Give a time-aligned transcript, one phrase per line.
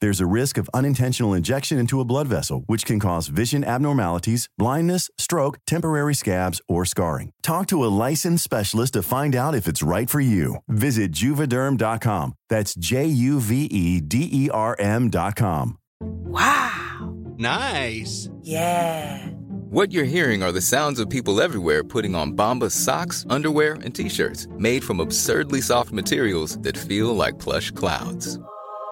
[0.00, 4.48] There's a risk of unintentional injection into a blood vessel, which can cause vision abnormalities,
[4.56, 7.32] blindness, stroke, temporary scabs, or scarring.
[7.42, 10.56] Talk to a licensed specialist to find out if it's right for you.
[10.68, 12.34] Visit juvederm.com.
[12.48, 15.78] That's J U V E D E R M.com.
[16.00, 17.16] Wow.
[17.38, 18.28] Nice.
[18.42, 19.26] Yeah.
[19.70, 23.94] What you're hearing are the sounds of people everywhere putting on Bombas socks, underwear, and
[23.94, 28.38] t-shirts made from absurdly soft materials that feel like plush clouds.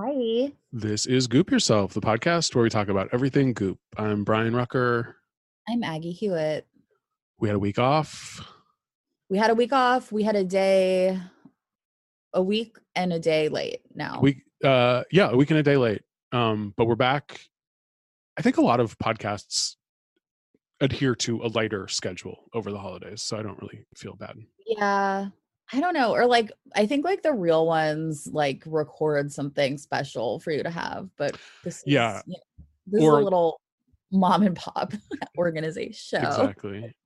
[0.00, 0.52] Hi.
[0.72, 3.80] This is Goop Yourself, the podcast where we talk about everything goop.
[3.96, 5.16] I'm Brian Rucker.
[5.68, 6.68] I'm Aggie Hewitt.
[7.40, 8.40] We had a week off.
[9.28, 10.12] We had a week off.
[10.12, 11.20] We had a day,
[12.32, 14.20] a week and a day late now.
[14.22, 16.02] We, uh, yeah, a week and a day late.
[16.30, 17.40] Um, but we're back.
[18.38, 19.74] I think a lot of podcasts
[20.80, 24.36] adhere to a lighter schedule over the holidays, so I don't really feel bad.
[24.64, 25.30] yeah.
[25.72, 26.12] I don't know.
[26.12, 30.70] Or like, I think like the real ones like record something special for you to
[30.70, 31.08] have.
[31.16, 32.22] But this is, Yeah.
[32.26, 33.60] you know, this Or- is a little
[34.10, 34.92] mom and pop
[35.38, 36.24] organization.
[36.24, 36.94] Exactly.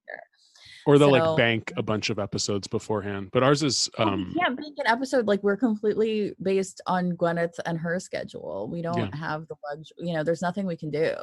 [0.84, 3.28] Or they'll So- like bank a bunch of episodes beforehand.
[3.32, 7.54] But ours is um we can't make an episode like we're completely based on Gwyneth
[7.66, 8.68] and her schedule.
[8.68, 9.16] We don't Yeah.
[9.16, 11.14] have the luxury, you know, there's nothing we can do.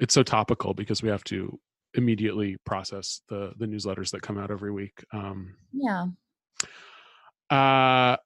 [0.00, 1.58] it's so topical because we have to
[1.94, 5.02] immediately process the the newsletters that come out every week.
[5.14, 6.04] Um Yeah.
[7.50, 8.16] Uh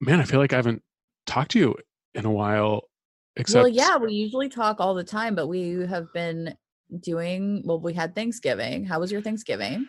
[0.00, 0.82] man, I feel like I haven't
[1.26, 1.76] talked to you
[2.14, 2.88] in a while
[3.36, 6.56] except well, yeah, we usually talk all the time, but we have been
[7.00, 8.84] doing well, we had Thanksgiving.
[8.84, 9.88] How was your Thanksgiving?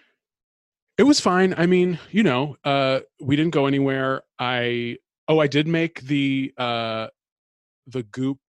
[0.98, 1.54] It was fine.
[1.58, 4.24] I mean, you know, uh we didn't go anywhere.
[4.40, 7.08] I oh, I did make the uh
[7.88, 8.40] the goop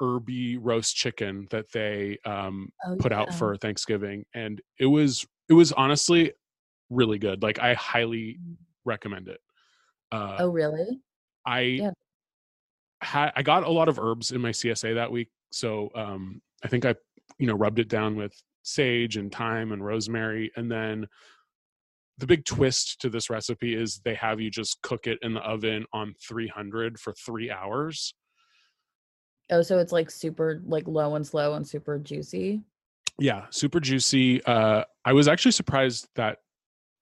[0.00, 5.54] herby roast chicken that they um Oh, put out for Thanksgiving and it was it
[5.54, 6.32] was honestly
[6.90, 7.42] really good.
[7.42, 8.38] Like I highly
[8.88, 9.40] recommend it.
[10.10, 11.00] Uh Oh, really?
[11.46, 11.90] I Yeah.
[13.00, 16.68] had I got a lot of herbs in my CSA that week, so um, I
[16.68, 16.94] think I
[17.38, 21.06] you know rubbed it down with sage and thyme and rosemary, and then
[22.18, 25.40] the big twist to this recipe is they have you just cook it in the
[25.40, 28.12] oven on 300 for three hours.
[29.50, 32.60] Oh, so it's like super like low and slow and super juicy.
[33.20, 34.42] Yeah, super juicy.
[34.44, 36.38] Uh, I was actually surprised that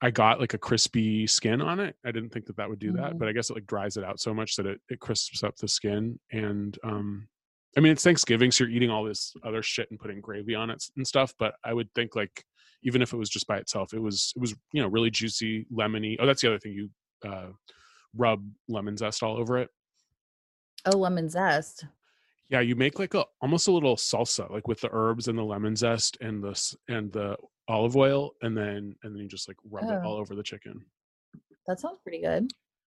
[0.02, 1.96] I got like a crispy skin on it.
[2.04, 3.18] I didn't think that that would do that, Mhm.
[3.18, 5.56] but I guess it like dries it out so much that it, it crisps up
[5.56, 6.20] the skin.
[6.30, 7.28] And um,
[7.76, 10.68] I mean, it's Thanksgiving, so you're eating all this other shit and putting gravy on
[10.70, 11.32] it and stuff.
[11.38, 12.44] But I would think like
[12.82, 15.64] even if it was just by itself, it was it was you know really juicy,
[15.72, 16.16] lemony.
[16.18, 16.90] Oh, that's the other thing you
[17.26, 17.48] uh,
[18.14, 19.70] rub lemon zest all over it.
[20.84, 21.86] Oh, lemon zest.
[22.48, 25.42] Yeah, you make like a almost a little salsa, like with the herbs and the
[25.42, 27.36] lemon zest and the and the
[27.68, 30.02] olive oil, and then and then you just like rub it Oh.
[30.08, 30.84] all over the chicken.
[31.66, 32.50] That sounds pretty good.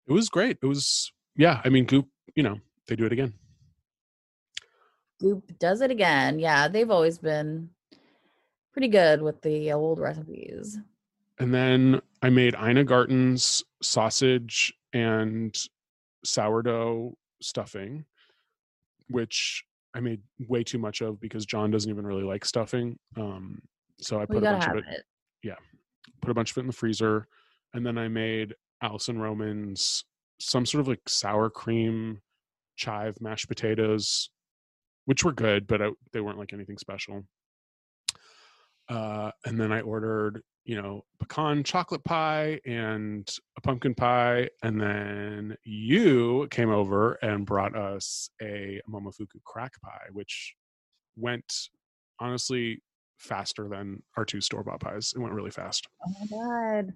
[0.08, 0.58] It was great.
[0.62, 1.60] It was yeah.
[1.64, 3.34] I mean, Goop, you know, they do it again.
[5.20, 6.38] Goop does it again.
[6.38, 7.70] Yeah, they've always been
[8.72, 10.78] pretty good with the old recipes.
[11.38, 15.56] And then I made Ina Garten's sausage and
[16.24, 18.04] sourdough stuffing,
[19.08, 19.64] which
[19.94, 22.98] I made way too much of because John doesn't even really like stuffing.
[23.16, 23.62] Um,
[24.02, 25.04] so I We put a bunch of it, it.
[26.20, 27.26] put a bunch of it in the freezer,
[27.74, 30.04] and then I made Alison Roman's
[30.38, 32.20] some sort of like sour cream
[32.76, 34.30] chive mashed potatoes,
[35.04, 37.24] which were good, but I, they weren't like anything special.
[38.88, 44.48] Uh, and then I ordered you know, pecan chocolate pie and a pumpkin pie.
[44.62, 50.54] And then you came over and brought us a Momofuku crack pie, which
[51.16, 51.68] went
[52.20, 52.80] honestly
[53.22, 55.12] faster than our two store bought pies.
[55.16, 55.88] It went really fast.
[56.04, 56.94] Oh my god.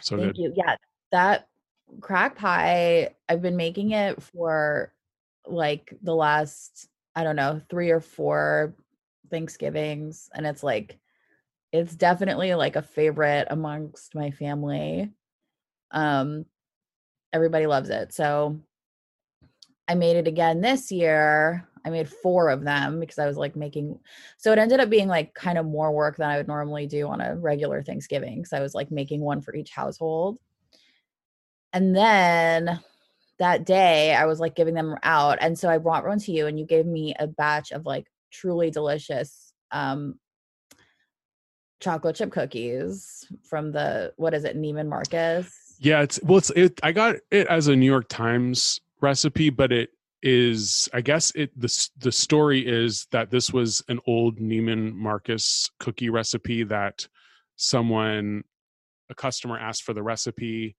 [0.00, 0.42] So Thank good.
[0.42, 0.52] you.
[0.56, 0.76] Yeah,
[1.12, 1.48] that
[2.00, 4.92] crack pie, I've been making it for
[5.46, 8.74] like the last, I don't know, three or four
[9.30, 10.28] Thanksgivings.
[10.34, 10.98] And it's like,
[11.72, 15.10] it's definitely like a favorite amongst my family.
[15.90, 16.44] Um,
[17.32, 18.12] everybody loves it.
[18.12, 18.60] So
[19.86, 21.68] I made it again this year.
[21.88, 23.98] I made four of them because I was like making
[24.36, 27.08] so it ended up being like kind of more work than I would normally do
[27.08, 28.44] on a regular Thanksgiving.
[28.44, 30.38] So I was like making one for each household.
[31.72, 32.78] And then
[33.38, 35.38] that day I was like giving them out.
[35.40, 38.06] And so I brought one to you and you gave me a batch of like
[38.30, 40.18] truly delicious um
[41.80, 45.76] chocolate chip cookies from the what is it, Neiman Marcus?
[45.78, 46.78] Yeah, it's well, it's it.
[46.82, 49.90] I got it as a New York Times recipe, but it
[50.22, 50.88] is.
[50.92, 56.10] I guess it the the story is that this was an old Neiman Marcus cookie
[56.10, 57.06] recipe that
[57.56, 58.44] someone,
[59.10, 60.76] a customer, asked for the recipe,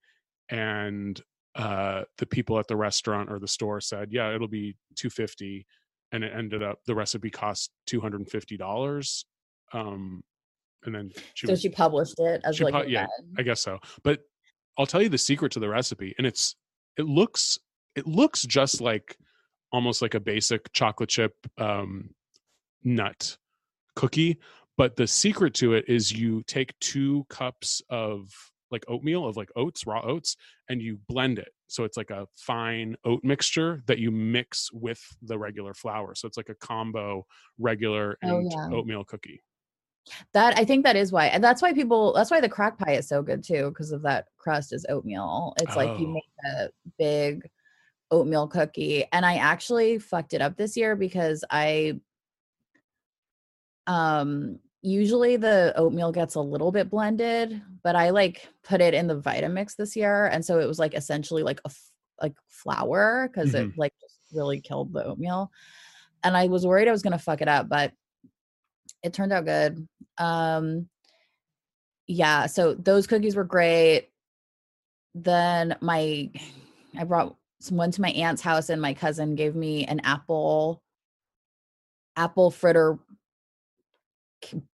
[0.48, 1.20] and
[1.54, 5.66] uh, the people at the restaurant or the store said, "Yeah, it'll be two fifty,
[6.12, 9.24] and it ended up the recipe cost two hundred and fifty dollars.
[9.72, 10.22] Um,
[10.84, 13.06] and then she so was, she published it as like pu- yeah.
[13.38, 13.78] I guess so.
[14.02, 14.20] But
[14.78, 16.56] I'll tell you the secret to the recipe, and it's
[16.96, 17.58] it looks
[17.96, 19.16] it looks just like
[19.72, 22.10] almost like a basic chocolate chip um,
[22.82, 23.36] nut
[23.96, 24.38] cookie.
[24.76, 28.30] But the secret to it is you take two cups of
[28.70, 30.36] like oatmeal of like oats, raw oats,
[30.68, 31.50] and you blend it.
[31.66, 36.14] So it's like a fine oat mixture that you mix with the regular flour.
[36.14, 37.26] So it's like a combo
[37.58, 38.68] regular Oh, and yeah.
[38.70, 39.42] oatmeal cookie.
[40.32, 42.14] That I think that is why, and that's why people.
[42.14, 45.52] That's why the crack pie is so good too, because of that crust is oatmeal.
[45.60, 46.12] It's like you Oh.
[46.14, 46.68] make a
[46.98, 47.48] big
[48.10, 52.00] oatmeal cookie, and I actually fucked it up this year because I,
[53.86, 59.06] um, usually the oatmeal gets a little bit blended, but I like put it in
[59.06, 61.90] the Vitamix this year, and so it was like essentially like a f-
[62.20, 65.50] like flour because it like just really killed the oatmeal,
[66.22, 67.92] and I was worried I was gonna fuck it up, but
[69.02, 69.86] it turned out good.
[70.18, 70.88] Um
[72.06, 74.08] yeah, so those cookies were great.
[75.14, 76.30] Then my
[76.98, 80.82] I brought someone to my aunt's house and my cousin gave me an apple
[82.16, 82.98] apple fritter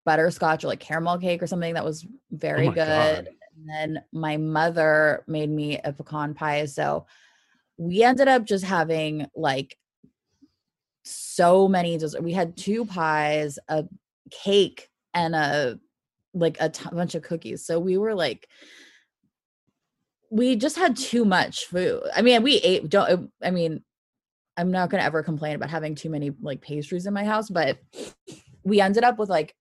[0.05, 2.87] butterscotch or like caramel cake or something that was oh very my good.
[2.87, 3.29] God.
[3.56, 6.67] And then my mother made me a pecan pie.
[6.67, 7.06] So
[7.79, 9.77] we ended up just having like
[11.05, 13.85] so many des- we had two pies a
[14.31, 15.79] cake and a
[16.35, 18.49] like a t- bunch of cookies so we were like
[20.37, 22.03] we just had too much food.
[22.15, 23.83] I mean we ate don't uh, i mean
[24.56, 27.50] i'm not going to ever complain about having too many like pastries in my house
[27.50, 27.79] but
[28.65, 29.55] we ended up with like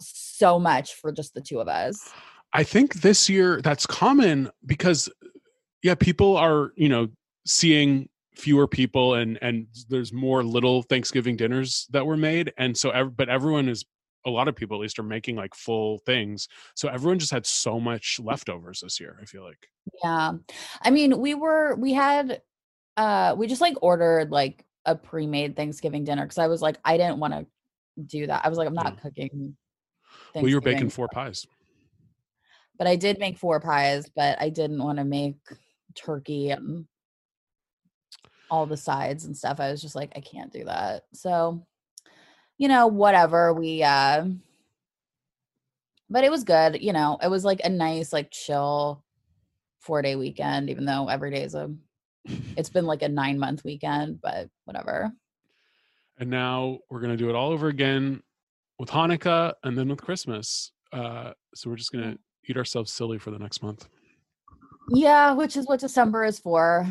[0.00, 2.10] so much for just the two of us.
[2.52, 5.08] I think this year that's common because
[5.82, 7.08] yeah, people are, you know,
[7.46, 13.10] seeing fewer people and and there's more little Thanksgiving dinners that were made and so
[13.16, 13.84] but everyone is
[14.28, 16.48] a lot of people at least are making like full things.
[16.74, 19.68] So everyone just had so much leftovers this year, I feel like.
[20.04, 20.32] Yeah.
[20.82, 22.42] I mean, we were we had
[22.96, 26.96] uh we just like ordered like a pre-made Thanksgiving dinner because I was like I
[26.96, 27.46] didn't want to
[28.04, 28.44] do that.
[28.44, 29.56] I was like I'm not cooking.
[30.34, 31.46] Well, you were baking four pies.
[32.78, 35.36] but I did make four pies, but I didn't want to make
[35.94, 36.86] turkey and
[38.50, 39.60] all the sides and stuff.
[39.60, 41.04] I was just like I can't do that.
[41.12, 41.66] So,
[42.58, 43.54] you know, whatever.
[43.54, 44.26] We uh
[46.10, 47.18] but it was good, you know.
[47.22, 49.04] It was like a nice like chill
[49.86, 51.72] 4-day weekend even though every day is a
[52.56, 55.10] it's been like a 9 month weekend, but whatever.
[56.18, 58.22] And now we're going to do it all over again
[58.78, 60.72] with Hanukkah and then with Christmas.
[60.92, 63.88] Uh so we're just going to eat ourselves silly for the next month.
[64.90, 66.86] Yeah, which is what December is for.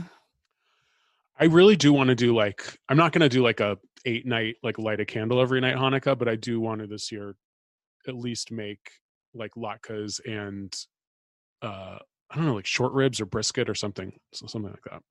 [1.39, 4.25] I really do want to do like I'm not going to do like a eight
[4.25, 7.35] night like light a candle every night Hanukkah, but I do want to this year
[8.07, 8.91] at least make
[9.33, 10.73] like latkes and
[11.61, 15.01] uh I don't know like short ribs or brisket or something so something like that.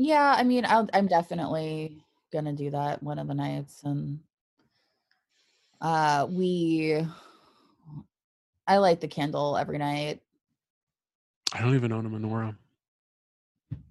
[0.00, 4.20] Yeah, I mean, I'll, I'm definitely gonna do that one of the nights, and
[5.80, 7.04] uh, we,
[8.68, 10.20] I light the candle every night.
[11.52, 12.54] I don't even own a menorah.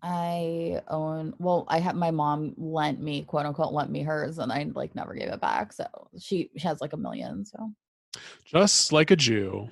[0.02, 4.52] I own, well, I have my mom lent me, quote unquote, lent me hers, and
[4.52, 5.74] I like never gave it back.
[5.74, 5.86] So
[6.20, 7.46] she, she has like a million.
[7.46, 7.72] So
[8.46, 9.70] Just like a Jew.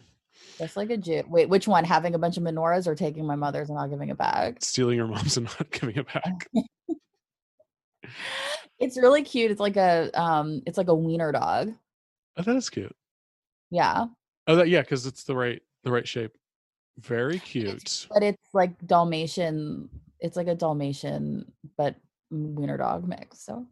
[0.58, 1.24] Just like a Jew.
[1.28, 1.84] Wait, which one?
[1.84, 4.58] Having a bunch of menorahs or taking my mother's and not giving it back?
[4.62, 6.48] Stealing your mom's and not giving it back.
[8.80, 9.52] It's really cute.
[9.52, 11.74] It's like a um it's like a wiener dog.
[12.38, 12.96] Oh, that is cute.
[13.72, 14.06] Yeah.
[14.48, 16.38] Oh, that yeah, because it's the right the right shape.
[17.00, 18.08] Very cute.
[18.12, 19.90] But it's like Dalmatian.
[20.20, 21.96] It's like a Dalmatian but
[22.32, 23.40] wiener dog mix.
[23.46, 23.66] So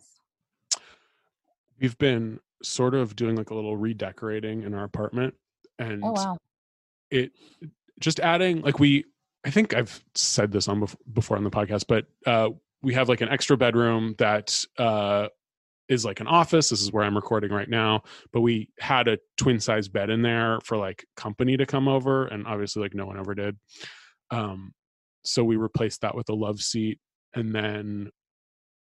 [1.79, 5.35] We've been sort of doing like a little redecorating in our apartment,
[5.79, 6.37] and oh wow.
[7.11, 7.31] it
[7.99, 9.05] just adding like we
[9.45, 12.49] i think i've said this on before on the podcast but uh
[12.81, 15.27] we have like an extra bedroom that uh
[15.89, 19.17] is like an office this is where i'm recording right now but we had a
[19.37, 23.05] twin size bed in there for like company to come over and obviously like no
[23.05, 23.57] one ever did
[24.31, 24.73] um
[25.23, 26.99] so we replaced that with a love seat
[27.35, 28.09] and then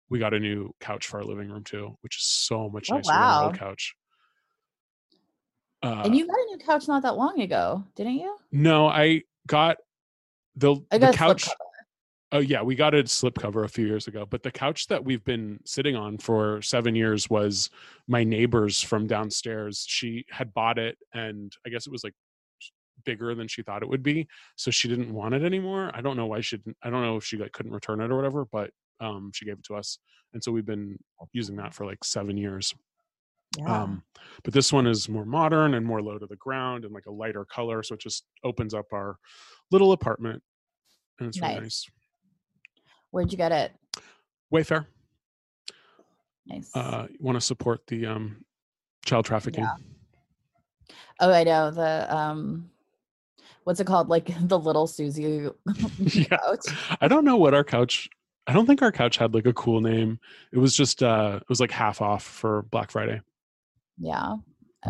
[0.08, 2.96] we got a new couch for our living room too which is so much Oh,
[2.96, 3.94] nicer than our old couch
[5.82, 8.34] uh, and you got a new couch not that long ago, didn't you?
[8.50, 9.76] No, I got
[10.56, 11.48] the I the got slip couch.
[12.32, 15.24] Oh yeah, we got a slipcover a few years ago, but the couch that we've
[15.24, 17.70] been sitting on for seven years was
[18.08, 19.84] my neighbor's from downstairs.
[19.86, 22.14] She had bought it, and I guess it was like
[23.04, 25.92] bigger than she thought it would be, so she didn't want it anymore.
[25.94, 26.76] I don't know why she didn't.
[26.82, 29.58] I don't know if she like couldn't return it or whatever, but um, she gave
[29.58, 29.98] it to us,
[30.34, 30.98] and so we've been
[31.32, 32.74] using that for like seven years.
[33.56, 33.82] Yeah.
[33.82, 34.02] Um,
[34.42, 37.12] but this one is more modern and more low to the ground and like a
[37.12, 39.16] lighter color, so it just opens up our
[39.70, 40.42] little apartment,
[41.20, 41.86] and it's really Nice.
[43.10, 43.72] Where'd you get it?
[44.52, 44.86] Wayfair.
[46.46, 46.70] Nice.
[46.74, 48.44] Uh, want to support the um,
[49.04, 49.66] child trafficking?
[51.20, 52.70] oh, I know the um,
[53.64, 54.08] what's it called?
[54.08, 55.48] Like the little Susie
[55.98, 56.24] Yeah.
[56.36, 56.66] couch.
[57.00, 58.08] I don't know what our couch.
[58.46, 60.20] I don't think our couch had like a cool name.
[60.52, 63.20] It was just uh, it was like half off for Black Friday.
[63.98, 64.36] Yeah.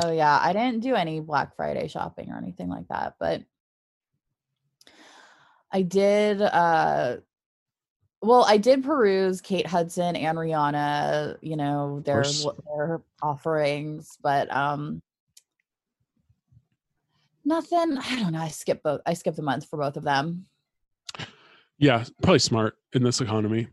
[0.04, 0.38] Oh yeah.
[0.42, 3.42] I didn't do any Black Friday shopping or anything like that, but
[5.72, 7.16] I did uh
[8.22, 12.22] well, I did peruse Kate Hudson and Rihanna, you know, their
[12.76, 15.02] their offerings, but um
[17.44, 20.46] nothing, I don't know, I skipped both I skipped the month for both of them
[21.78, 23.68] Yeah, probably smart in this economy.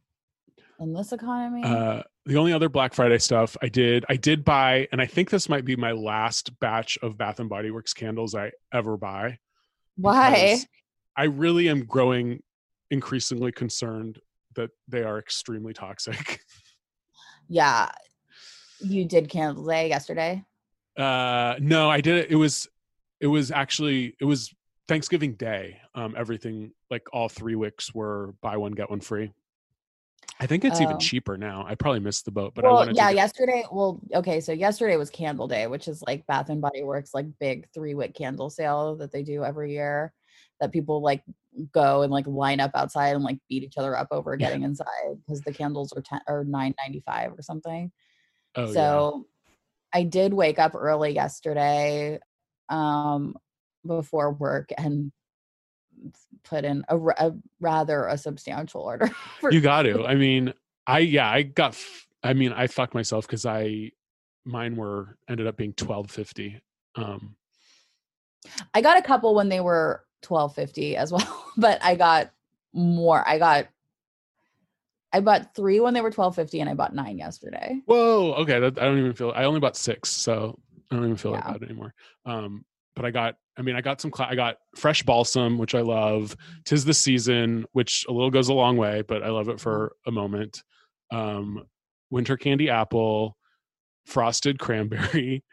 [0.80, 1.64] in this economy.
[1.64, 5.30] Uh, the only other Black Friday stuff I did, I did buy, and I think
[5.30, 9.40] this might be my last batch of Bath and Body Works candles I ever buy.
[9.98, 10.60] Why?
[11.18, 12.42] I really am growing
[12.92, 14.20] increasingly concerned
[14.56, 16.42] that they are extremely toxic.
[17.50, 17.92] Yeah.
[18.80, 20.44] You did Candle Day yesterday.
[20.98, 22.32] Uh, no, I did it.
[22.32, 22.68] It was,
[23.20, 24.54] it was actually, it was
[24.88, 25.80] Thanksgiving Day.
[25.94, 29.34] Um, everything like all three wicks were buy one get one free.
[30.40, 31.00] I think it's even Oh.
[31.00, 31.66] cheaper now.
[31.68, 33.14] I probably missed the boat, but I wanted yeah, to.
[33.14, 33.66] get- yesterday.
[33.72, 37.28] Well, okay, so yesterday was Candle Day, which is like Bath and Body Works like
[37.40, 40.14] big three wick candle sale that they do every year.
[40.64, 41.22] That people like
[41.74, 44.48] go and like line up outside and like beat each other up over Yeah.
[44.48, 44.88] getting inside
[45.20, 47.92] because the candles are ten or nine ninety five or something.
[48.56, 48.72] Oh, yeah.
[48.72, 49.28] so
[49.94, 52.20] I did wake up early yesterday,
[52.70, 53.36] um,
[53.86, 55.12] before work and
[56.46, 59.12] put in a, a rather a substantial order.
[59.52, 60.06] You got to.
[60.06, 60.54] I mean,
[60.88, 61.72] I yeah, I got.
[61.74, 63.92] f- I mean, I fucked myself because I
[64.46, 66.62] mine were ended up being twelve fifty.
[66.96, 67.36] Um,
[68.74, 72.32] I got a couple when they were twelve fifty as well, but I got
[72.74, 73.28] more.
[73.28, 73.68] I got
[75.12, 77.80] I bought three when they were twelve fifty, and I bought nine yesterday.
[77.86, 78.60] whoa, okay.
[78.60, 79.32] That, I don't even feel.
[79.36, 80.58] I only bought six, so
[80.92, 81.48] I don't even feel Yeah.
[81.52, 81.94] like that anymore.
[82.26, 82.66] Um,
[82.96, 83.36] but I got.
[83.56, 84.12] I mean, I got some.
[84.18, 86.36] I got fresh balsam, which I love.
[86.66, 89.96] Tis the season, which a little goes a long way, but I love it for
[90.08, 90.64] a moment.
[91.12, 91.64] Um,
[92.10, 93.38] winter candy apple,
[94.06, 95.44] frosted cranberry.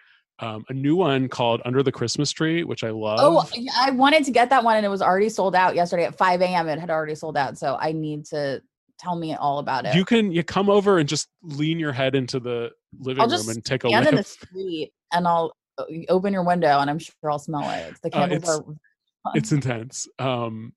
[0.40, 3.18] Um, a new one called Under the Christmas Tree, which I love.
[3.20, 6.04] Oh, yeah, I wanted to get that one, and it was already sold out yesterday
[6.04, 6.68] at five a.m.
[6.68, 8.62] It had already sold out, so I need to
[8.98, 9.94] tell me all about it.
[9.94, 13.48] you can you come over and just lean your head into the living I'll room
[13.48, 16.98] and take a stand in the street, and I'll uh, open your window, and I'm
[16.98, 17.94] sure I'll smell it.
[18.02, 20.08] The Uh, candles it's- are it's intense.
[20.18, 20.72] Um,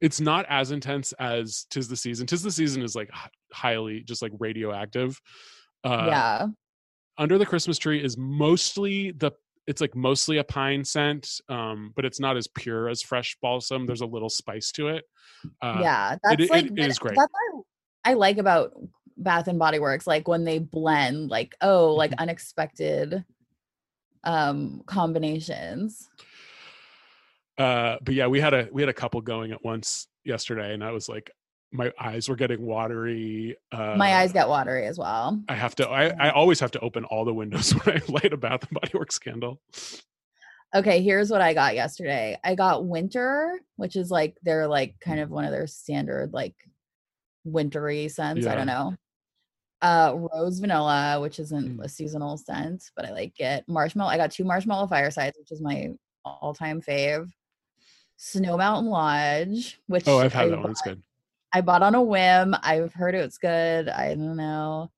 [0.00, 3.10] it's not as intense as "Tis the Season." "Tis the Season" is like
[3.52, 5.20] highly just like radioactive.
[5.82, 6.46] Uh, yeah.
[7.18, 9.32] Under the Christmas Tree is mostly the.
[9.66, 13.84] It's like mostly a pine scent, um, but it's not as pure as fresh balsam.
[13.84, 15.04] There's a little spice to it.
[15.60, 17.16] Uh, yeah, that's it- like it but is great.
[17.16, 17.64] That's what
[18.04, 18.72] I, like about
[19.18, 23.24] Bath and Body Works, like when they blend, like oh, like unexpected
[24.24, 26.08] um combinations.
[27.56, 30.82] uh but yeah we had a we had a couple going at once yesterday and
[30.82, 31.30] i was like
[31.70, 35.42] my eyes were getting watery uh My eyes get watery as well.
[35.48, 38.32] i have to I, I always have to open all the windows when i light
[38.32, 39.60] a bath and body works candle
[40.74, 42.36] Okay, here's what I got yesterday.
[42.44, 46.54] I got winter, which is like they're like kind of one of their standard like
[47.44, 48.46] wintry scents.
[48.46, 48.94] I don't know.
[49.80, 51.84] Uh rose vanilla, which isn't Mm.
[51.84, 53.64] a seasonal scent, but I like it.
[53.66, 54.10] Marshmallow.
[54.10, 55.88] I got two marshmallow firesides, which is my
[56.22, 57.30] all-time fave.
[58.18, 60.70] Snow Mountain Lodge, which Oh, I've I had that one.
[60.72, 61.02] It's good.
[61.52, 62.54] I bought on a whim.
[62.62, 63.88] I've heard it's good.
[63.88, 64.90] I don't know.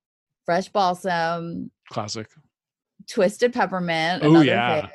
[0.47, 2.27] Fresh balsam, Classic.
[3.09, 4.25] twisted peppermint.
[4.25, 4.83] Oh yeah.
[4.83, 4.91] fave.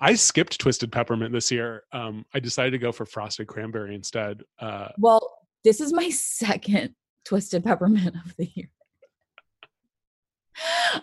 [0.00, 1.84] I skipped twisted peppermint this year.
[1.92, 4.42] Um, I decided to go for frosted cranberry instead.
[4.58, 8.68] Uh, Well, this is my second twisted peppermint of the year.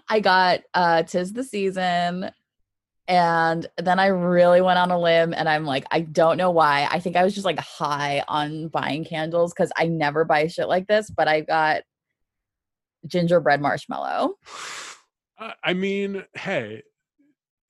[0.09, 2.31] I got uh tis the season
[3.07, 6.87] and then I really went on a limb and I'm like I don't know why.
[6.89, 10.67] I think I was just like high on buying candles cuz I never buy shit
[10.67, 11.83] like this, but I got
[13.05, 14.35] gingerbread marshmallow.
[15.37, 16.83] I- I mean, hey,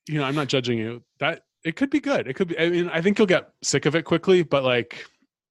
[0.08, 1.04] you know, I'm not judging you.
[1.20, 2.28] That it could be good.
[2.28, 2.60] It could be.
[2.60, 5.06] I mean, I think you'll get sick of it quickly, but like,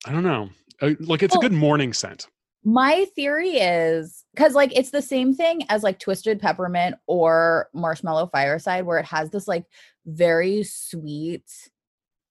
[0.07, 0.51] I don't know.
[0.81, 2.29] Uh, Like, it's Well- a good morning scent.
[2.65, 8.29] My theory is because like it's the same thing as like twisted peppermint or marshmallow
[8.29, 9.65] fireside, where it has this like
[10.07, 11.45] very sweet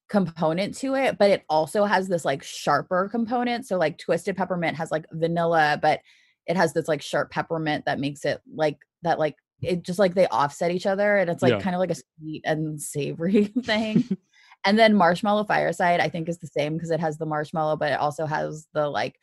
[0.09, 3.65] component to it, but it also has this like sharper component.
[3.65, 5.99] So like twisted peppermint has like vanilla, but
[6.47, 10.13] it has this like sharp peppermint that makes it like that like it just like
[10.15, 11.61] they offset each other and it's like Yeah.
[11.61, 14.17] kind of like a sweet and savory thing.
[14.65, 17.91] and then marshmallow fireside I think is the same because it has the marshmallow, but
[17.91, 19.15] it also has the like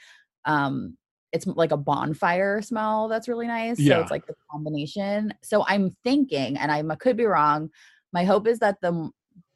[0.48, 0.96] um
[1.32, 3.78] it's like a bonfire smell that's really nice.
[3.78, 3.96] Yeah.
[3.96, 5.34] So it's like the combination.
[5.42, 7.70] So I'm thinking, and I could be wrong.
[8.12, 9.10] My hope is that the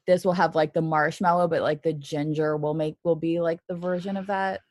[0.05, 3.59] this will have like the marshmallow, but like the ginger will make will be like
[3.67, 4.61] the version of that.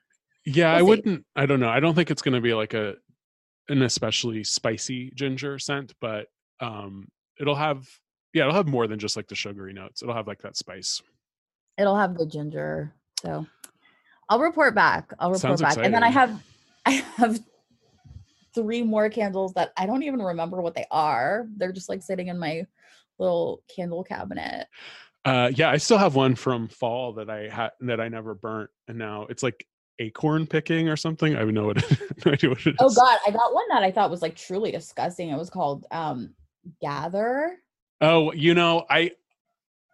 [0.44, 0.84] Yeah, We'll I see.
[0.84, 1.26] wouldn't.
[1.36, 1.68] I don't know.
[1.68, 2.94] I don't think it's going to be like a
[3.68, 6.26] an especially spicy ginger scent, but
[6.60, 7.08] um,
[7.40, 7.88] it'll have.
[8.34, 10.02] Yeah, it'll have more than just like the sugary notes.
[10.02, 11.02] It'll have like that spice.
[11.78, 12.94] It'll have the ginger.
[13.20, 13.46] So
[14.32, 15.12] I'll report back.
[15.18, 15.76] I'll report Sounds back.
[15.76, 16.42] And then I have
[16.86, 17.38] I have
[18.54, 21.46] three more candles that I don't even remember what they are.
[21.58, 22.66] They're just like sitting in my
[23.18, 24.68] little candle cabinet.
[25.26, 28.70] Uh, yeah, I still have one from fall that I had that I never burnt,
[28.88, 29.66] and now it's like
[29.98, 31.36] acorn picking or something.
[31.36, 32.76] I have no, idea- no idea what it is.
[32.80, 35.28] Oh god, I got one that I thought was like truly disgusting.
[35.28, 36.34] It was called um
[36.80, 37.58] Gather.
[38.00, 39.12] Oh, you know, I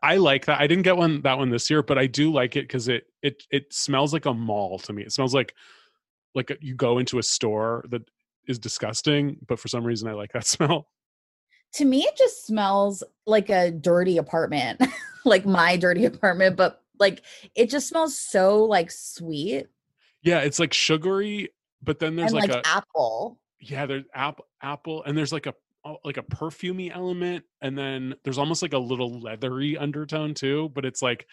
[0.02, 0.60] I like that.
[0.60, 3.04] I didn't get one that one this year, but I do like it because it
[3.22, 5.02] it it smells like a mall to me.
[5.02, 5.54] It smells like
[6.34, 8.02] like uh, you go into a store that
[8.46, 10.88] is disgusting, but for some reason I like that smell.
[11.74, 14.82] To me it just smells like a dirty apartment.
[15.24, 17.22] like my dirty apartment, but like
[17.54, 19.66] it just smells so like sweet
[20.22, 21.50] Yeah, it's like sugary,
[21.82, 23.38] but then there's and like, like, a apple.
[23.60, 25.54] yeah, there's apple apple, and there's like a
[26.04, 30.70] like a perfumey element, and then there's almost like a little leathery undertone too.
[30.74, 31.26] But it's like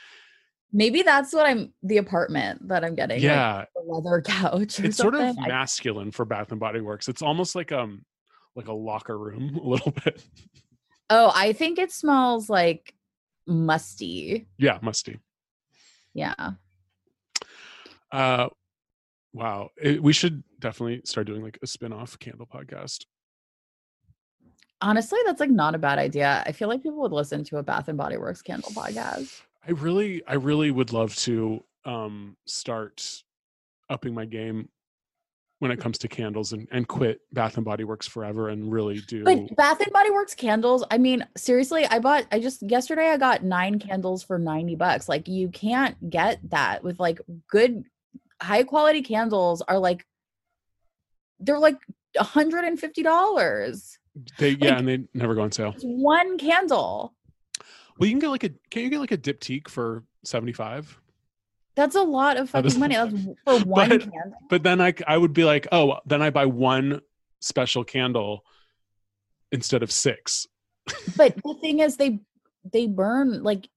[0.74, 3.18] Maybe that's what I'm the apartment that I'm getting.
[3.18, 4.80] like, yeah, the leather couch.
[4.80, 5.38] It's sort of.
[5.38, 7.08] Masculine for Bath and Body Works.
[7.08, 8.04] It's almost like um
[8.56, 10.22] like a locker room a little bit.
[11.10, 12.94] oh, I think it smells like
[13.48, 14.48] musty.
[14.58, 15.20] Yeah, musty.
[16.14, 16.34] Yeah.
[18.12, 18.48] Uh,
[19.34, 19.70] wow.
[19.82, 23.06] It- we should definitely start doing like a spin-off candle podcast.
[24.82, 26.44] Honestly, that's like not a bad idea.
[26.46, 29.42] I feel like people would listen to a Bath and Body Works candle podcast.
[29.68, 33.24] I really, I really would love to um start
[33.90, 34.70] upping my game
[35.60, 39.00] when it comes to candles and, and quit Bath and Body Works forever and really
[39.00, 43.10] do But Bath and Body Works candles, I mean, seriously, I bought I just yesterday
[43.10, 45.08] I got 9 candles for 90 bucks.
[45.08, 47.86] Like you can't get that with like good
[48.42, 50.06] high quality candles are like
[51.40, 51.78] they're like
[52.18, 53.98] $150.
[54.38, 55.74] They yeah, like- and they never go on sale.
[55.82, 57.14] One candle.
[57.98, 61.00] Well, you can get like a can you get like a diptyque for 75?
[61.76, 62.96] That's a lot of fucking money.
[62.96, 63.14] That's
[63.46, 64.34] for one But- candle.
[64.50, 67.02] But then I I would be like, "Oh, then I buy one
[67.42, 68.44] special candle
[69.52, 70.48] instead of six.
[71.18, 72.20] But the thing is they
[72.72, 73.68] they burn like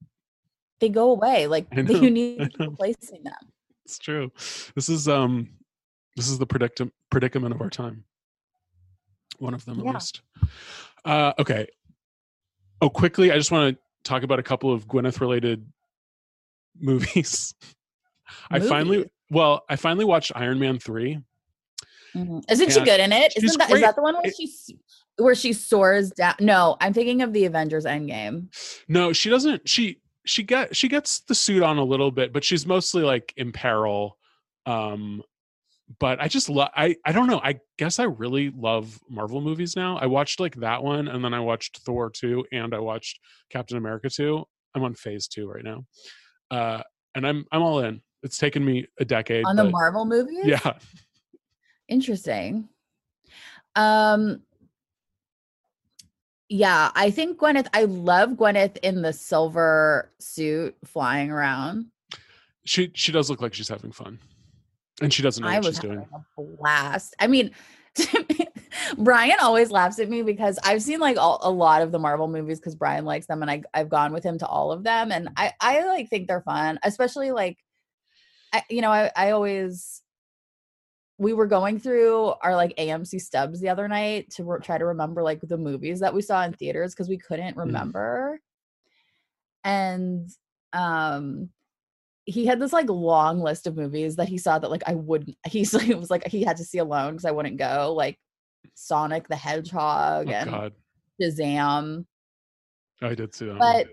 [0.81, 1.47] they go away.
[1.47, 2.67] Like know, you need I to keep know.
[2.71, 3.35] replacing them.
[3.85, 4.31] It's true.
[4.75, 5.51] This is um
[6.17, 8.05] this is the predicament predicament of our time.
[9.39, 9.91] One of them Yeah.
[9.91, 10.23] at least.
[11.05, 11.67] Uh okay.
[12.81, 15.67] Oh, quickly, I just want to talk about a couple of Gwyneth related
[16.81, 17.55] movies.
[18.51, 21.19] I finally, well, I finally watched Iron Man 3.
[22.15, 22.43] Mhm.
[22.51, 23.33] Isn't she good in it?
[23.33, 24.79] she's Isn't that is that the one where It- she
[25.19, 26.35] where she soars down?
[26.41, 28.49] No, I'm thinking of the Avengers Endgame.
[28.89, 32.45] No, she doesn't she she get she gets the suit on a little bit, but
[32.45, 34.17] she's mostly like in peril.
[34.67, 35.23] Um
[35.99, 37.41] but I just love I I don't know.
[37.43, 39.99] I guess I really love Marvel movies now.
[39.99, 43.21] I watched like that one and then I watched Thor 2 and I watched
[43.51, 45.85] Captain America 2 I'm on phase two right now,
[46.51, 46.83] uh,
[47.15, 48.01] and I'm I'm all in.
[48.23, 49.45] It's taken me a decade.
[49.45, 50.45] On the but Marvel movies?
[50.45, 50.75] yeah,
[51.89, 52.69] Interesting.
[53.77, 54.43] Um
[56.49, 61.87] yeah, I think Gwyneth I love Gwyneth in the silver suit flying around.
[62.65, 64.19] she she does look like she's having fun,
[65.01, 66.07] and she doesn't know I what she's doing.
[66.13, 67.15] a blast.
[67.19, 67.53] I mean,
[68.99, 72.29] Brian always laughs at me because I've seen like all, a lot of the Marvel
[72.29, 75.13] movies because Brian likes them, and I I've gone with him to all of them,
[75.13, 77.59] and I I like think they're fun, especially like,
[78.53, 80.03] I you know I I always
[81.19, 84.87] we were going through our like AMC stubs the other night to re- try to
[84.87, 88.41] remember like the movies that we saw in theaters because we couldn't remember,
[89.65, 90.29] and
[90.73, 91.51] um
[92.29, 95.37] he had this like long list of movies that he saw that like I wouldn't.
[95.47, 97.95] He's like it was like he had to see alone because I wouldn't go.
[97.97, 98.19] Like
[98.75, 100.73] Sonic the Hedgehog Oh and God,
[101.21, 102.05] Shazam.
[103.03, 103.59] I did see that.
[103.59, 103.87] But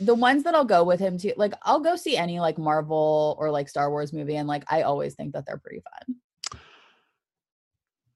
[0.00, 3.36] the ones that I'll go with him to, like I'll go see any like Marvel
[3.38, 6.16] or like Star Wars movie, and like I always think that they're pretty fun.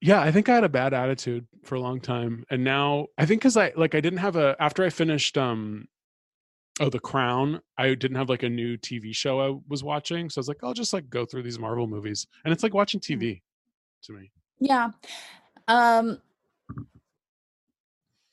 [0.01, 3.27] yeah i think i had a bad attitude for a long time and now i
[3.27, 5.87] think because i like i didn't have a after i finished um
[6.81, 10.39] oh the crown i didn't have like a new tv show i was watching so
[10.39, 12.99] i was like i'll just like go through these marvel movies and it's like watching
[13.01, 13.41] tv
[14.03, 14.91] to me Yeah.
[15.69, 16.21] Um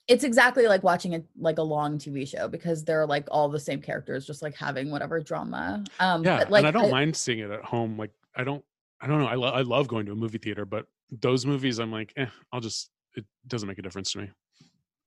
[0.08, 3.60] it's exactly like watching a like a long TV show because they're like all the
[3.60, 5.84] same characters just like having whatever drama.
[6.00, 8.64] Um yeah but like and i don't mind seeing it at home like i don't
[9.02, 11.80] i don't know i, lo- I love going to a movie theater but those movies
[11.80, 14.30] i'm like eh, i'll just it doesn't make a difference to me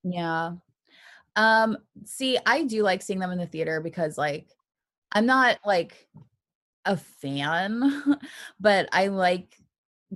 [0.04, 0.52] Yeah.
[1.36, 4.48] Um see, I do like seeing them in the theater because like
[5.12, 6.08] I'm not like
[6.84, 8.18] a fan,
[8.60, 9.54] but I like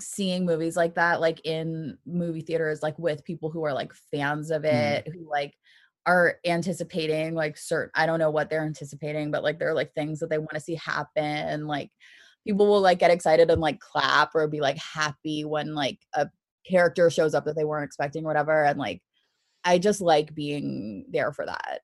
[0.01, 4.51] seeing movies like that like in movie theaters like with people who are like fans
[4.51, 5.55] of it, who like
[6.07, 9.95] are anticipating like certain I don't know what they're anticipating, but like there are like
[9.95, 11.67] things that they want to see happen.
[11.67, 11.91] Like
[12.47, 16.29] people will like get excited and like clap or be like happy when like a
[16.67, 19.03] character shows up that they weren't expecting or whatever and like
[19.65, 21.81] I just like being there for that.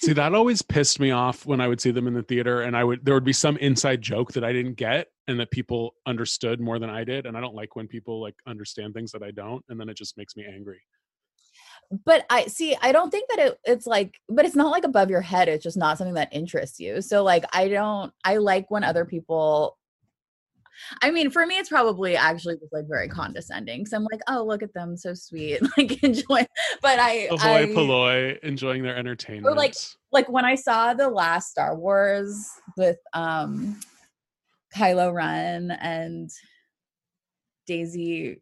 [0.00, 2.76] See, that always pissed me off when I would see them in the theater and
[2.76, 5.94] I would there would be some inside joke that I didn't get and that people
[6.06, 7.26] understood more than I did.
[7.26, 9.96] And I don't like when people like understand things that I don't, and then it
[9.96, 10.80] just makes me angry.
[12.04, 15.10] But I see, I don't think that it, it's like, but it's not like above
[15.10, 15.48] your head.
[15.48, 17.00] It's just not something that interests you.
[17.00, 19.78] So, like, I don't, I like when other people,
[21.02, 23.86] I mean, for me, it's probably actually just like very condescending.
[23.86, 26.46] So I'm like, oh, look at them, so sweet, like enjoy.
[26.82, 29.46] But I, hoi polloi, enjoying their entertainment.
[29.46, 33.78] Or like when I saw the last Star Wars with um
[34.74, 36.30] Kylo Ren and
[37.66, 38.40] Daisy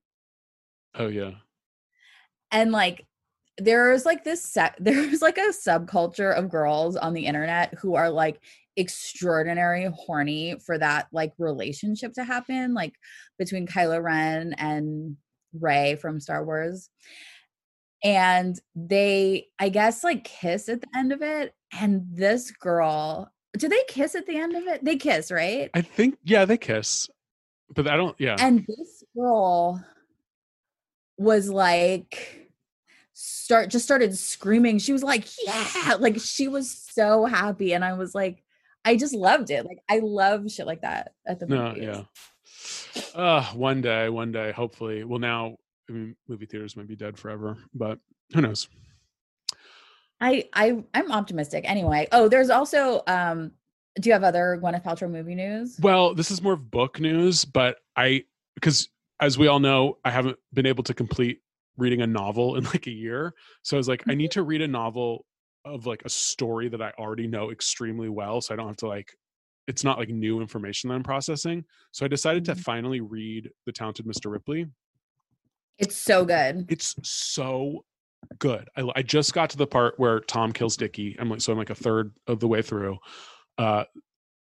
[0.95, 1.33] oh yeah.
[2.53, 3.05] and like
[3.59, 8.11] there's like this set there's like a subculture of girls on the internet who are
[8.11, 8.41] like
[8.77, 12.95] extraordinary horny for that like relationship to happen like
[13.39, 15.17] between Kylo Ren and
[15.59, 16.91] Rey from Star Wars
[18.05, 23.69] and they I guess like kiss at the end of it and this girl do
[23.69, 27.09] they kiss at the end of it they kiss right I think yeah, they kiss.
[27.75, 28.37] But I don't yeah.
[28.39, 29.85] and this girl
[31.19, 32.47] was like
[33.15, 37.95] start just started screaming she was like yeah like she was so happy and i
[37.95, 38.45] was like
[38.87, 41.83] i just loved it like i love shit like that at the no, movies.
[41.85, 42.03] yeah.
[43.15, 45.05] Uh one day, one day, hopefully.
[45.05, 45.57] Well now
[45.89, 47.99] I mean movie theaters might be dead forever, but
[48.33, 48.69] who knows?
[50.21, 53.51] i i i'm optimistic anyway oh there's also um
[54.01, 57.45] do you have other gwyneth paltrow movie news Well, this is more of book news,
[57.45, 58.89] but I because
[59.21, 61.41] as we all know, I haven't been able to complete
[61.79, 63.35] reading a novel in like a year.
[63.63, 65.25] So I was like, I need to read a novel
[65.67, 68.87] of like a story that I already know extremely well, so I don't have to
[68.89, 69.15] like
[69.67, 71.65] it's not like new information that I'm processing.
[71.91, 72.61] So I decided to Mhm.
[72.61, 74.31] finally read The Talented Mr.
[74.31, 74.67] Ripley.
[75.79, 77.85] it's so good It's so
[78.39, 78.67] good.
[78.77, 81.17] I, I just got to the part where Tom kills Dickie.
[81.19, 82.97] I'm like, so I'm like a third of the way through,
[83.59, 83.85] uh,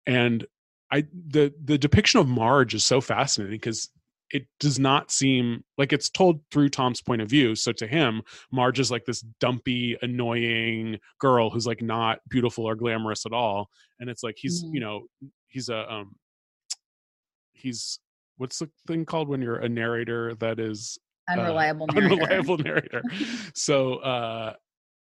[0.05, 0.45] and
[0.91, 3.89] I the the depiction of Marge is so fascinating because
[4.33, 7.55] it does not seem like it's told through Tom's point of view.
[7.55, 12.75] So to him, Marge is like this dumpy, annoying girl who's like not beautiful or
[12.75, 13.69] glamorous at all.
[13.99, 14.73] And it's like he's Mhm.
[14.73, 15.07] you know
[15.47, 16.15] he's a um
[17.53, 17.99] he's
[18.37, 20.97] what's the thing called when you're a narrator that is
[21.29, 22.13] uh, unreliable narrator.
[22.23, 23.03] unreliable narrator.
[23.53, 24.53] so uh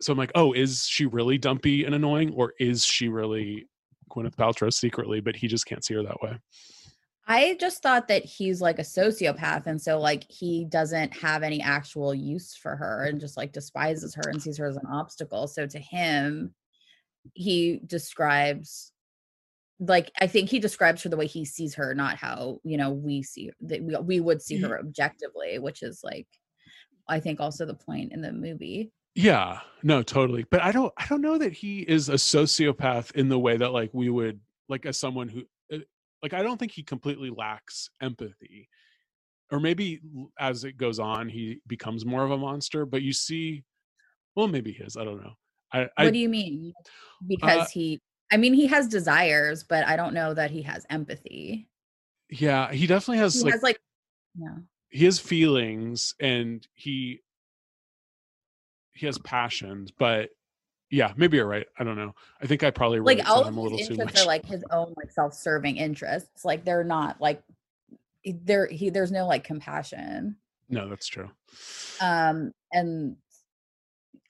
[0.02, 3.66] so I'm like, oh, is she really dumpy and annoying, or is she really
[4.10, 6.36] Gwyneth Paltrow secretly, but he just can't see her that way?
[7.26, 9.66] I just thought that he's like a sociopath.
[9.66, 14.14] And so, like, he doesn't have any actual use for her and just like despises
[14.14, 15.48] her and sees her as an obstacle.
[15.48, 16.54] So, to him,
[17.32, 18.92] he describes
[19.80, 22.90] like I think he describes her the way he sees her, not how you know
[22.90, 24.70] we see that we, we would see mm-hmm.
[24.70, 26.26] her objectively, which is like
[27.08, 28.92] I think also the point in the movie.
[29.14, 30.44] Yeah, no, totally.
[30.50, 33.72] But I don't I don't know that he is a sociopath in the way that
[33.72, 35.42] like we would like as someone who
[36.24, 38.70] like I don't think he completely lacks empathy.
[39.52, 40.00] Or maybe
[40.40, 43.62] as it goes on he becomes more of a monster, but you see
[44.34, 45.34] well maybe he is, I don't know.
[45.70, 46.72] I I what do you mean?
[47.28, 48.00] Because Uh, he
[48.32, 51.68] I mean he has desires, but I don't know that he has empathy.
[52.30, 53.78] yeah, he definitely has He like has like
[54.36, 54.56] yeah.
[54.88, 57.20] he has feelings and he
[58.94, 60.30] he has passions, but
[60.94, 61.66] yeah, maybe you're right.
[61.76, 62.14] I don't know.
[62.40, 64.24] I think I probably like all of him a little his too interests much.
[64.24, 67.42] are like his own like self-serving interests like they're not like
[68.24, 70.36] there he there's no like compassion
[70.70, 71.30] no, that's true.
[72.00, 73.16] um and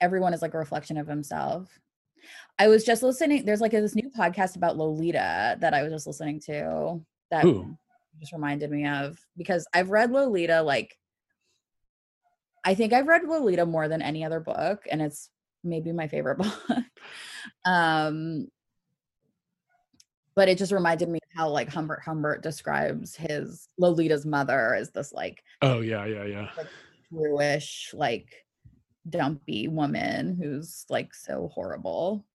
[0.01, 1.69] everyone is like a reflection of himself
[2.59, 6.07] i was just listening there's like this new podcast about lolita that i was just
[6.07, 7.01] listening to
[7.31, 7.77] that Ooh.
[8.19, 10.99] just reminded me of because i've read lolita like
[12.65, 15.31] i think i've read lolita more than any other book and it's
[15.65, 16.85] maybe my favorite book
[17.65, 18.47] um
[20.37, 25.13] but it just reminded me how like humbert humbert describes his lolita's mother as this
[25.13, 26.51] like Oh yeah, yeah, yeah.
[27.11, 28.45] Jewish, like
[29.09, 32.27] dumpy woman who's like so horrible.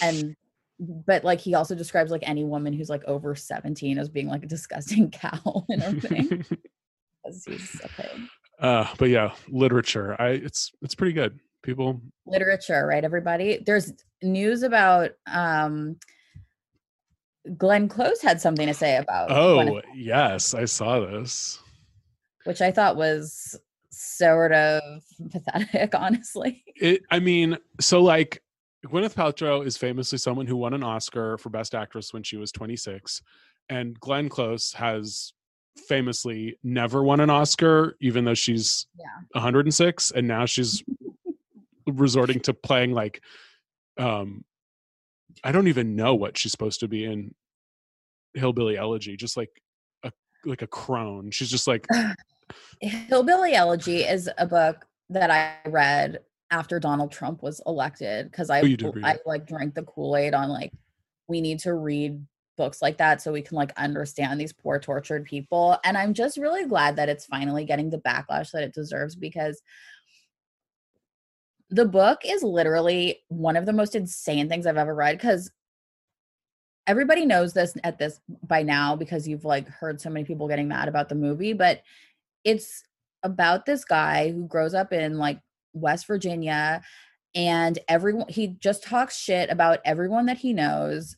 [0.00, 0.36] And
[0.78, 4.44] but like he also describes like any woman who's like over 17 as being like
[4.44, 6.28] a disgusting cow and everything.
[7.24, 8.20] because he's a pig.
[8.60, 10.14] uh, but yeah, literature.
[10.20, 11.40] I it's it's pretty good.
[11.62, 13.62] People Literature, right, everybody?
[13.64, 13.92] There's
[14.22, 15.96] news about um
[17.56, 21.58] Glenn Close had something to say about Oh, yes, I saw this.
[22.44, 23.58] which I thought was
[23.90, 24.80] sort of
[25.30, 26.62] pathetic, honestly.
[26.76, 28.42] It I mean, so like
[28.86, 32.50] Gwyneth Paltrow is famously someone who won an Oscar for Best Actress when she was
[32.52, 33.20] 26,
[33.68, 35.32] and Glenn Close has
[35.86, 39.04] famously never won an Oscar, even though she's Yeah.
[39.32, 40.82] 106, and now she's
[41.86, 43.22] resorting to playing like,
[43.98, 44.44] um,
[45.44, 47.34] I don't even know what she's supposed to be in
[48.34, 49.50] Hillbilly Elegy, just like
[50.04, 50.12] a
[50.44, 51.30] like a crone.
[51.30, 51.86] She's just like,
[52.80, 58.60] Hillbilly Elegy is a book that I read after Donald Trump was elected because I
[58.60, 60.72] Oh, you did read I like drank the Kool-Aid on like
[61.28, 62.24] we need to read
[62.56, 66.36] books like that so we can like understand these poor tortured people and I'm just
[66.36, 69.62] really glad that it's finally getting the backlash that it deserves because
[71.70, 75.50] the book is literally one of the most insane things I've ever read because
[76.86, 80.68] everybody knows this at this by now because you've like heard so many people getting
[80.68, 81.82] mad about the movie but
[82.44, 82.82] it's
[83.22, 85.38] about this guy who grows up in like
[85.72, 86.82] West Virginia
[87.34, 91.16] and everyone he just talks shit about everyone that he knows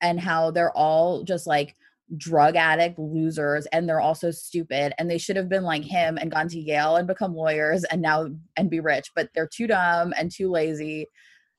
[0.00, 1.74] and how they're all just like
[2.16, 6.30] drug addict losers and they're also stupid and they should have been like him and
[6.30, 10.12] gone to Yale and become lawyers and now and be rich but they're too dumb
[10.16, 11.08] and too lazy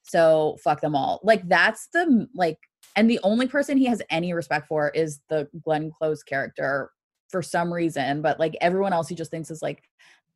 [0.07, 1.19] so fuck them all.
[1.23, 2.59] Like that's the like
[2.95, 6.91] and the only person he has any respect for is the Glenn Close character
[7.29, 9.83] for some reason but like everyone else he just thinks is like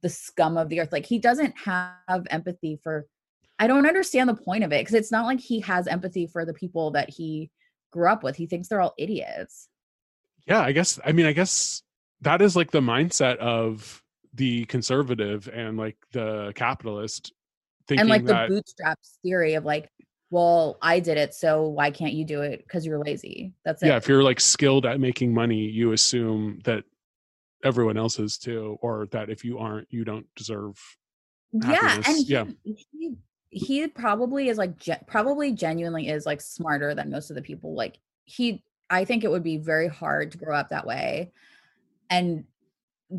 [0.02, 0.91] the scum of the earth.
[0.91, 3.06] Like he doesn't have empathy for
[3.60, 6.45] I don't understand the point of it because it's not like he has empathy for
[6.45, 7.52] the people that he
[7.91, 8.38] grew up with.
[8.38, 9.67] He thinks they're all idiots
[10.47, 10.99] yeah, I guess.
[11.06, 11.84] I mean, I guess
[12.21, 17.34] that is like the mindset of the conservative and like the capitalist
[17.88, 19.89] thinking and like the that bootstraps theory of like
[20.30, 23.88] well i did it so why can't you do it because you're lazy that's it
[23.88, 26.84] yeah, if you're like skilled at making money, you assume that
[27.63, 30.80] everyone else is too, or that if you aren't, you don't deserve.
[31.52, 32.45] yeah happiness, and he, yeah.
[32.63, 33.15] he
[33.52, 37.73] he probably is like ge- probably genuinely is like smarter than most of the people
[37.73, 41.32] like he i think it would be very hard to grow up that way
[42.10, 42.43] and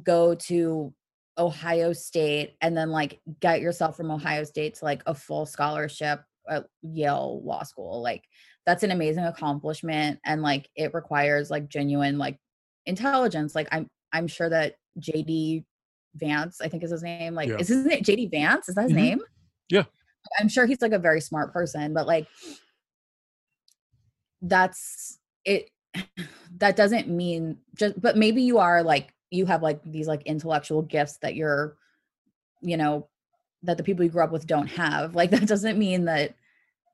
[0.02, 0.92] go to
[1.38, 6.22] ohio state and then like get yourself from ohio state to like a full scholarship
[6.48, 8.24] at yale law school like
[8.66, 12.36] that's an amazing accomplishment and like it requires like genuine like
[12.86, 15.64] intelligence like i'm i'm sure that jd
[16.16, 17.58] vance i think is his name like Yeah.
[17.58, 18.96] is his name jd vance is that his Mhm.
[18.96, 19.20] name
[19.70, 19.84] Yeah.
[20.40, 22.26] i'm sure he's like a very smart person but like
[24.42, 25.19] that's
[25.50, 25.70] it
[26.58, 30.82] that doesn't mean just but maybe you are like you have like these like intellectual
[30.82, 31.76] gifts that you're
[32.60, 33.08] you know
[33.62, 36.34] that the people you grew up with don't have like that doesn't mean that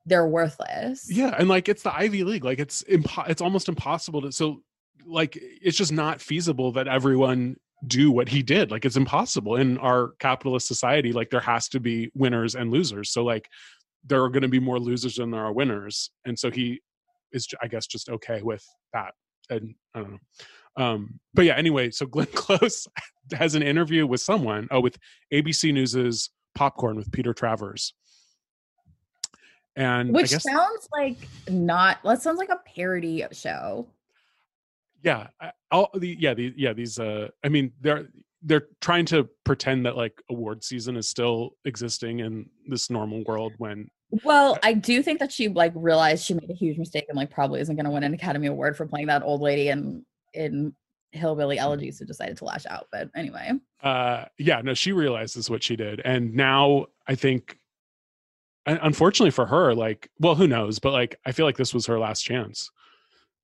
[0.07, 2.45] they're worthless Yeah, and like it's the Ivy League.
[2.45, 4.31] Like it's impo- it's almost impossible to.
[4.31, 4.63] So
[5.05, 8.71] like it's just not feasible that everyone do what he did.
[8.71, 11.11] Like it's impossible in our capitalist society.
[11.11, 13.11] Like there has to be winners and losers.
[13.11, 13.49] So like
[14.05, 16.81] there are going to be more losers than there are winners, and so he
[17.31, 18.63] is, I guess, just okay with
[18.93, 19.13] that.
[19.49, 20.83] And I don't know.
[20.83, 22.87] Um, but yeah, anyway, so Glenn Close
[23.33, 24.97] has an interview with someone, oh, with
[25.33, 27.93] ABC News's Popcorn with Peter Travers.
[29.75, 31.17] And Which I guess, sounds like
[31.49, 33.87] not that sounds like a parody show.
[35.03, 35.27] yeah,
[35.71, 38.07] all the yeah, the yeah, these uh I mean, they're
[38.41, 43.53] they're trying to pretend that like award season is still existing in this normal world
[43.57, 43.87] when
[44.23, 47.29] Well, I do think that she like realized she made a huge mistake and like
[47.29, 50.73] probably isn't gonna win an Academy Award for playing that old lady in in
[51.11, 52.87] Hillbilly Elegy, so decided to lash out.
[52.91, 53.51] But anyway.
[53.83, 57.59] uh yeah no she realizes what she did and now i think
[58.65, 61.99] unfortunately for her like well who knows but like i feel like this was her
[61.99, 62.71] last chance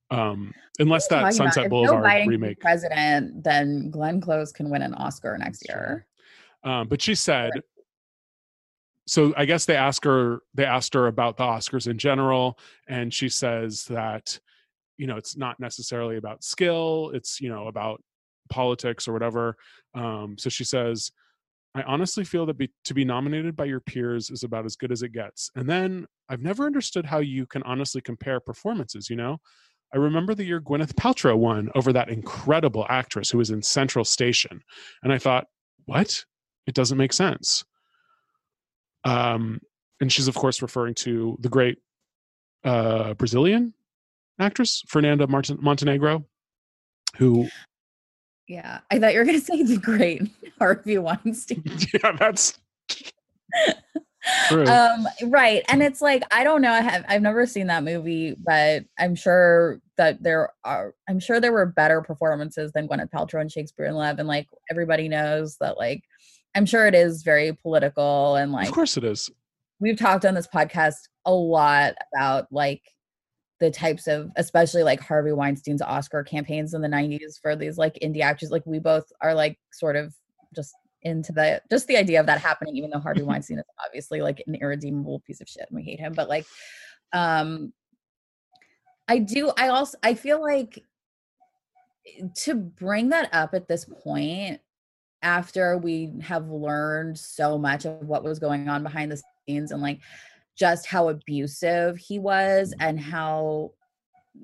[0.10, 5.38] um unless that sunset boulevard Biden remake president, then Glenn Close can win an Oscar
[5.38, 6.08] next year.
[6.64, 7.52] um but she said
[9.06, 13.14] so i guess they asked her they asked her about the oscars in general and
[13.14, 14.40] she says that
[14.98, 18.02] you know it's not necessarily about skill it's you know about
[18.50, 19.56] politics or whatever
[19.96, 21.12] um so she says
[21.76, 24.92] I honestly feel that be, to be nominated by your peers is about as good
[24.92, 25.50] as it gets.
[25.56, 29.40] And then I've never understood how you can honestly compare performances, you know?
[29.94, 34.06] I remember the year Gwyneth Paltrow won over that incredible actress who was in Central
[34.06, 34.62] Station.
[35.04, 35.46] And I thought,
[35.86, 36.24] what?
[36.66, 37.64] It doesn't make sense.
[39.06, 39.60] Um,
[40.02, 41.78] and she's, of course, referring to the great
[42.64, 43.74] uh, Brazilian
[44.40, 46.26] actress, Fernanda Martin- Montenegro,
[47.18, 47.48] who,
[48.48, 48.80] Yeah.
[48.92, 50.22] I thought you were gonna say the great
[50.60, 51.64] Harvey Weinstein.
[52.04, 52.58] yeah, that's
[54.48, 54.66] true.
[54.66, 58.36] um right and it's like i don't know i have i've never seen that movie
[58.44, 63.42] but i'm sure that there are i'm sure there were better performances than gwyneth paltrow
[63.42, 66.02] and shakespeare in love and like everybody knows that like
[66.56, 69.30] i'm sure it is very political and like of course it is.
[69.80, 72.82] we've talked on this podcast a lot about like
[73.64, 77.98] the types of especially like harvey weinstein's oscar campaigns in the 90s for these like
[78.04, 78.52] indie actors.
[78.52, 80.14] Like we both are like sort of
[80.54, 84.22] just into the just the idea of that happening even though harvey weinstein is obviously
[84.22, 86.12] like an irredeemable piece of shit and we hate him.
[86.14, 86.46] But like
[87.14, 87.72] um
[89.08, 90.84] i do i also i feel like
[92.36, 94.60] to bring that up at this point
[95.24, 99.82] after we have learned so much of what was going on behind the scenes and
[99.82, 100.00] like
[100.56, 102.86] just how abusive he was mm.
[102.88, 103.72] and how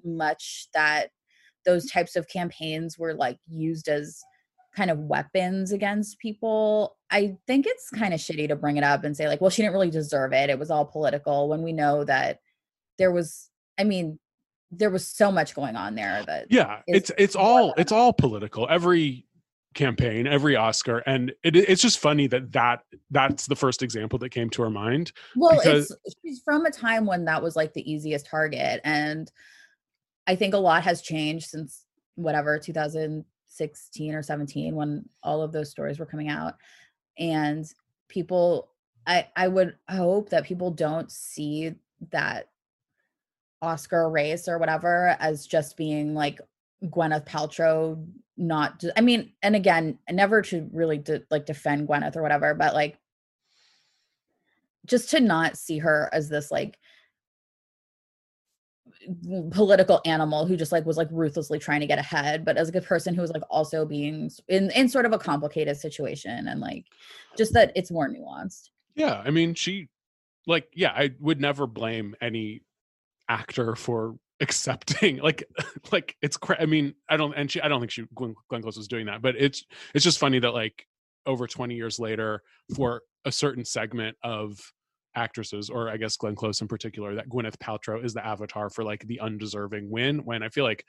[0.04, 1.10] much that
[1.66, 4.24] those types of campaigns were like used as
[4.76, 9.04] kind of weapons against people i think it's kind of shitty to bring it up
[9.04, 10.50] and say like well she didn't really deserve it.
[10.50, 12.40] It was all political when we know that
[12.98, 14.20] there was i mean
[14.72, 18.68] there was so much going on there that yeah it's it's all it's all political.
[18.70, 19.26] Every
[19.76, 24.30] campaign every oscar and it, it's just funny that that that's the first example that
[24.30, 27.74] came to her mind well because- it's she's from a time when that was like
[27.74, 29.32] the easiest target and
[30.26, 35.70] i think a lot has changed since whatever 2016 or 17 when all of those
[35.70, 36.56] stories were coming out
[37.20, 37.72] and
[38.08, 38.72] people
[39.06, 41.76] i i would hope that people don't see
[42.12, 42.50] that
[43.62, 46.40] oscar race or whatever as just being like
[46.86, 48.06] gwyneth paltrow
[48.38, 52.74] not I mean and again never to really de- like defend gwyneth or whatever but
[52.74, 52.98] like
[54.86, 56.78] just to not see her as this like
[59.52, 62.82] political animal who just like was like ruthlessly trying to get ahead but as a
[62.82, 66.86] person who was like also being in in sort of a complicated situation and like
[67.38, 68.70] just that it's more nuanced.
[68.96, 69.90] Yeah i mean she
[70.48, 72.62] like yeah i would never blame any
[73.28, 75.44] actor for accepting like
[75.92, 78.62] like it's cra- i mean i don't and she i don't think she glenn, glenn
[78.62, 80.86] close was doing that but it's it's just funny that like
[81.26, 82.42] over 20 years later
[82.76, 84.58] for a certain segment of
[85.16, 88.84] actresses or i guess glenn close in particular that gwyneth paltrow is the avatar for
[88.84, 90.86] like the undeserving win when i feel like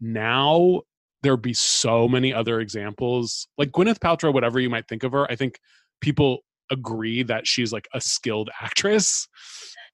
[0.00, 0.80] now
[1.22, 5.30] there'd be so many other examples like gwyneth paltrow whatever you might think of her
[5.30, 5.58] i think
[6.00, 9.28] people agree that she's like a skilled actress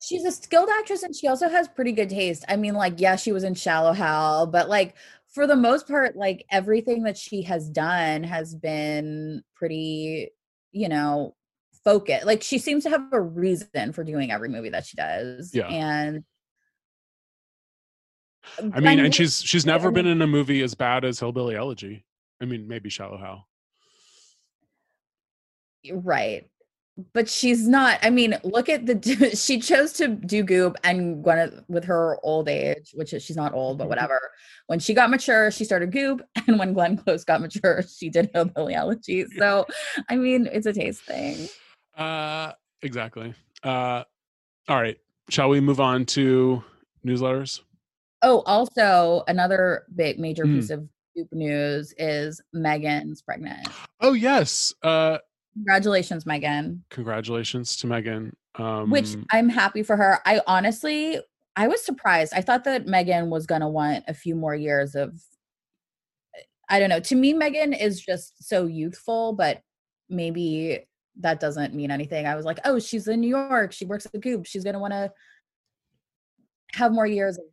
[0.01, 3.17] she's a skilled actress and she also has pretty good taste i mean like yeah
[3.17, 4.95] she was in shallow hal but like
[5.35, 10.31] for the most part like everything that she has done has been pretty
[10.73, 11.35] you know
[11.85, 15.55] focused like she seems to have a reason for doing every movie that she does
[15.55, 15.67] Yeah.
[15.69, 16.25] and
[18.75, 22.07] I mean, and she's she's never been in a movie as bad as Hillbilly Elegy.
[22.41, 23.47] I mean, maybe Shallow Hal.
[25.93, 26.49] right
[27.13, 31.63] but she's not i mean look at the she chose to do goop and Gwyneth
[31.69, 34.21] with her old age which is she's not old but whatever
[34.67, 38.31] when she got mature she started goop and when glenn close got mature she did
[38.35, 39.65] hillbilly elegy so
[40.09, 41.49] i mean it's a taste thing
[41.97, 43.35] Uh, exactly.
[43.63, 44.05] Uh,
[44.69, 44.99] All right.
[45.31, 46.63] Shall we move on to
[47.05, 47.61] newsletters?
[48.23, 50.55] Oh, also another big major Mm.
[50.55, 53.67] piece of scoop news is Megan's pregnant.
[54.01, 54.73] Oh yes.
[54.83, 55.19] Uh
[55.55, 56.85] Congratulations, Megan.
[56.91, 58.37] congratulations to Megan.
[58.55, 60.21] Um Which I'm happy for her.
[60.25, 61.19] I honestly,
[61.57, 62.33] I was surprised.
[62.35, 65.21] I thought that Megan was gonna want a few more years of.
[66.71, 67.01] I don't know.
[67.01, 69.63] To me, Megan is just so youthful, but
[70.11, 70.81] maybe
[71.21, 72.27] that doesn't mean anything.
[72.27, 73.73] I was like, oh, she's in New York.
[73.73, 74.47] She works at the Goop.
[74.47, 75.11] She's gonna want to
[76.75, 77.45] have more years of,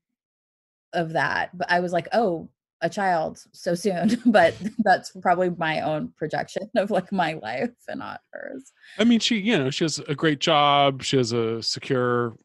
[0.94, 1.58] of that.
[1.58, 2.50] But I was like, oh,
[2.82, 4.22] a child so soon.
[4.26, 4.54] but
[4.84, 8.72] that's probably my own projection of like my life and not hers.
[9.00, 12.36] I mean she, you know, she has a great job, she has a secure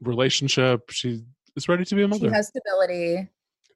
[0.00, 1.22] relationship, she
[1.56, 3.28] is ready to be a mother She has stability.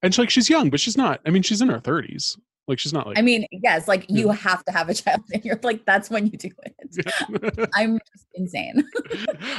[0.02, 1.20] and she, like she's young, but she's not.
[1.26, 2.38] I mean, she's in her 30s.
[2.68, 4.34] Like she's not like I mean, yes, like you Yeah.
[4.34, 7.68] have to have a child and you're like, that's when you do it.
[7.74, 8.84] I'm just insane.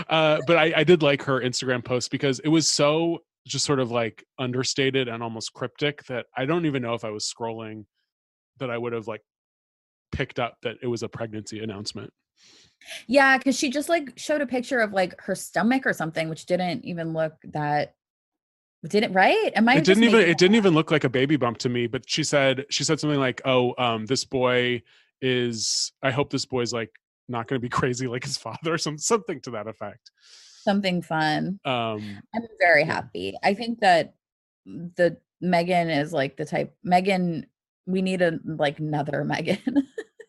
[0.10, 3.80] uh, but I, I did like her Instagram post because it was so just sort
[3.80, 7.86] of like understated and almost cryptic that I don't even know if I was scrolling
[8.60, 9.22] that I would have like
[10.12, 12.12] picked up that it was a pregnancy announcement.
[13.08, 16.46] yeah, because she just like showed a picture of like her stomach or something, which
[16.46, 17.96] didn't even look that
[18.88, 19.52] didn't right?
[19.56, 21.88] Am I it didn't even it didn't even look like a baby bump to me
[21.88, 24.82] but she said she said something like oh um this boy
[25.22, 26.92] is i hope this boy's like
[27.30, 30.12] not going to be crazy like his father or some something to that effect
[30.64, 31.60] something fun?
[31.66, 33.36] um I'm very happy.
[33.44, 34.16] I think that
[34.66, 37.46] the Megan is like the type Megan,
[37.86, 39.88] we need a like another Megan.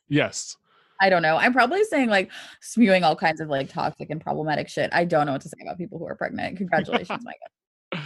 [0.08, 0.56] yes
[1.00, 1.36] I don't know.
[1.36, 2.30] I'm probably saying like
[2.60, 4.90] spewing all kinds of like toxic and problematic shit.
[4.92, 6.56] I don't know what to say about people who are pregnant.
[6.56, 7.24] Congratulations,
[7.92, 8.04] Megan.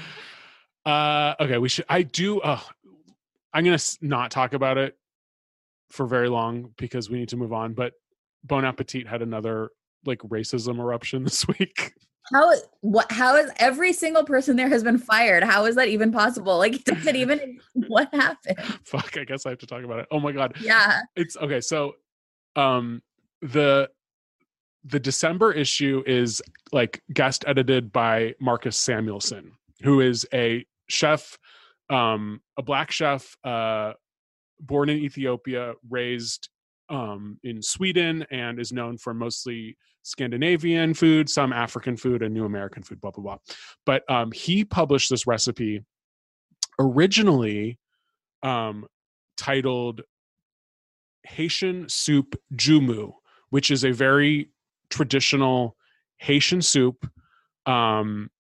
[0.87, 2.61] uh okay we should i do uh
[3.53, 4.97] i'm gonna not talk about it
[5.91, 7.95] for very long because we need to move on but
[8.45, 9.71] bon appetit had another
[10.07, 11.93] like racism eruption this week
[12.33, 15.43] How what how is every single person there has been fired?
[15.43, 16.59] How is that even possible?
[16.59, 18.59] Like does it even what happened?
[18.85, 21.01] fuck i guess i have to talk about it oh my god Yeah.
[21.17, 21.95] it's okay so
[22.57, 23.03] um
[23.43, 23.89] the
[24.85, 26.41] the december issue is
[26.73, 29.53] like guest edited by marcus Samuelsson
[29.83, 31.39] who is a chef
[31.91, 33.93] um a black chef uh
[34.61, 36.49] born in ethiopia raised
[36.91, 42.45] um in sweden and is known for mostly scandinavian food some african food and new
[42.45, 43.39] american food blah blah blah.
[43.85, 45.85] But um he published this recipe
[46.79, 47.79] originally
[48.43, 48.87] um
[49.37, 50.03] titled
[51.29, 53.13] Haitian soup joumou,
[53.51, 54.51] which is a very
[54.91, 55.77] traditional
[56.17, 57.09] Haitian soup
[57.67, 58.31] um,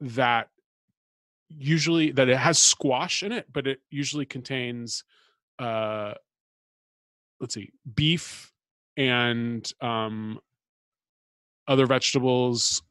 [0.00, 0.48] that
[1.48, 5.04] usually that it has squash in it, but it usually contains
[5.58, 6.14] uh,
[7.40, 8.52] let's see, beef
[8.96, 10.38] and um,
[11.66, 12.82] other vegetables.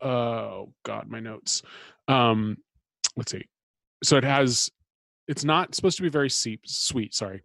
[0.00, 1.62] Oh God, my notes.
[2.08, 2.58] Um,
[3.16, 3.44] let's see.
[4.04, 4.70] So it has.
[5.28, 7.12] It's not supposed to be very seep, sweet.
[7.12, 7.42] Sorry.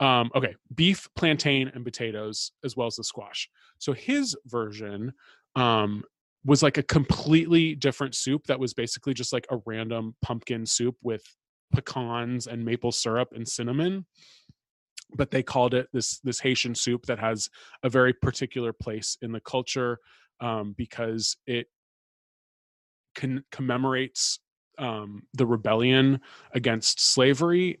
[0.00, 3.48] Um, okay, beef, plantain, and potatoes, as well as the squash.
[3.78, 5.12] So his version
[5.54, 6.02] um,
[6.44, 10.96] was like a completely different soup that was basically just like a random pumpkin soup
[11.02, 11.22] with
[11.72, 14.04] pecans and maple syrup and cinnamon.
[15.14, 17.48] But they called it this this Haitian soup that has
[17.82, 19.98] a very particular place in the culture
[20.40, 21.66] um, because it
[23.14, 24.40] con- commemorates
[24.78, 26.20] um, the rebellion
[26.54, 27.80] against slavery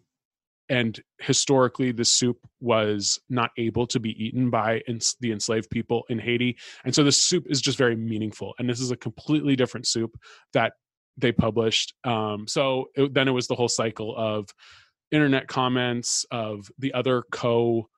[0.68, 4.80] and historically the soup was not able to be eaten by
[5.20, 8.80] the enslaved people in haiti and so the soup is just very meaningful and this
[8.80, 10.16] is a completely different soup
[10.52, 10.74] that
[11.16, 14.48] they published um, so it, then it was the whole cycle of
[15.12, 17.88] internet comments of the other co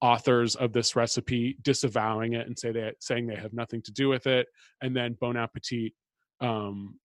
[0.00, 4.08] authors of this recipe disavowing it and say they saying they have nothing to do
[4.08, 4.46] with it.
[4.82, 5.92] And then bon appetit
[6.40, 6.98] um,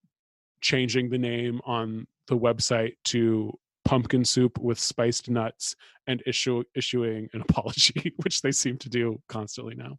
[0.62, 5.76] changing the name on the website to pumpkin soup with spiced nuts
[6.08, 9.97] and issue issuing an apology which they seem to do constantly now.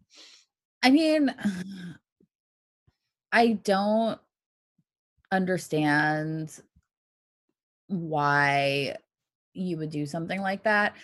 [0.82, 1.34] I mean,
[3.32, 4.20] I don't
[5.32, 6.60] understand
[7.88, 8.96] why
[9.54, 10.94] you would do something like that.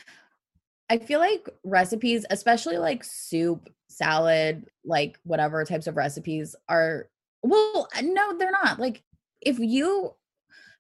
[0.89, 7.09] I feel like recipes, especially like soup, salad, like whatever types of recipes are
[7.43, 8.79] well, uh, no, they're not.
[8.79, 9.03] Like
[9.41, 10.15] if you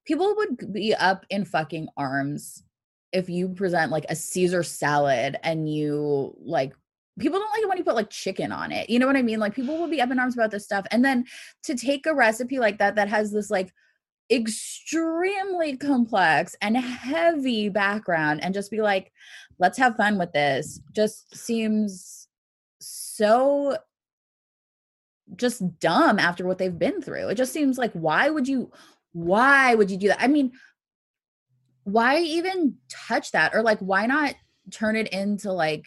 [0.04, 2.64] people would be up in fucking arms
[3.12, 6.72] if you present like a Caesar salad and you like
[7.18, 8.88] people don't like it when you put like chicken on it.
[8.88, 9.40] You know what I mean?
[9.40, 10.86] Like people will be up in arms about this stuff.
[10.90, 11.24] And then
[11.64, 13.72] to take a recipe like that that has this like
[14.30, 19.12] extremely complex and heavy background and just be like,
[19.58, 22.28] let's have fun with this just seems
[22.80, 23.76] so
[25.36, 27.28] just dumb after what they've been through.
[27.28, 28.70] It just seems like why would you
[29.12, 30.22] why would you do that?
[30.22, 30.52] I mean,
[31.84, 34.34] why even touch that or like why not
[34.70, 35.86] turn it into like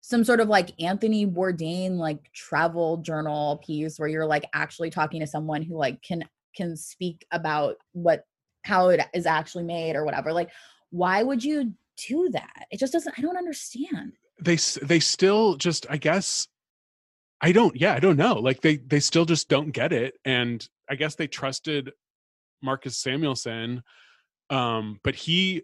[0.00, 5.20] some sort of like Anthony Bourdain like travel journal piece where you're like actually talking
[5.20, 6.24] to someone who like can
[6.58, 8.24] can speak about what
[8.64, 10.32] how it is actually made or whatever.
[10.32, 10.50] Like
[10.90, 11.72] why would you
[12.08, 12.66] do that?
[12.70, 14.12] It just doesn't I don't understand.
[14.42, 16.48] They they still just I guess
[17.40, 18.34] I don't yeah, I don't know.
[18.34, 21.92] Like they they still just don't get it and I guess they trusted
[22.62, 23.82] Marcus Samuelsson
[24.50, 25.62] um but he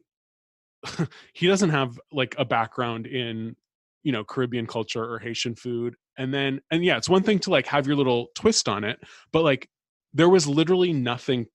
[1.34, 3.56] he doesn't have like a background in
[4.04, 7.50] you know caribbean culture or haitian food and then and yeah it's one thing to
[7.50, 9.00] like have your little twist on it
[9.32, 9.68] but like
[10.14, 11.46] there was literally nothing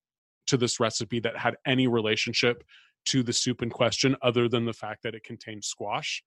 [0.48, 2.64] to this recipe that had any relationship
[3.06, 6.22] to the soup in question other than the fact that it contained squash.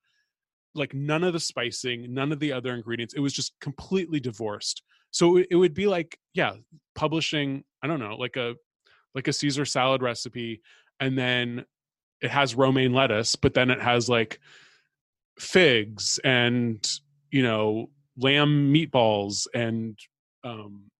[0.75, 4.83] Like none of the spicing none of the other ingredients it was just completely divorced.
[5.11, 6.55] So it, would be like yeah
[6.95, 8.55] publishing i don't know like a
[9.15, 10.63] like a caesar salad recipe
[11.01, 11.67] and then
[12.23, 14.41] it has romaine lettuce but then it has like
[15.39, 16.91] figs and
[17.31, 19.99] you know lamb meatballs and
[20.45, 20.91] um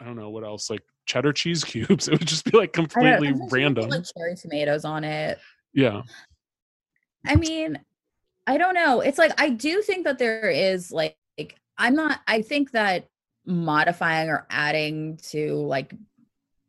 [0.00, 3.34] i don't know what else like cheddar cheese cubes it would just be like completely
[3.50, 3.88] random.
[3.88, 5.38] like cherry tomatoes on it.
[5.72, 6.02] Yeah.
[7.26, 7.78] I mean
[8.46, 11.16] i don't know it's like i do think that there is like,
[11.76, 13.06] i'm not i think that
[13.46, 15.94] modifying or adding to like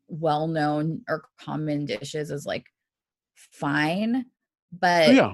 [0.07, 2.65] well-known or common dishes is like
[3.36, 4.25] fine
[4.80, 5.34] but yeah.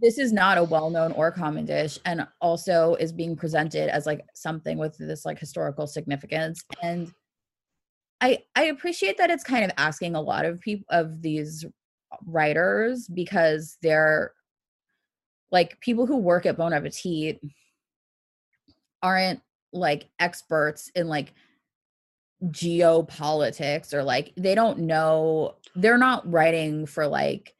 [0.00, 4.24] this is not a well-known or common dish and also is being presented as like
[4.34, 7.12] something with this like historical significance and
[8.20, 11.64] i i appreciate that it's kind of asking a lot of people of these
[12.26, 14.32] writers because they're
[15.50, 17.40] like people who work at bon appetit
[19.02, 19.40] aren't
[19.72, 21.32] like experts in like
[22.44, 27.54] geopolitics or like they don't know they're not writing for like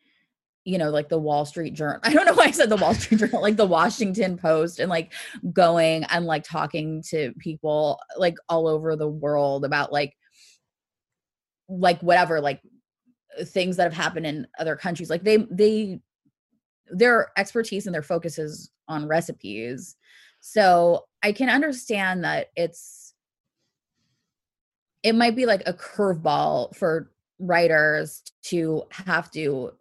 [0.68, 1.98] you know, like the Wall Street Journal.
[2.04, 4.90] I don't know why I said the Wall Street Journal, like the Washington Post, and
[4.90, 5.14] like
[5.50, 10.14] going and like talking to people like all over the world about like,
[11.68, 12.60] like whatever, like
[13.38, 15.10] uh, things that have happened in other countries.
[15.10, 16.00] Like they, they,
[16.90, 19.96] their expertise and their focus is on recipes.
[20.40, 23.14] So I can understand that it's,
[25.02, 29.72] it might be like a curveball for writers to have to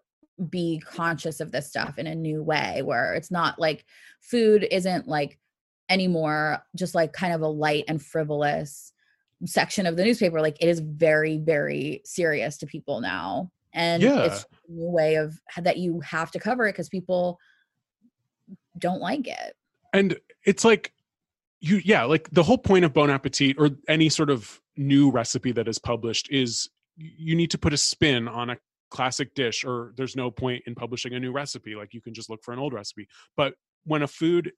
[0.50, 3.86] be conscious of this stuff in a new way where it's not like
[4.22, 5.40] food isn't like
[5.90, 8.94] anymore just like kind of a light and frivolous
[9.46, 13.52] section of the newspaper like it is very very serious to people now.
[13.74, 14.24] And yeah.
[14.24, 17.40] it's a new way of that you have to cover it because people
[18.80, 19.56] don't like it.
[19.94, 20.94] And it's like
[21.60, 25.52] you yeah like the whole point of bon appetit or any sort of new recipe
[25.52, 28.58] that is published is you need to put a spin on a
[28.90, 31.76] classic dish or there's no point in publishing a new recipe.
[31.76, 33.08] Like you can just look for an old recipe.
[33.36, 33.54] But
[33.86, 34.52] when a food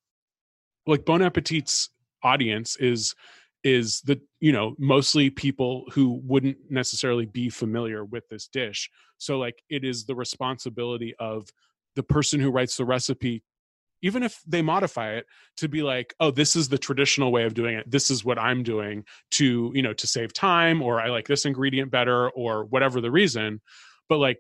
[0.88, 1.90] like bon appetit's
[2.24, 3.16] audience is
[3.64, 8.90] is the you know mostly people who wouldn't necessarily be familiar with this dish.
[9.18, 11.50] So like it is the responsibility of
[11.96, 13.44] the person who writes the recipe
[14.02, 15.26] even if they modify it
[15.58, 17.90] to be like oh this is the traditional way of doing it.
[17.90, 21.46] This is what i'm doing to you know to save time or i like this
[21.46, 23.62] ingredient better or whatever the reason.
[24.08, 24.40] But like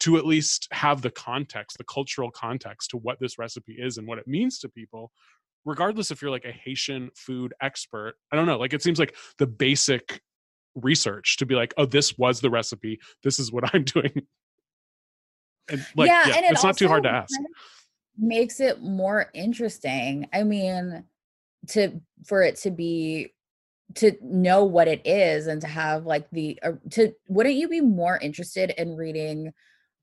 [0.00, 4.06] to at least have the context the cultural context to what this recipe is and
[4.06, 5.10] what it means to people
[5.64, 9.14] regardless if you're like a haitian food expert i don't know like it seems like
[9.38, 10.20] the basic
[10.74, 13.00] research to be like oh this was the recipe.
[13.22, 14.26] This is what i'm doing.
[15.68, 17.34] And like yeah, yeah and it it's not too hard to ask.
[18.18, 20.28] makes it more interesting.
[20.32, 21.04] I mean
[21.68, 23.32] to for it to be
[23.94, 27.80] to know what it is and to have like the uh, to wouldn't you be
[27.80, 29.52] more interested in reading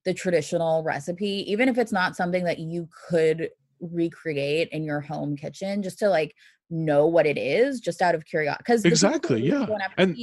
[0.06, 3.50] the traditional recipe even if it's not something that you could
[3.82, 6.34] recreate in your home kitchen just to like
[6.70, 9.66] know what it is just out of curiosity because exactly yeah
[9.98, 10.18] and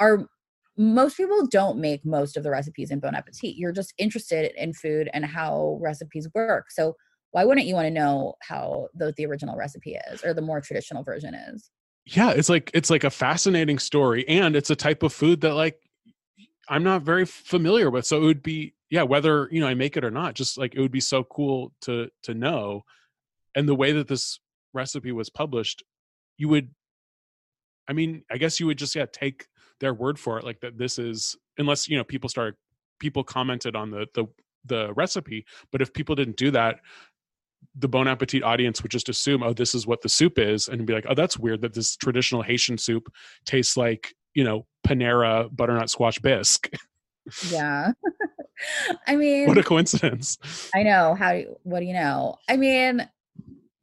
[0.00, 0.26] are
[0.76, 3.56] most people don't make most of the recipes in bon appetit.
[3.56, 6.70] You're just interested in food and how recipes work.
[6.70, 6.96] So
[7.30, 10.60] why wouldn't you want to know how the, the original recipe is or the more
[10.60, 11.70] traditional version is?
[12.06, 15.54] Yeah it's like it's like a fascinating story and it's a type of food that
[15.54, 15.78] like
[16.68, 19.96] i'm not very familiar with so it would be yeah whether you know i make
[19.96, 22.82] it or not just like it would be so cool to to know
[23.54, 24.40] and the way that this
[24.72, 25.82] recipe was published
[26.36, 26.70] you would
[27.88, 29.46] i mean i guess you would just yeah take
[29.80, 32.54] their word for it like that this is unless you know people started
[32.98, 34.26] people commented on the the
[34.66, 36.80] the recipe but if people didn't do that
[37.76, 40.86] the Bon Appetit audience would just assume, oh, this is what the soup is, and
[40.86, 43.12] be like, oh, that's weird that this traditional Haitian soup
[43.44, 46.70] tastes like you know Panera butternut squash bisque.
[47.50, 47.92] Yeah.
[49.06, 50.38] I mean, what a coincidence!
[50.74, 51.14] I know.
[51.14, 51.32] How?
[51.32, 52.36] do- What do you know?
[52.48, 53.08] I mean,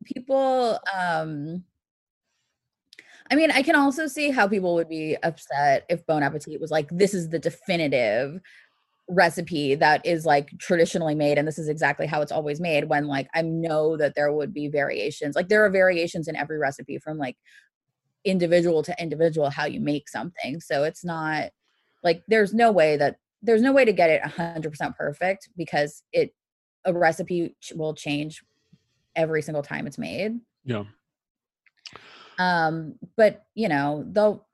[0.05, 0.79] people.
[0.97, 1.63] um
[3.29, 6.71] I mean, I can also see how people would be upset if Bon Appetit was
[6.71, 8.39] like, "This is the definitive
[9.09, 13.07] recipe that is like traditionally made, and this is exactly how it's always made." When
[13.07, 15.35] like I know that there would be variations.
[15.35, 17.37] Like there are variations in every recipe from like
[18.25, 20.59] individual to individual how you make something.
[20.61, 21.49] So it's not
[22.03, 26.33] like there's no way that there's no way to get it 100% perfect because it
[26.85, 28.43] a recipe will change
[29.15, 30.39] every single time it's made.
[30.63, 30.83] Yeah,
[32.41, 34.45] um but you know they'll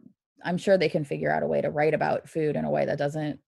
[0.43, 2.85] i'm sure they can figure out a way to write about food in a way
[2.85, 3.39] that doesn't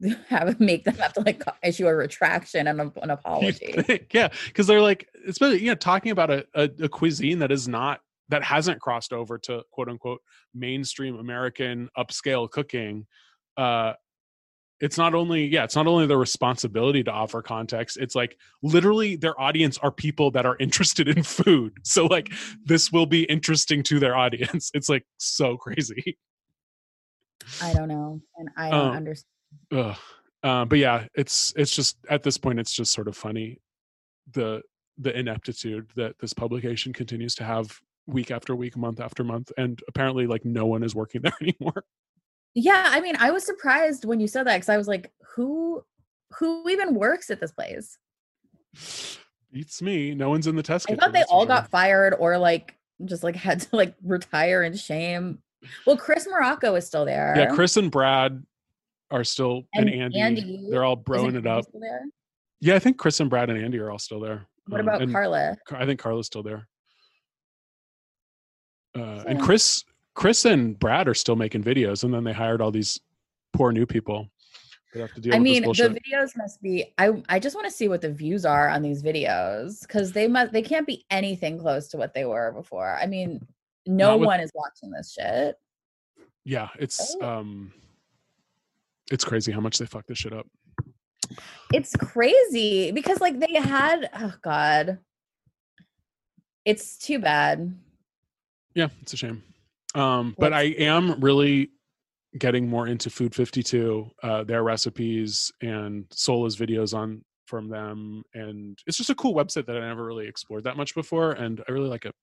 [0.28, 3.74] have make them have to like issue a retraction and a, an apology.
[4.12, 7.68] yeah, because they're like, especially you know, talking about a, a a cuisine that is
[7.68, 10.20] not that hasn't crossed over to quote unquote
[10.54, 13.06] mainstream American upscale cooking.
[13.56, 13.94] Uh,
[14.80, 19.16] it's not only yeah it's not only the responsibility to offer context it's like literally
[19.16, 22.32] their audience are people that are interested in food so like
[22.64, 26.16] this will be interesting to their audience it's like so crazy
[27.60, 29.96] i don't know and i don't Um, understand.
[30.44, 33.58] Uh, but yeah it's it's just at this point it's just sort of funny
[34.32, 34.62] the
[34.98, 39.80] the ineptitude that this publication continues to have week after week month after month and
[39.86, 41.84] apparently like no one is working there anymore
[42.54, 45.84] yeah i mean i was surprised when you said that because i was like who
[46.38, 47.98] who even works at this place
[49.52, 51.48] beats me no one's in the test I thought they all sure.
[51.48, 55.38] got fired or like just like had to like retire in shame.
[55.86, 57.34] Well, Chris Morocco is still there.
[57.36, 58.44] Yeah, Chris and Brad
[59.10, 61.64] are still and, And Andy, Andy, They're all broing it up.
[62.60, 64.46] Yeah, I think Chris and Brad and Andy are all still there.
[64.66, 65.56] What Um, about Carla?
[65.72, 66.67] I think Carla's still there.
[68.98, 69.84] Uh, and Chris,
[70.14, 73.00] Chris and Brad are still making videos, and then they hired all these
[73.52, 74.28] poor new people
[74.92, 76.92] that have to deal I mean, the videos must be.
[76.98, 80.26] I I just want to see what the views are on these videos because they
[80.26, 80.52] must.
[80.52, 82.96] They can't be anything close to what they were before.
[83.00, 83.46] I mean,
[83.86, 85.56] no with- one is watching this shit.
[86.44, 87.28] yeah, it's Oh.
[87.38, 87.72] um,
[89.10, 90.46] it's crazy how much they fuck this shit up.
[91.72, 94.08] It's crazy because like they had.
[94.18, 94.98] Oh God.
[96.64, 97.74] It's too bad.
[98.78, 99.42] Yeah, it's a shame.
[99.96, 101.70] Um, but I am really
[102.38, 108.22] getting more into Food 52, uh, their recipes and Sohla's videos on from them.
[108.34, 111.32] And it's just a cool website that I never really explored that much before.
[111.32, 112.14] And I really like it.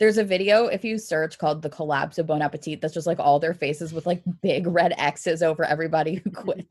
[0.00, 3.20] There's a video if you search called "The Collapse of Bon Appetit." That's just like
[3.20, 6.66] all their faces with like big red X's over everybody who quit,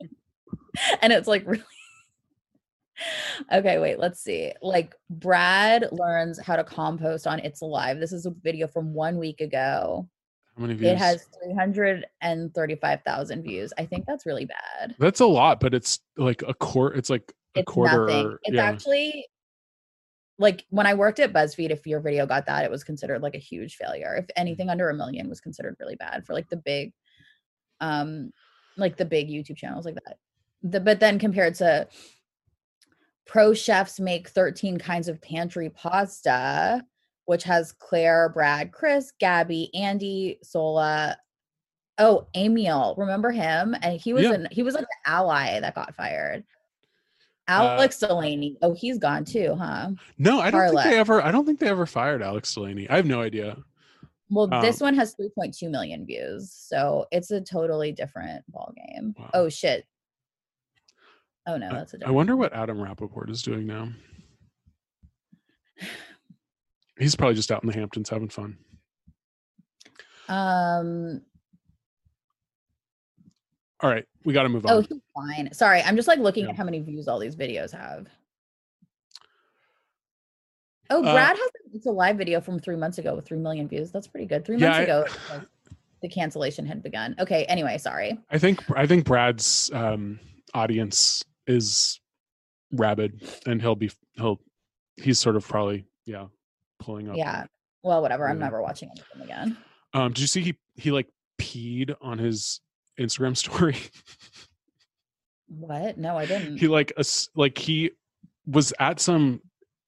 [1.00, 1.64] and it's like really.
[3.52, 3.98] Okay, wait.
[3.98, 4.52] Let's see.
[4.62, 7.98] Like Brad learns how to compost on It's Alive.
[8.00, 10.08] This is a video from one week ago.
[10.56, 10.92] How many views?
[10.92, 13.72] It has 335,000 views.
[13.76, 14.94] I think that's really bad.
[14.98, 16.96] That's a lot, but it's like a quarter.
[16.96, 18.06] It's like a It's quarter.
[18.06, 18.36] nothing.
[18.44, 18.64] It's yeah.
[18.64, 19.26] actually
[20.38, 23.34] like when I worked at BuzzFeed, if your video got that, it was considered like
[23.34, 24.14] a huge failure.
[24.16, 26.92] If anything under a million was considered really bad for like the big,
[27.80, 28.32] um,
[28.76, 30.16] like the big YouTube channels like that.
[30.62, 31.86] The, but then compared to
[33.26, 36.84] pro chefs make 13 kinds of pantry pasta,
[37.26, 41.16] which has Claire, Brad, Chris, Gabby, Andy, Sohla.
[41.98, 43.74] Oh, Amiel, remember him?
[43.82, 44.32] And he was Yeah.
[44.32, 46.44] an he was like the ally that got fired.
[47.46, 48.56] Uh, Alex Delany.
[48.62, 49.90] Oh, he's gone too, huh?
[50.18, 51.22] no, I don't think they ever.
[51.22, 52.88] I don't think they ever fired Alex Delany.
[52.88, 53.56] I have no idea.
[54.30, 59.14] Well, this Um, one has 3.2 million views, so it's a totally different ball game.
[59.18, 59.30] Wow.
[59.34, 59.86] Oh shit.
[61.46, 63.88] Oh no, that's a I wonder what Adam Rapoport is doing now.
[66.98, 68.56] He's probably just out in the Hamptons having fun.
[70.28, 71.22] Um.
[73.80, 74.72] All right, we got to move on.
[74.72, 75.52] Oh, he's fine.
[75.52, 76.50] Sorry, I'm just like looking Yeah.
[76.50, 78.06] at how many views all these videos have.
[80.90, 83.68] Oh, Uh, Brad has it's a live video from three months ago with three million
[83.68, 83.90] views.
[83.90, 84.44] That's pretty good.
[84.46, 85.48] Three Yeah, months I- ago, like,
[86.02, 87.14] the cancellation had begun.
[87.18, 87.44] Okay.
[87.46, 88.18] Anyway, sorry.
[88.30, 90.20] I think I think Brad's um,
[90.54, 92.00] audience is
[92.72, 94.40] rabid, and he'll be he'll
[94.96, 96.26] he's sort of probably yeah
[96.78, 97.16] pulling up.
[97.16, 97.46] Yeah.
[97.82, 98.28] Well, whatever.
[98.28, 99.56] I'm never watching anything again.
[99.92, 102.60] Um, did you see he he like peed on his
[102.98, 103.76] Instagram story?
[105.48, 105.98] What?
[105.98, 106.58] No, I didn't.
[106.58, 107.04] he like a,
[107.36, 107.90] like he
[108.46, 109.40] was at some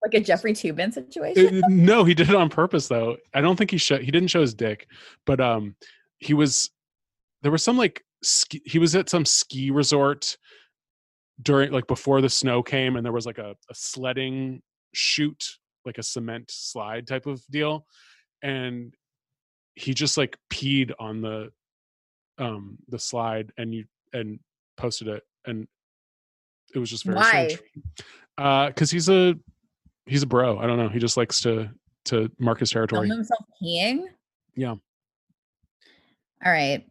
[0.05, 1.65] like a Jeffrey Toobin situation.
[1.65, 3.17] Uh, no, he did it on purpose though.
[3.35, 4.03] I don't think he showed.
[4.03, 4.87] He didn't show his dick,
[5.25, 5.75] but um,
[6.19, 6.71] he was.
[7.43, 10.37] There was some like ski, he was at some ski resort,
[11.43, 14.63] during like before the snow came and there was like a, a sledding
[14.95, 15.47] chute
[15.85, 17.87] like a cement slide type of deal
[18.43, 18.95] and
[19.75, 21.51] he just like peed on the
[22.39, 24.39] um the slide and you and
[24.77, 25.67] posted it and
[26.75, 27.49] it was just very Why?
[27.49, 27.63] strange
[28.39, 29.35] uh because he's a
[30.07, 31.71] he's a bro i don't know he just likes to
[32.07, 34.05] to mark his territory himself peeing.
[34.55, 34.77] Yeah.
[36.45, 36.85] All right.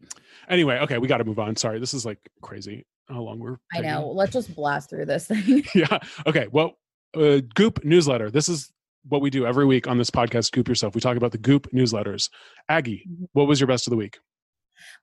[0.49, 3.57] anyway okay we got to move on sorry this is like crazy how long we're
[3.73, 3.91] I taking.
[3.91, 4.09] know.
[4.09, 5.63] Let's just blast through this thing.
[5.75, 5.99] yeah.
[6.25, 6.47] Okay.
[6.51, 6.77] Well,
[7.15, 8.29] uh, Goop newsletter.
[8.31, 8.71] This is
[9.07, 10.95] what we do every week on this podcast, Goop Yourself.
[10.95, 12.29] We talk about the Goop newsletters.
[12.69, 13.27] Aggie, Mhm.
[13.33, 14.17] what was your best of the week?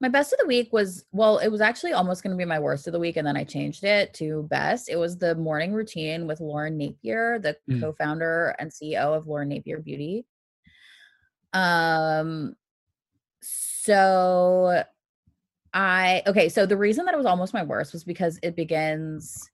[0.00, 2.58] My best of the week was well, it was actually almost going to be my
[2.58, 4.90] worst of the week, and then I changed it to best.
[4.90, 7.80] It was the morning routine with Lauren Napier, the Mm.
[7.80, 10.26] co-founder and CEO of Lauren Napier Beauty.
[11.54, 12.54] Um,
[13.40, 14.84] so
[15.74, 19.50] I okay, so the reason that it was almost my worst was because it begins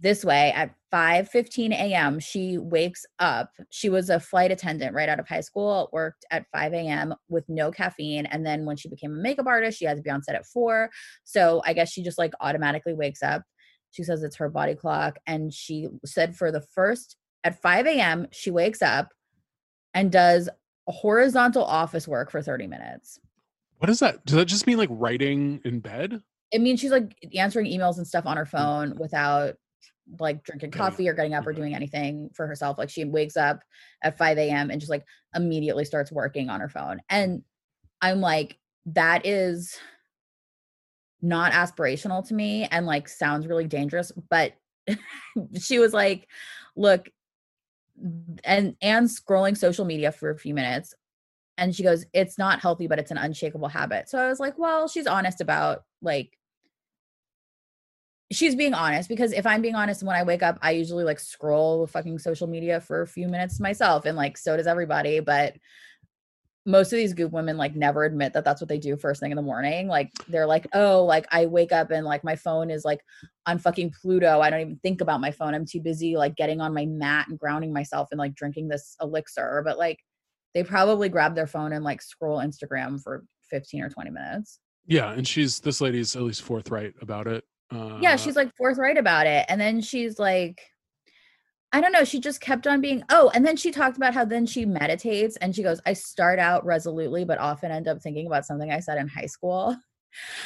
[0.00, 2.20] this way at 5 15 a.m.
[2.20, 3.50] She wakes up.
[3.70, 7.14] She was a flight attendant right out of high school, worked at 5 a.m.
[7.28, 8.26] with no caffeine.
[8.26, 10.46] And then when she became a makeup artist, she had to be on set at
[10.46, 10.90] four.
[11.24, 13.42] So I guess she just like automatically wakes up.
[13.90, 15.18] She says it's her body clock.
[15.26, 19.08] And she said for the first at 5 a.m., she wakes up
[19.94, 20.48] and does
[20.86, 23.18] horizontal office work for 30 minutes.
[23.78, 24.24] What is that?
[24.24, 26.20] Does that just mean like writing in bed?
[26.50, 29.54] It means she's like answering emails and stuff on her mm, phone without
[30.18, 31.60] like drinking coffee or getting up or mm-hmm.
[31.60, 32.78] doing anything for herself.
[32.78, 33.60] Like she wakes up
[34.02, 34.70] at 5 a.m.
[34.70, 35.04] and just like
[35.34, 37.00] immediately starts working on her phone.
[37.08, 37.42] And
[38.00, 39.76] I'm like, that is
[41.20, 44.12] not aspirational to me and like sounds really dangerous.
[44.30, 44.54] But
[45.60, 46.26] she was like,
[46.76, 47.08] look,
[48.44, 50.94] and and scrolling social media for a few minutes
[51.58, 54.08] and she goes it's not healthy but it's an unshakable habit.
[54.08, 56.38] So i was like well she's honest about like
[58.30, 61.18] she's being honest because if i'm being honest when i wake up i usually like
[61.18, 65.54] scroll fucking social media for a few minutes myself and like so does everybody but
[66.68, 69.32] most of these goop women like never admit that that's what they do first thing
[69.32, 69.88] in the morning.
[69.88, 73.00] Like they're like oh like i wake up and like my phone is like
[73.46, 74.40] on fucking pluto.
[74.40, 75.54] I don't even think about my phone.
[75.54, 78.96] I'm too busy like getting on my mat and grounding myself and like drinking this
[79.00, 79.62] elixir.
[79.64, 79.98] But like
[80.54, 85.12] they probably grab their phone and like scroll instagram for 15 or 20 minutes Yeah.
[85.12, 87.44] And she's, this lady's at least forthright about it.
[87.70, 90.58] Uh, yeah she's like forthright about it and then she's like
[91.70, 94.24] i don't know she just kept on being oh and then she talked about how
[94.24, 98.26] then she meditates and she goes i start out resolutely but often end up thinking
[98.26, 99.76] about something i said in high school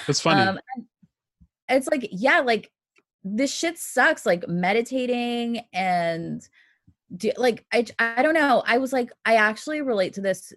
[0.07, 0.40] That's funny.
[0.40, 0.59] Um,
[1.68, 2.70] it's like, yeah, like
[3.24, 4.26] this shit sucks.
[4.26, 6.46] Like meditating and
[7.16, 8.62] do, like I I don't know.
[8.66, 10.52] I was like, I actually relate to this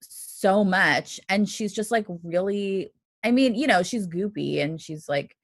[0.00, 1.20] so much.
[1.28, 2.92] And she's just like really,
[3.24, 5.36] I mean, you know, she's goopy and she's like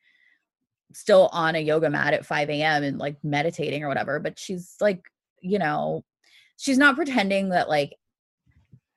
[0.92, 2.82] still on a yoga mat at 5 a.m.
[2.82, 5.02] and like meditating or whatever, but she's like,
[5.40, 6.04] you know,
[6.56, 7.94] she's not pretending that like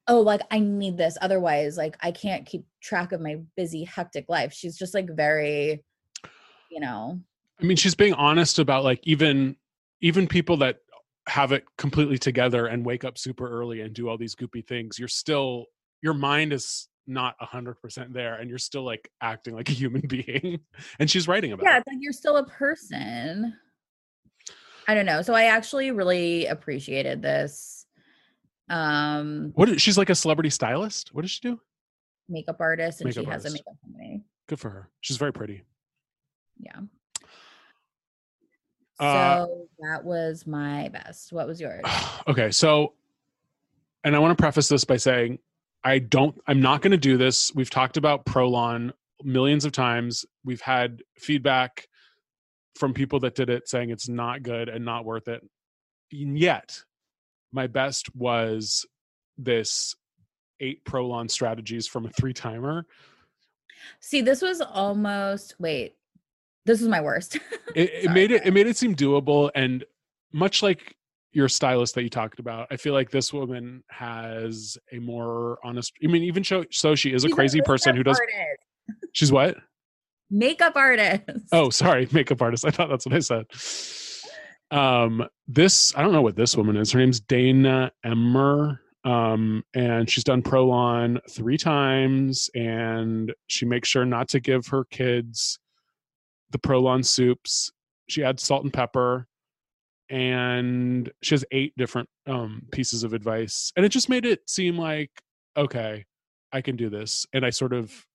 [0.07, 4.26] oh like i need this otherwise like i can't keep track of my busy hectic
[4.28, 5.84] life she's just like very
[6.72, 7.20] you know
[7.62, 9.55] I mean, she's being honest about like even
[10.01, 10.78] even people that
[11.30, 14.98] have it completely together and wake up super early and do all these goopy things.
[15.00, 15.66] You're still
[16.02, 19.74] your mind is not a hundred percent there, and you're still like acting like a
[19.74, 20.60] human being.
[21.00, 21.80] and she's writing about yeah it.
[21.80, 23.54] it's like you're still a person
[24.88, 27.86] i don't know so i actually really appreciated this
[28.70, 31.14] um What is, she's like a celebrity stylist.
[31.14, 31.60] What does she do?
[32.28, 34.90] makeup artist and Makeup she has a makeup company Good for her.
[35.02, 35.64] She's very pretty.
[36.60, 36.80] yeah
[39.00, 41.84] Uh, so that was my best what was yours
[42.28, 42.93] okay, so
[44.04, 45.39] and I want to preface this by saying
[45.84, 47.54] I don't I'm not going to do this.
[47.56, 48.91] We've talked about Prolon
[49.24, 50.26] millions of times.
[50.43, 51.88] We've had feedback
[52.76, 55.41] from people that did it saying it's not good and not worth it.
[56.12, 56.84] And yet,
[57.52, 58.86] my best was
[59.38, 59.95] this
[60.60, 62.86] eight Prolon strategies from a three timer.
[64.00, 65.95] see this was almost wait
[66.66, 67.38] this was my worst
[67.76, 69.84] It, it made it it made it seem doable and
[70.34, 70.95] much like
[71.32, 75.93] your stylist that you talked about, I feel like this woman has a more honest.
[76.03, 78.20] I mean, even so, so she is a She's crazy person who does.
[78.20, 79.10] artist.
[79.14, 79.57] She's what?
[80.32, 82.66] makeup artist Oh, sorry, makeup artist.
[82.66, 83.45] I thought that's what I said.
[84.72, 86.91] Um, this I don't know what this woman is.
[86.91, 88.82] Her name's Dana Emmer.
[89.05, 94.84] Um, and she's done Prolon three times, and she makes sure not to give her
[94.86, 95.57] kids
[96.52, 97.72] the Prolon soups.
[98.08, 99.28] She adds salt and pepper,
[100.10, 104.78] and she has eight different um pieces of advice, and it just made it seem
[104.78, 105.12] like
[105.58, 106.06] okay,
[106.52, 107.26] I can do this.
[107.34, 108.06] And I sort of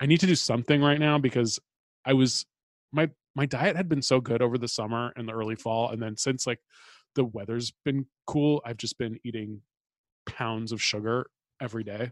[0.00, 1.58] I need to do something right now because
[2.04, 2.46] I was
[2.92, 6.02] my my diet had been so good over the summer and the early fall and
[6.02, 6.60] then since like
[7.14, 9.60] the weather's been cool i've just been eating
[10.26, 11.26] pounds of sugar
[11.60, 12.10] every day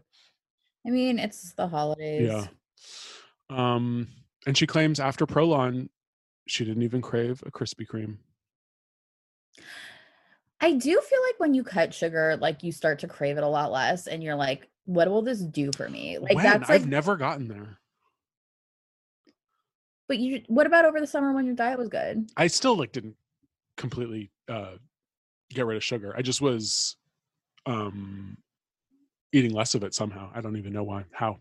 [0.85, 2.27] I mean, it's the holidays.
[2.27, 2.47] yeah
[3.49, 4.07] um
[4.45, 5.89] and she claims after prolon
[6.47, 8.17] she didn't even crave a krispy kreme
[10.63, 13.47] I do feel like when you cut sugar, like you start to crave it a
[13.47, 16.43] lot less, and you're like, "What will this do for me?" Like when?
[16.43, 16.81] that's like.
[16.81, 17.79] i've never gotten there
[20.11, 22.29] but you, what about over the summer when your diet was good?
[22.35, 23.15] i still like didn't
[23.77, 24.73] completely uh
[25.51, 26.97] get rid of sugar i just was
[27.65, 28.37] um
[29.31, 31.39] eating less of it somehow i don't even know why how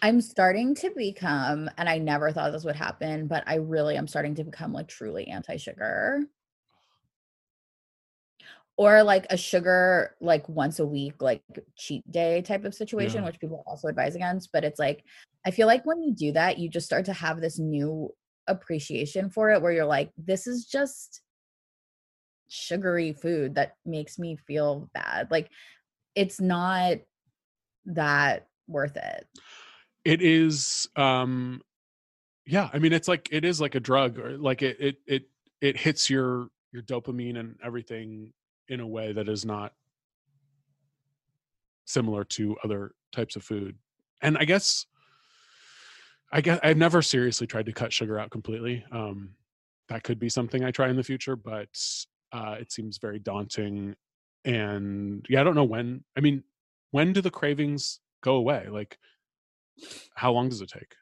[0.00, 4.06] I'm starting to become, and I never thought this would happen, but I really am
[4.06, 6.22] starting to become like truly anti-sugar.
[8.76, 11.42] Or like a sugar like once a week, like
[11.76, 13.26] cheat day type of situation, Yeah.
[13.26, 14.52] which people also advise against.
[14.52, 15.02] But it's like,
[15.44, 18.14] I feel like when you do that, you just start to have this new
[18.46, 21.22] appreciation for it where you're like, this is just
[22.46, 25.28] sugary food that makes me feel bad.
[25.30, 25.50] Like
[26.14, 26.98] it's not
[27.86, 29.26] that worth it.
[30.04, 31.60] it is um
[32.46, 35.22] yeah i mean it's like it is like a drug or like it it it
[35.60, 38.32] it hits your your dopamine and everything
[38.68, 39.72] in a way that is not
[41.86, 43.76] similar to other types of food
[44.22, 44.86] and i guess
[46.32, 49.30] i guess i've never seriously tried to cut sugar out completely um
[49.88, 51.68] that could be something i try in the future but
[52.32, 53.94] uh it seems very daunting
[54.44, 56.42] and yeah i don't know when i mean
[56.90, 58.98] when do the cravings go away like
[60.14, 60.94] how long does it take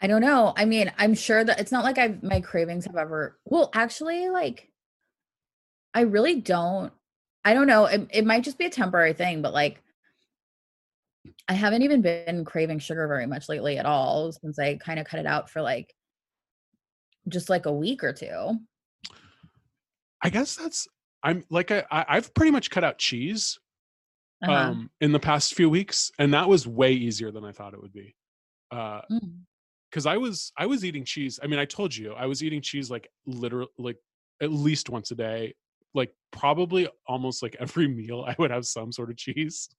[0.00, 0.52] I don't know.
[0.56, 4.28] I mean, I'm sure that it's not like I've my cravings have ever well, actually,
[4.28, 4.70] like
[5.94, 6.92] I really don't
[7.44, 7.86] I don't know.
[7.86, 9.82] It, it might just be a temporary thing, but like
[11.48, 15.06] I haven't even been craving sugar very much lately at all since I kind of
[15.06, 15.94] cut it out for like
[17.28, 18.58] just like a week or two.
[20.22, 20.86] I guess that's
[21.22, 23.58] I'm like I, I I've pretty much cut out cheese
[24.42, 24.52] Uh-huh.
[24.52, 27.80] um in the past few weeks and that was way easier than I thought it
[27.80, 28.14] would be.
[28.70, 29.40] Uh Mm.
[30.04, 31.40] I was I was eating cheese.
[31.42, 33.96] I mean I told you I was eating cheese like literally like
[34.42, 35.54] at least once a day.
[35.94, 39.70] Like probably almost like every meal I would have some sort of cheese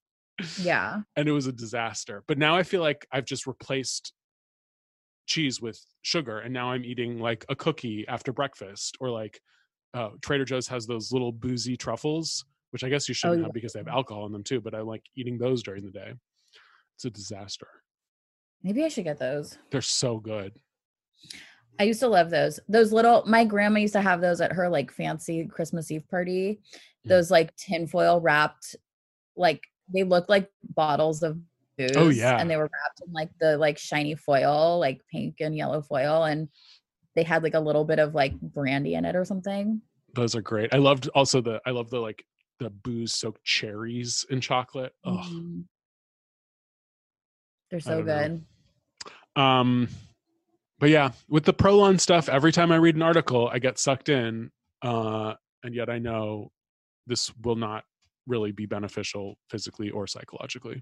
[0.60, 1.02] Yeah.
[1.16, 2.24] and it was a disaster.
[2.28, 4.12] But now I feel like I've just replaced
[5.28, 9.40] cheese with sugar and now I'm eating like a cookie after breakfast or like
[9.94, 12.44] uh, Trader Joe's has those little boozy truffles,
[12.78, 13.46] which I guess you shouldn't yeah.
[13.46, 14.62] have because they have alcohol in them too.
[14.62, 16.14] But I like eating those during the day.
[16.94, 17.68] It's a disaster.
[18.62, 19.58] Maybe I should get those.
[19.72, 20.54] They're so good.
[21.80, 22.60] I used to love those.
[22.70, 26.60] Those little my grandma used to have those at her like fancy Christmas Eve party.
[27.04, 27.10] Mm.
[27.10, 28.76] Those like tinfoil wrapped,
[29.36, 31.40] like they looked like bottles of
[31.80, 31.94] booze.
[31.96, 32.38] Oh, yeah.
[32.38, 36.26] And they were wrapped in like the like shiny foil, like pink and yellow foil.
[36.26, 36.48] And
[37.16, 39.82] they had like a little bit of like brandy in it or something.
[40.14, 40.76] Those are great.
[40.76, 42.24] I loved also the I love the like
[42.60, 44.94] the booze soaked cherries in chocolate.
[45.04, 45.66] Oh, Mhm.
[47.70, 48.44] They're so don't know.
[49.36, 49.42] good.
[49.42, 49.88] um
[50.80, 54.08] but yeah with the prolon stuff every time i read an article i get sucked
[54.10, 54.50] in
[54.84, 55.34] uh
[55.64, 56.50] and yet i know
[57.08, 57.84] this will not
[58.26, 60.82] really be beneficial physically or psychologically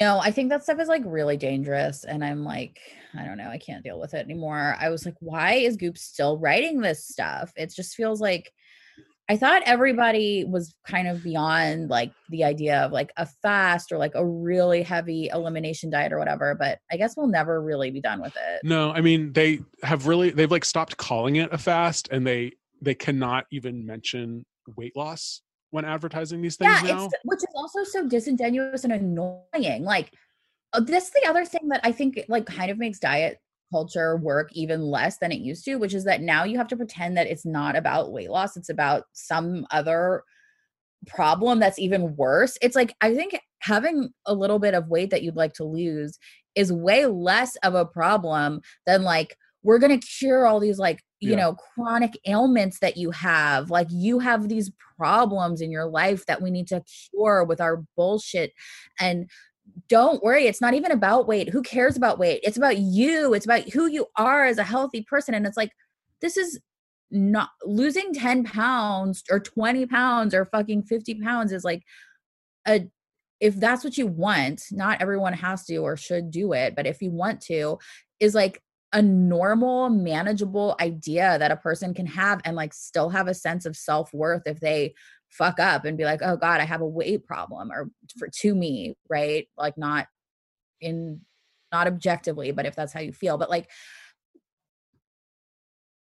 [0.00, 2.04] No, I think that stuff is like really dangerous.
[2.04, 2.80] And I'm like,
[3.18, 4.76] I don't know, I can't deal with it anymore.
[4.78, 7.52] I was like, why is Goop still writing this stuff?
[7.56, 8.52] It just feels like
[9.28, 13.98] I thought everybody was kind of beyond like the idea of like a fast or
[13.98, 18.00] like a really heavy elimination diet or whatever, but I guess we'll never really be
[18.00, 18.60] done with it.
[18.62, 22.52] no i mean they have really they've like stopped calling it a fast and they
[22.80, 24.44] they cannot even mention
[24.76, 28.92] weight loss when advertising these things yeah, now it's which is also so disingenuous and
[28.92, 29.84] annoying.
[29.84, 30.10] Like
[30.72, 33.38] uh, that's the other thing that I think like kind of makes diet
[33.72, 36.76] culture work even less than it used to, which is that now you have to
[36.76, 40.22] pretend that it's not about weight loss, it's about some other
[41.06, 42.58] problem that's even worse.
[42.62, 46.18] It's like I think having a little bit of weight that you'd like to lose
[46.54, 51.02] is way less of a problem than like we're going to cure all these like
[51.20, 51.36] you Yeah.
[51.36, 56.42] know chronic ailments that you have like you have these problems in your life that
[56.42, 58.52] we need to cure with our bullshit
[59.00, 59.28] and
[59.88, 62.40] don't worry it's not even about weight who cares about weight?
[62.42, 65.72] It's about you it's about who you are as a healthy person and it's like
[66.20, 66.60] this is
[67.10, 71.82] not losing 10 pounds or 20 pounds or fucking 50 pounds is like
[72.66, 72.86] a
[73.38, 77.00] if that's what you want not everyone has to or should do it but if
[77.00, 77.78] you want to
[78.18, 78.60] is like
[78.92, 83.66] a normal manageable idea that a person can have and like still have a sense
[83.66, 84.94] of self-worth if they
[85.30, 88.54] fuck up and be like oh god i have a weight problem or for to
[88.54, 89.48] me right?
[89.56, 90.06] Like not
[90.80, 91.20] in
[91.72, 93.70] not objectively but if that's how you feel but like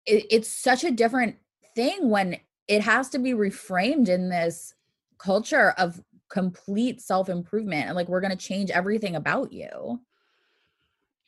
[0.06, 1.38] it, it's such a different
[1.76, 2.38] thing when
[2.68, 4.74] it has to be reframed in this
[5.18, 10.00] culture of complete self-improvement and like we're going to change everything about you.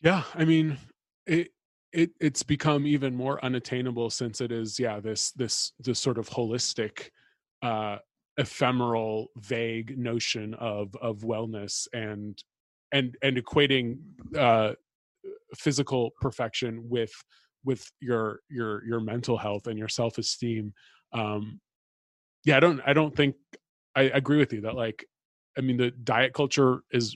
[0.01, 0.77] Yeah i mean
[1.25, 1.49] it
[1.91, 6.29] it it's become even more unattainable since it is yeah this this this sort of
[6.29, 7.09] holistic
[7.61, 7.97] uh
[8.37, 12.41] ephemeral vague notion of of wellness and
[12.91, 13.97] and and equating
[14.37, 14.73] uh
[15.55, 17.11] physical perfection with
[17.65, 20.73] with your your your mental health and your self-esteem
[21.13, 21.59] um
[22.45, 23.35] yeah i don't i don't think
[23.95, 25.05] i agree with you that like
[25.57, 27.15] i mean the diet culture is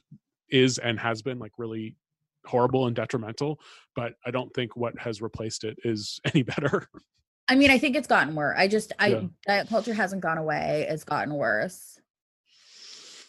[0.49, 1.95] is and has been like really
[2.45, 3.57] horrible and detrimental
[3.95, 6.87] but i don't think what has replaced it is any better
[7.49, 9.21] i mean i think it's gotten worse i just i Yeah.
[9.47, 11.99] diet culture hasn't gone away it's gotten worse.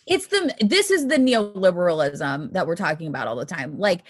[0.07, 4.03] It's the this is the neoliberalism that we're talking about all the time like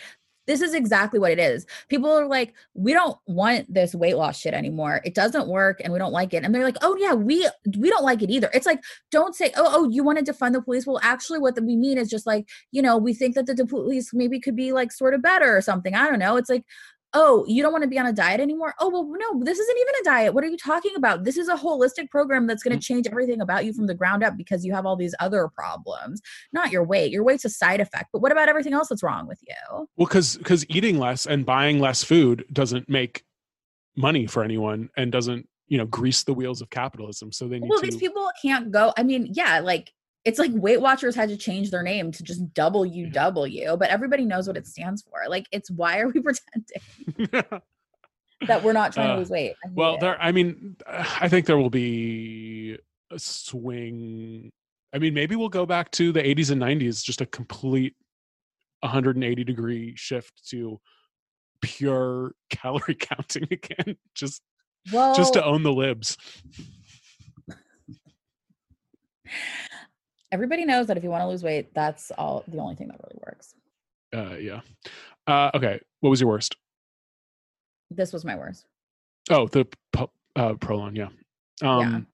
[0.46, 1.64] this is exactly what it is.
[1.88, 5.92] People are like we don't want this weight loss shit anymore it doesn't work and
[5.92, 7.48] we don't like it and they're like oh yeah we
[7.78, 8.50] we don't like it either.
[8.52, 8.82] It's like
[9.12, 10.84] don't say oh oh you want to defund the police?
[10.84, 13.64] Well actually what we mean is just like you know we think that the, the
[13.64, 16.64] police maybe could be like sort of better or something i don't know it's like
[17.14, 18.74] oh you don't want to be on a diet anymore?
[18.80, 20.34] Oh well no this isn't even a diet.
[20.34, 21.24] What are you talking about?
[21.24, 22.86] This is a holistic program that's going to mm.
[22.86, 26.20] change everything about you from the ground up because you have all these other problems
[26.52, 27.10] not your weight.
[27.12, 29.86] Your weight's a side effect but what about everything else that's wrong with you?
[29.96, 33.24] Well because because eating less and buying less food doesn't make
[33.96, 37.68] money for anyone and doesn't you know grease the wheels of capitalism so they need
[37.68, 39.92] well to these people can't go i mean yeah like
[40.24, 44.46] it's like weight watchers had to change their name to just ww but everybody knows
[44.46, 45.22] what it stands for.
[45.28, 47.28] Like it's why are we pretending
[48.46, 49.54] that we're not trying Uh, to lose weight?
[49.72, 50.00] Well it.
[50.00, 52.78] there i mean i think there will be
[53.10, 54.50] a swing.
[54.94, 57.94] I mean maybe we'll go back to the 80s and 90s just a complete
[58.80, 60.80] 180 degree shift to
[61.62, 64.42] pure calorie counting again just
[64.92, 66.16] well just to own the libs
[70.34, 73.00] everybody knows that if you want to lose weight that's all the only thing that
[73.02, 73.54] really works.
[74.14, 74.60] Uh yeah.
[75.26, 76.56] Uh okay what was your worst?
[77.90, 78.66] This was my worst.
[79.30, 79.66] Oh the
[80.36, 81.08] uh prolon yeah.
[81.62, 82.08] Um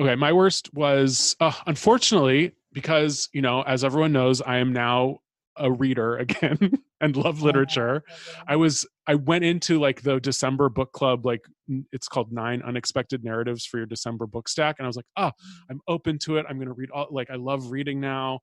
[0.00, 5.20] okay my worst was uh, unfortunately because you know as everyone knows i am now
[5.56, 8.02] a reader again and love literature.
[8.48, 11.44] I was i went into like the december book club like
[11.90, 15.32] it's called nine unexpected narratives for your december book stack and i was like oh
[15.68, 16.46] i'm open to it.
[16.48, 18.40] I'm going to read all like i love reading now.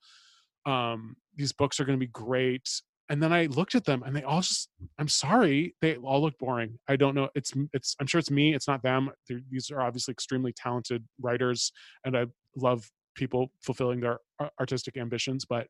[0.66, 2.70] Um these books are going to be great.
[3.08, 6.38] And then i looked at them and they all just i'm sorry they all look
[6.38, 6.78] boring.
[6.88, 9.10] I don't know it's it's i'm sure it's me it's not them.
[9.28, 11.72] They're, these are obviously extremely talented writers
[12.04, 15.68] and i love people fulfilling their uh, artistic ambitions but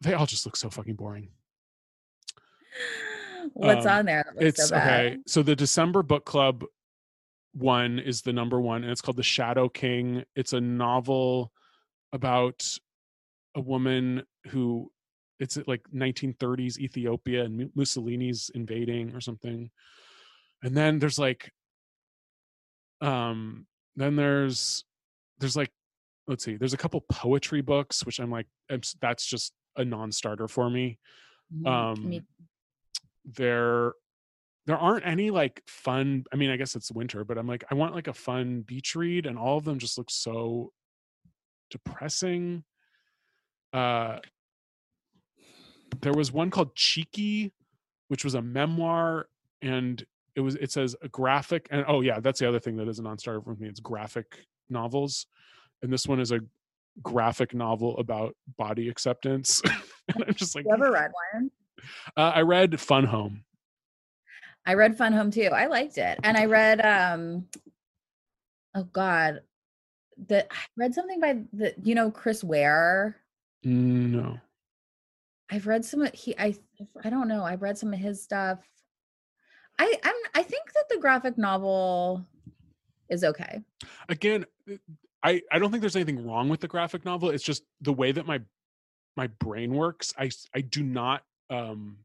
[0.00, 1.28] they all just look so fucking boring
[3.54, 6.64] what's Um, on there it's so okay so the december book club
[7.52, 10.22] one is the number one and it's called the shadow king.
[10.36, 11.52] It's a novel
[12.12, 12.78] about
[13.54, 14.90] a woman who
[15.38, 19.70] it's like 1930s ethiopia and mussolini's invading or something.
[20.62, 21.50] And then there's like
[23.00, 23.66] um
[23.96, 24.84] then there's
[25.38, 25.72] there's like
[26.28, 28.46] let's see there's a couple poetry books which i'm like
[29.00, 30.98] that's just a non-starter for me.
[31.52, 31.66] Mhm.
[31.66, 32.22] um Me-
[33.24, 33.92] there
[34.66, 37.74] there aren't any like fun i mean i guess it's winter but i'm like i
[37.74, 40.72] want like a fun beach read and all of them just look so
[41.70, 42.64] depressing.
[43.72, 44.18] Uh
[46.02, 47.52] there was one called cheeky
[48.08, 49.26] which was a memoir
[49.62, 50.04] and
[50.34, 52.98] it was it says a graphic and oh yeah that's the other thing that is
[52.98, 55.26] a non-starter for me it's graphic novels
[55.82, 56.40] and this one is a
[57.02, 59.62] graphic novel about body acceptance.
[60.12, 61.52] And i'm just like you ever read one
[62.16, 63.44] uh, i read fun home
[64.66, 65.48] I read Fun Home too.
[65.52, 66.18] I liked it.
[66.22, 67.46] And I read um
[68.74, 69.40] oh god.
[70.28, 73.16] The I read something by the you know Chris Ware.
[73.64, 74.38] no
[75.50, 76.54] I've read some of he I
[77.02, 77.42] I don't know.
[77.42, 78.58] I've read some of his stuff.
[79.78, 82.26] I I'm I think that the graphic novel
[83.08, 83.60] is okay.
[84.08, 84.46] again
[85.24, 88.12] i i don't think there's anything wrong with the graphic novel it's just the way
[88.12, 88.40] that my
[89.16, 91.96] my brain works I I do not um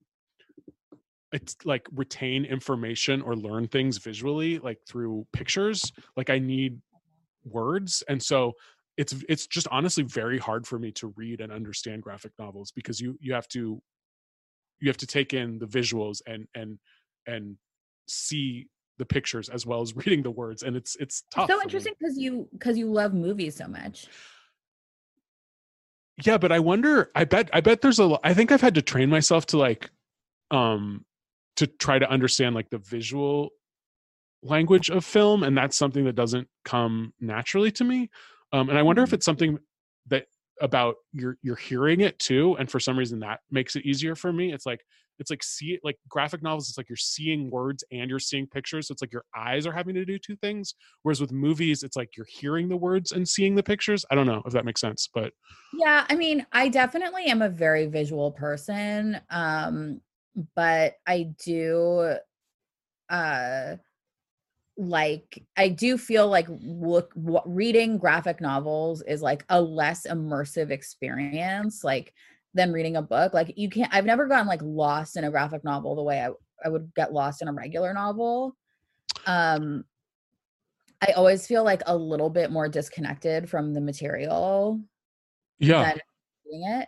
[1.32, 6.80] it's like retain information or learn things visually like through pictures like i need
[7.46, 8.54] words and so
[8.98, 13.00] it's it's just honestly very hard for me to read and understand graphic novels because
[13.00, 13.82] you you have to
[14.80, 16.80] you have to take in the visuals and and
[17.28, 17.58] and
[18.08, 18.68] see
[18.98, 21.94] the pictures as well as reading the words and it's it's tough It's so interesting
[22.00, 24.08] because you because you love movies so much.
[26.24, 28.82] Yeah but i wonder i bet i bet there's a i think i've had to
[28.82, 29.90] train myself to like
[30.52, 31.04] um
[31.56, 33.50] to try to understand like the visual
[34.44, 38.10] language of film and that's something that doesn't come naturally to me
[38.54, 39.14] um, and i wonder if Mm.
[39.14, 39.58] it's something
[40.08, 40.26] that
[40.62, 44.32] about you're you're hearing it too and for some reason that makes it easier for
[44.32, 44.86] me it's like
[45.20, 48.88] it's like see like graphic novels it's like you're seeing words and you're seeing pictures
[48.88, 51.96] so it's like your eyes are having to do two things whereas with movies it's
[51.96, 54.82] like you're hearing the words and seeing the pictures i don't know if that makes
[54.82, 55.34] sense but
[55.78, 59.20] Yeah, I mean, I definitely am a very visual person.
[59.30, 60.02] Um,
[60.56, 62.18] but I do
[63.10, 63.76] uh
[64.78, 67.14] like I do feel like look
[67.46, 72.14] reading graphic novels is like a less immersive experience like
[72.56, 73.34] than reading a book.
[73.34, 76.30] Like you can't I've never gotten like lost in a graphic novel the way I,
[76.64, 78.56] I would get lost in a regular novel.
[79.28, 79.84] Um
[81.08, 84.80] I always feel like a little bit more disconnected from the material
[85.60, 86.00] yeah than
[86.46, 86.88] reading it.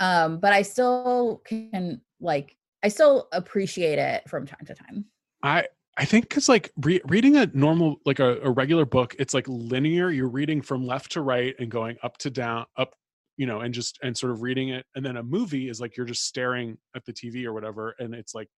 [0.00, 5.04] Um, but I still can like I still appreciate it from time to time.
[5.42, 5.66] I
[5.96, 9.46] I think because like re- reading a normal like a, a regular book, it's like
[9.46, 10.10] linear.
[10.10, 12.94] You're reading from left to right and going up to down, up,
[13.40, 14.84] you know, and just and sort of reading it.
[14.94, 18.14] And then a movie is like you're just staring at the TV or whatever, and
[18.14, 18.48] it's like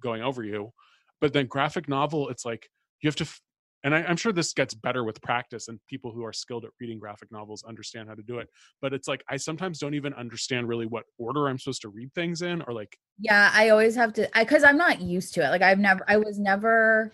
[0.00, 0.72] going over you.
[1.20, 2.66] But then graphic novel, it's like
[3.02, 3.24] you have to.
[3.24, 3.42] F-
[3.84, 6.70] and I, I'm sure this gets better with practice, and people who are skilled at
[6.80, 8.48] reading graphic novels understand how to do it.
[8.80, 12.14] But it's like I sometimes don't even understand really what order I'm supposed to read
[12.14, 15.44] things in, or like Yeah, I always have to I cuz I'm not used to
[15.44, 15.50] it.
[15.50, 17.12] Like I've never I was never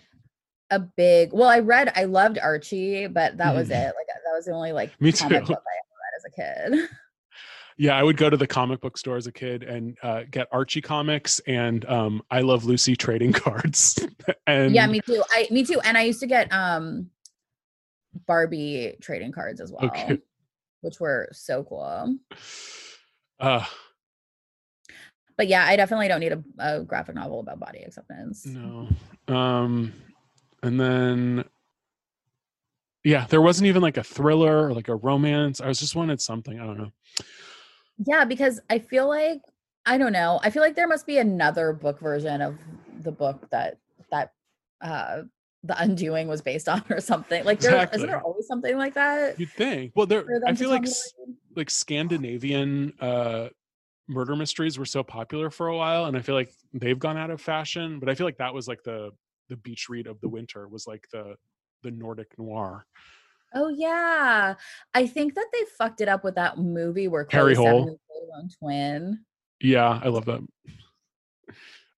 [0.69, 3.89] a big well, I read I loved Archie, but that was Mhm.
[3.89, 3.95] it.
[3.97, 5.53] Like that was the only like Me comic too.
[5.53, 6.89] book I ever read as a kid.
[7.79, 10.47] Yeah, I would go to the comic book store as a kid and uh, get
[10.51, 13.99] Archie comics and um, I Love Lucy trading cards.
[14.47, 15.23] and yeah, me too.
[15.31, 15.79] I me too.
[15.81, 17.11] And I used to get um
[18.25, 20.19] Barbie trading cards as well, Okay.
[20.81, 22.17] which were so cool.
[23.39, 23.63] uh,
[25.37, 28.43] But yeah, I definitely don't need a, a graphic novel about body acceptance.
[28.43, 28.87] no.
[29.27, 29.93] Um,
[30.63, 31.45] and then,
[33.03, 35.61] yeah, there wasn't even like a thriller or like a romance.
[35.61, 36.59] I was just wanted something.
[36.59, 36.91] I don't know.
[38.05, 39.41] Yeah, because I feel like
[39.85, 40.39] I don't know.
[40.43, 42.57] I feel like there must be another book version of
[43.01, 43.77] the book that
[44.11, 44.33] that
[44.81, 45.23] uh
[45.63, 47.43] the undoing was based on or something.
[47.43, 47.97] Like there Exactly.
[47.97, 49.39] isn't there always something like that?
[49.39, 49.93] You'd think.
[49.95, 50.25] Well, there.
[50.45, 51.35] I feel like me s- to read?
[51.55, 53.49] like Scandinavian uh,
[54.07, 57.31] murder mysteries were so popular for a while, and I feel like they've gone out
[57.31, 57.99] of fashion.
[57.99, 59.11] But I feel like that was like the
[59.49, 61.35] the beach read of the winter was like the
[61.83, 62.85] the Nordic noir.
[63.53, 64.55] Oh yeah.
[64.93, 67.99] I think that they fucked it up with that movie where Harry Hole.
[68.59, 69.23] Twin.
[69.61, 70.41] Yeah, I love that.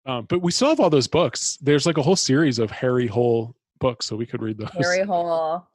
[0.05, 1.57] Um, but we still have all those books.
[1.61, 4.69] There's like a whole series of Harry Hole books, so we could read those.
[4.79, 5.67] Harry Hole.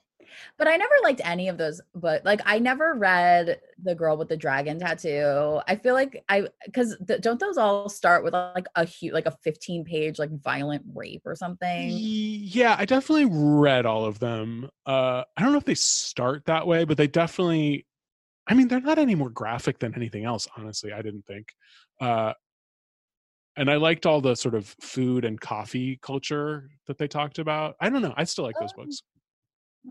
[0.58, 1.80] But I never liked any of those.
[1.94, 5.60] But like, I never read the girl with the dragon tattoo.
[5.66, 9.26] I feel like I because th- don't those all start with like a huge, like
[9.26, 11.90] a fifteen page like violent rape or something?
[11.92, 14.70] Yeah, I definitely read all of them.
[14.86, 17.86] Uh, I don't know if they start that way, but they definitely.
[18.46, 20.46] I mean, they're not any more graphic than anything else.
[20.56, 21.48] Honestly, I didn't think.
[22.00, 22.34] Uh,
[23.56, 27.76] and I liked all the sort of food and coffee culture that they talked about.
[27.80, 28.12] I don't know.
[28.16, 28.82] I still like those Oh.
[28.82, 29.02] books.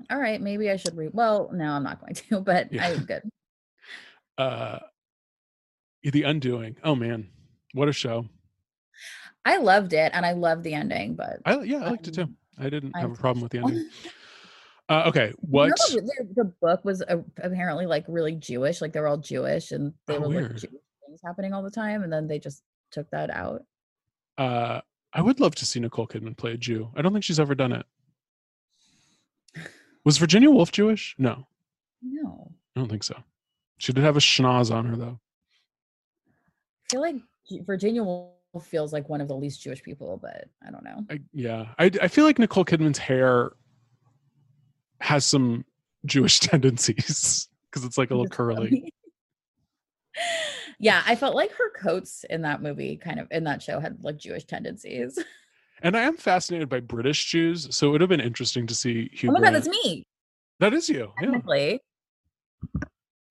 [0.10, 1.12] All right, maybe I should read.
[1.14, 2.42] Well, no, I'm not going to.
[2.42, 2.88] But Yeah.
[2.88, 3.24] I'm good.
[4.38, 4.80] Uh,
[6.04, 6.78] the Undoing.
[6.84, 7.30] Oh man,
[7.74, 8.26] what a show!
[9.46, 11.16] I loved it, and I loved the ending.
[11.16, 12.24] But I yeah, I liked it too.
[12.24, 13.90] Um, I didn't I have a problem with the ending.
[14.90, 15.70] Uh, okay, know what?
[15.92, 18.82] the, the, the book was uh, apparently like really Jewish.
[18.82, 20.52] Like they were all Jewish, and they Oh, were weird.
[20.52, 22.62] like Jewish things happening all the time, and then they just
[22.92, 23.64] took that out.
[24.38, 24.82] Uh,
[25.14, 26.92] I would love to see Nicole Kidman play a Jew.
[26.98, 27.86] I don't think she's ever done it.
[30.06, 31.16] Was Virginia Woolf Jewish?
[31.18, 31.48] No,
[32.02, 33.16] No, I don't think so.
[33.78, 35.20] She did have a schnoz on her though.
[36.26, 37.16] I feel like
[37.66, 38.34] Virginia Woolf
[38.66, 41.06] feels like one of the least Jewish people, but I don't know.
[41.10, 43.54] I, yeah, I, I feel like Nicole Kidman's hair
[45.00, 45.66] has some
[46.06, 48.94] Jewish tendencies because it's like a little curly.
[50.80, 54.04] yeah, I felt like her coats in that movie, kind of in that show, had
[54.04, 55.18] like Jewish tendencies.
[55.84, 59.10] And I am fascinated by British Jews, so it would have been interesting to see
[59.14, 59.30] Hugh.
[59.30, 60.06] oh my god, that's me.
[60.62, 61.12] That is you.
[61.20, 61.26] Yeah.
[61.28, 61.82] Technically,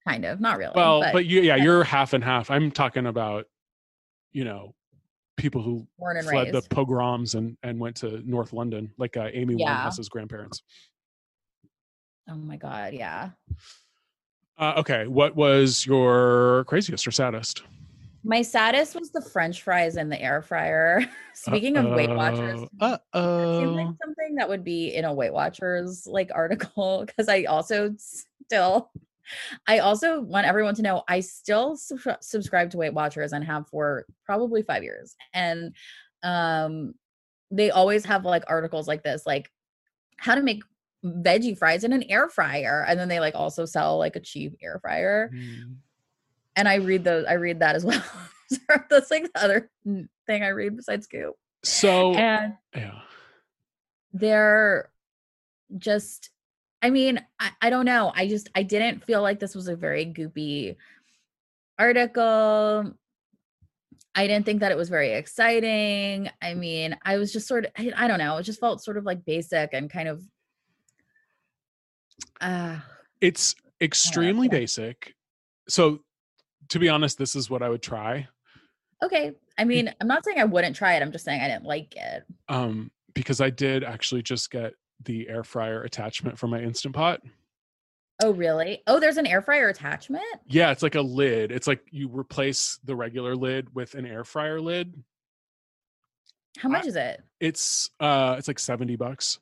[0.07, 0.73] kind of, not really.
[0.75, 2.51] Well, but, but, you, yeah, you're half and half.
[2.51, 3.47] I'm talking about,
[4.33, 4.75] you know,
[5.39, 6.53] people who fled raised.
[6.53, 9.89] the pogroms and and went to North London, like uh, Amy Yeah.
[9.89, 10.63] Winehouse's grandparents.
[12.29, 13.31] oh my god, yeah.
[14.59, 17.63] Uh, okay, what was your craziest or saddest?
[18.25, 21.05] My saddest was the French fries in the air fryer.
[21.35, 23.97] Speaking of Weight Watchers, Uh seems like oh.
[24.03, 28.91] something that would be in a Weight Watchers like article because I also still
[29.67, 33.69] I also want everyone to know I still sub- subscribe to Weight Watchers and have
[33.69, 35.17] for probably 5 years.
[35.35, 35.75] And
[36.23, 36.95] um
[37.51, 39.51] they always have like articles like this like
[40.17, 40.63] how to make
[41.05, 44.57] veggie fries in an air fryer and then they like also sell like a cheap
[44.63, 45.77] air fryer Mm.
[46.57, 48.03] And i read those i read that as well.
[48.53, 48.59] So
[48.91, 49.71] that's like the other
[50.27, 51.37] thing i read besides Goop.
[51.65, 52.99] So and yeah.
[54.13, 54.91] they're
[55.79, 56.29] just
[56.83, 59.77] i mean I, I don't know i just i didn't feel like this was a
[59.77, 60.77] very goopy
[61.79, 62.93] article.
[64.15, 66.29] I didn't think that it was very exciting.
[66.43, 68.99] I mean i was just sort of i, I don't know it just felt sort
[68.99, 70.23] of like basic and kind of
[72.43, 72.77] uh
[73.23, 75.15] It's extremely basic.
[75.69, 76.01] So
[76.69, 78.29] to be honest, this is what I would try.
[79.03, 81.65] okay i mean i'm not saying i wouldn't try it i'm just saying i didn't
[81.65, 84.73] like it Um, because I did actually just get
[85.05, 87.21] the air fryer attachment for my instant pot.
[88.23, 91.51] oh really oh there's an air fryer attachment Yeah, it's like a lid.
[91.53, 94.95] It's like you replace the regular lid with an air fryer lid.
[96.59, 99.39] how much is it It's uh it's like 70 bucks.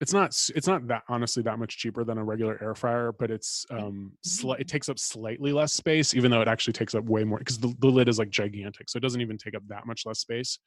[0.00, 3.30] It's not it's not that honestly that much cheaper than a regular air fryer, but
[3.30, 7.04] it's um sli- it takes up slightly less space even though it actually takes up
[7.04, 8.88] way more because the, the lid is like gigantic.
[8.88, 10.58] So it doesn't even take up that much less space.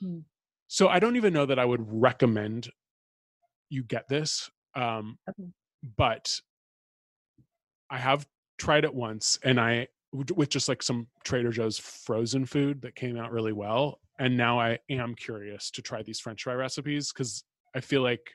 [0.00, 0.20] Hmm.
[0.68, 2.70] So I don't even know that I would recommend
[3.70, 4.48] you get this.
[4.76, 5.48] Um Okay.
[5.96, 6.40] but
[7.90, 8.24] I have
[8.58, 13.16] tried it once and i with just like some Trader Joe's frozen food that came
[13.16, 14.00] out really well.
[14.18, 17.44] And now I am curious to try these French fry recipes because
[17.74, 18.32] I feel like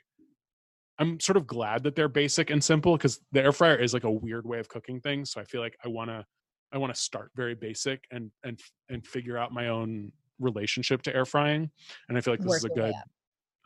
[0.98, 4.04] I'm sort of glad that they're basic and simple because the air fryer is like
[4.04, 5.30] a weird way of cooking things.
[5.30, 6.24] So I feel like I want to
[6.72, 8.58] I want to start very basic and and
[8.88, 11.70] and figure out my own relationship to air frying.
[12.08, 12.94] And I feel like this Work is a good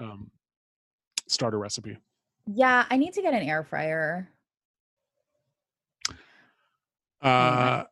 [0.01, 0.31] um,
[1.29, 1.97] starter recipe.
[2.47, 4.29] yeah i need to get an air fryer
[7.23, 7.85] Uh,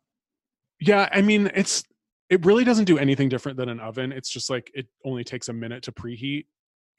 [0.81, 1.85] yeah, I mean, it's
[2.31, 4.13] it really doesn't do anything different than an oven.
[4.13, 6.47] It's just like it only takes a minute to preheat,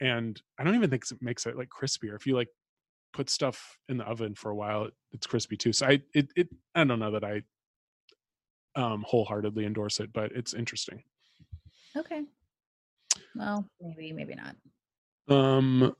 [0.00, 2.14] and I don't even think it makes it like crispier.
[2.16, 2.48] If you like
[3.12, 5.72] put stuff in the oven for a while, it, it's crispy too.
[5.72, 7.42] So I it it I don't know that I
[8.76, 11.02] um wholeheartedly endorse it, but it's interesting.
[11.96, 12.22] okay
[13.34, 14.56] well maybe maybe not
[15.28, 15.94] Um.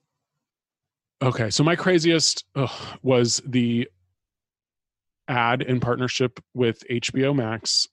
[1.23, 3.89] Okay, so my craziest ugh, was the
[5.29, 7.87] ad in partnership with HBO Max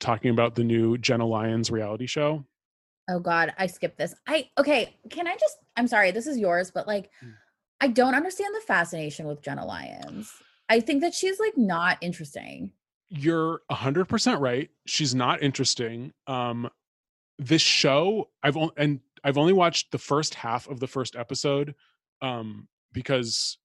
[0.00, 2.44] talking about the new Jenna Lyons reality show.
[3.08, 4.14] Oh God, I skipped this.
[4.26, 4.96] I okay.
[5.10, 5.58] Can I just?
[5.76, 6.10] I'm sorry.
[6.10, 7.34] This is yours, but like, Mm.
[7.80, 10.32] I don't understand the fascination with Jenna Lyons.
[10.70, 12.72] I think that she's like not interesting.
[13.10, 14.70] You're 100% right.
[14.86, 16.12] She's not interesting.
[16.26, 16.70] Um
[17.38, 21.74] this show I've only and I've only watched the first half of the first episode
[22.22, 23.58] um because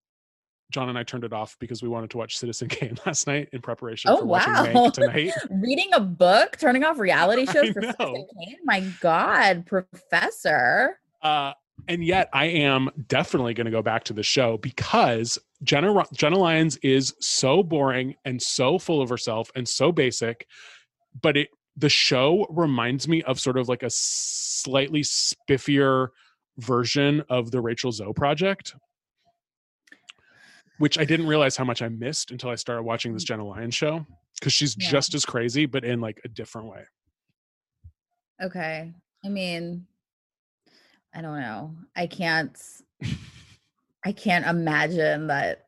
[0.72, 3.50] John and I turned it off because we wanted to watch Citizen Kane last night
[3.54, 4.66] in preparation Oh for watching wow!
[4.66, 5.34] Mank tonight.
[5.50, 7.82] Reading a book, turning off reality shows for.
[7.82, 8.58] Citizen Kane.
[8.64, 11.00] My God, Professor.
[11.22, 11.54] Uh,
[11.88, 16.38] and yet I am definitely going to go back to the show because Jenna Jenna
[16.38, 20.48] Lyons is so boring and so full of herself and so basic,
[21.22, 26.10] but it the show reminds me of sort of like a slightly spiffier
[26.58, 28.76] version of the Rachel Zoe project.
[30.80, 33.76] Which I didn't realize how much I missed until I started watching this Jenna Lyons
[33.76, 34.06] show
[34.39, 34.89] because she's Yeah.
[34.89, 36.84] just as crazy, but in like a different way.
[38.41, 38.91] Okay.
[39.23, 39.85] I mean,
[41.14, 41.76] I don't know.
[41.95, 42.57] I can't.
[44.06, 45.65] I can't imagine that.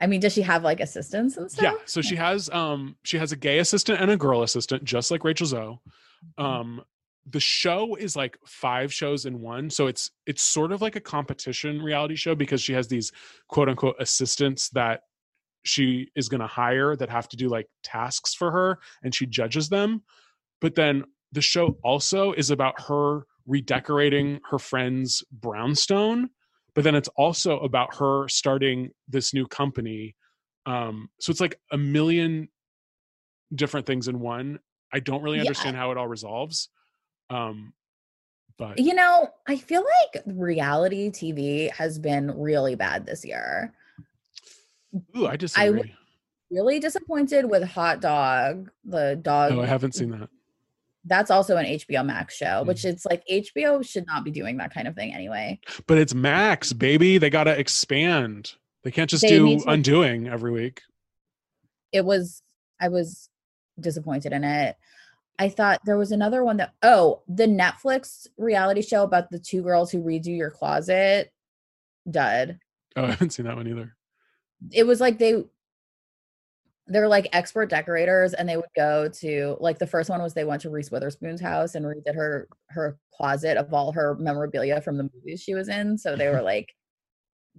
[0.00, 1.62] I mean, does she have like assistants and stuff?
[1.62, 1.74] Yeah.
[1.86, 5.22] So she has um she has a gay assistant and a girl assistant, just like
[5.24, 5.78] Rachel Zoe.
[6.38, 6.82] Um
[7.28, 9.70] the show is like five shows in one.
[9.70, 13.12] So it's it's sort of like a competition reality show because she has these
[13.48, 15.02] quote unquote assistants that
[15.64, 19.68] she is gonna hire that have to do like tasks for her and she judges
[19.68, 20.02] them.
[20.60, 26.28] But then the show also is about her redecorating her friend's brownstone
[26.74, 30.14] but then it's also about her starting this new company
[30.66, 32.48] um so it's like a million
[33.54, 34.58] different things in one
[34.92, 35.42] i don't really Yeah.
[35.42, 36.68] understand how it all resolves
[37.30, 37.72] um
[38.58, 39.82] but You know, I feel
[40.12, 43.72] like reality TV has been really bad this year.
[45.16, 45.94] ooh, i disagree
[46.50, 49.52] Really disappointed with Haute Dog, the dog.
[49.52, 50.28] oh i haven't seen that
[51.06, 52.90] That's also an HBO Max show, which Mm.
[52.90, 55.58] it's like HBO should not be doing that kind of thing anyway.
[55.86, 60.82] but it's max baby they gotta expand they can't just They do undoing every week
[61.92, 62.42] It was,
[62.80, 63.28] I was
[63.78, 64.76] disappointed in it.
[65.40, 69.62] I thought there was another one that, oh, the Netflix reality show about the two
[69.62, 71.32] girls who redo your closet,
[72.10, 72.58] dud.
[72.96, 73.96] oh i haven't seen that one either
[74.70, 75.42] It was like they,
[76.86, 80.44] they're like expert decorators and they would go to like the first one was they
[80.44, 84.98] went to Reese Witherspoon's house and redid her her closet of all her memorabilia from
[84.98, 85.96] the movies she was in.
[85.96, 86.74] So they were like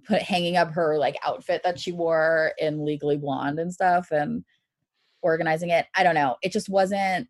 [0.04, 4.44] put hanging up her like outfit that she wore in Legally Blonde and stuff and
[5.22, 5.86] organizing it.
[5.96, 6.36] I don't know.
[6.42, 7.26] It just wasn't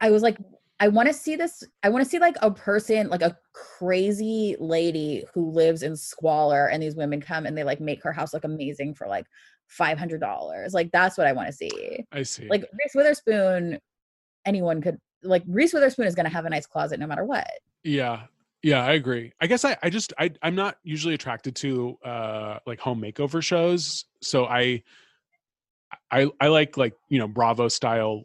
[0.00, 0.38] I was like
[0.80, 4.56] I want to see this I want to see like a person like a crazy
[4.60, 8.32] lady who lives in squalor and these women come and they like make her house
[8.32, 9.26] look amazing for like
[9.78, 10.72] $500.
[10.72, 12.04] Like that's what I want to see.
[12.12, 12.48] I see.
[12.48, 13.78] Like Reese Witherspoon
[14.46, 17.48] anyone could like Reese Witherspoon is going to have a nice closet no matter what.
[17.82, 18.22] Yeah.
[18.62, 19.32] Yeah, I agree.
[19.40, 23.42] I guess I, I just I I'm not usually attracted to uh like home makeover
[23.42, 24.04] shows.
[24.20, 24.82] So I
[26.10, 28.24] I I like like, you know, Bravo style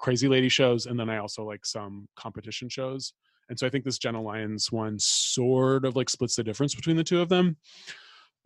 [0.00, 3.12] crazy lady shows and then I also like some competition shows.
[3.48, 6.96] And so I think this Jenna Lyons one sort of like splits the difference between
[6.96, 7.56] the two of them.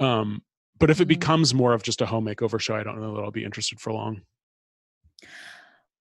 [0.00, 0.42] Um
[0.78, 1.08] but if it Mhm.
[1.08, 3.80] becomes more of just a home makeover show, I don't know that I'll be interested
[3.80, 4.22] for long.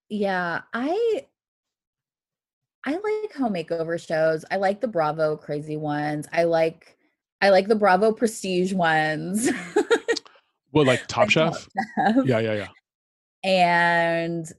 [0.09, 1.25] Yeah, I
[2.85, 4.43] I like home makeover shows.
[4.51, 6.27] I like the Bravo crazy ones.
[6.33, 6.97] I like
[7.41, 9.49] I like the Bravo prestige ones.
[10.71, 11.67] Well, like Top Like Chef.
[11.97, 12.15] Chef.
[12.25, 12.67] Yeah, yeah, yeah.
[13.43, 14.51] And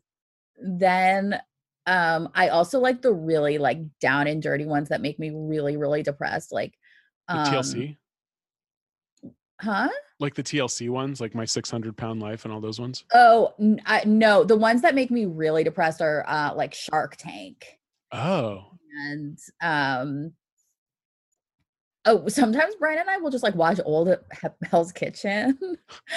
[0.65, 1.41] then
[1.87, 5.77] um I also like the really like down and dirty ones that make me really
[5.77, 6.75] really depressed like
[7.29, 7.97] um TLC.
[9.61, 9.89] Huh?
[10.19, 13.05] Like the TLC ones, like my 600 pound life and all those ones.
[13.13, 13.53] Oh,
[13.87, 17.67] I, no, the ones that make me really depressed are uh like Shark Tank.
[18.13, 18.65] Oh,
[19.09, 20.33] and um
[22.07, 25.59] oh sometimes brian and i will just like watch old He- hell's kitchen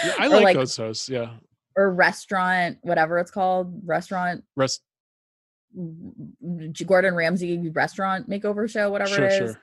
[0.04, 1.08] yeah, I like, like- those shows.
[1.10, 1.30] Yeah.
[1.78, 4.82] Or restaurant whatever it's called restaurant Rest.
[6.86, 9.62] Gordon ramsay restaurant makeover show whatever Sure, it is sure.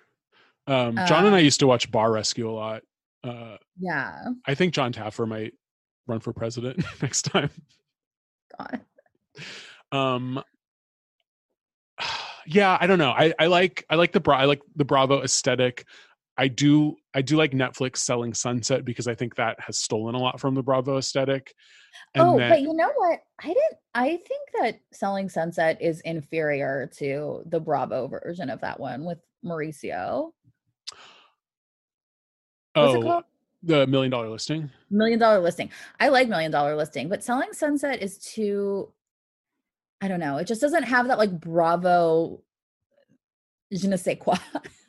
[0.66, 2.82] Um, John and I Um, used to watch Bar Rescue a lot.
[3.24, 5.55] Uh, yeah I think Jon Taffer might
[6.07, 7.51] run for president next time.
[8.59, 8.81] God.
[9.91, 10.43] Um,
[12.47, 13.11] yeah, I don't know.
[13.11, 15.85] I, I like I like the bra I like the Bravo aesthetic.
[16.36, 20.19] I do I do like Netflix selling Sunset because I think that has stolen a
[20.19, 21.55] lot from the Bravo aesthetic.
[22.15, 26.90] And oh but you know what i didn't i think that selling sunset is inferior
[26.97, 30.32] to the bravo version of that one with mauricio
[32.74, 33.23] what's oh,
[33.65, 34.70] the million dollar listing.
[34.90, 35.70] million dollar listing.
[35.98, 38.93] I like million dollar listing, but selling sunset is too
[40.01, 40.36] I don't know.
[40.36, 42.43] It just doesn't have that like bravo
[43.73, 44.36] je ne sais quoi.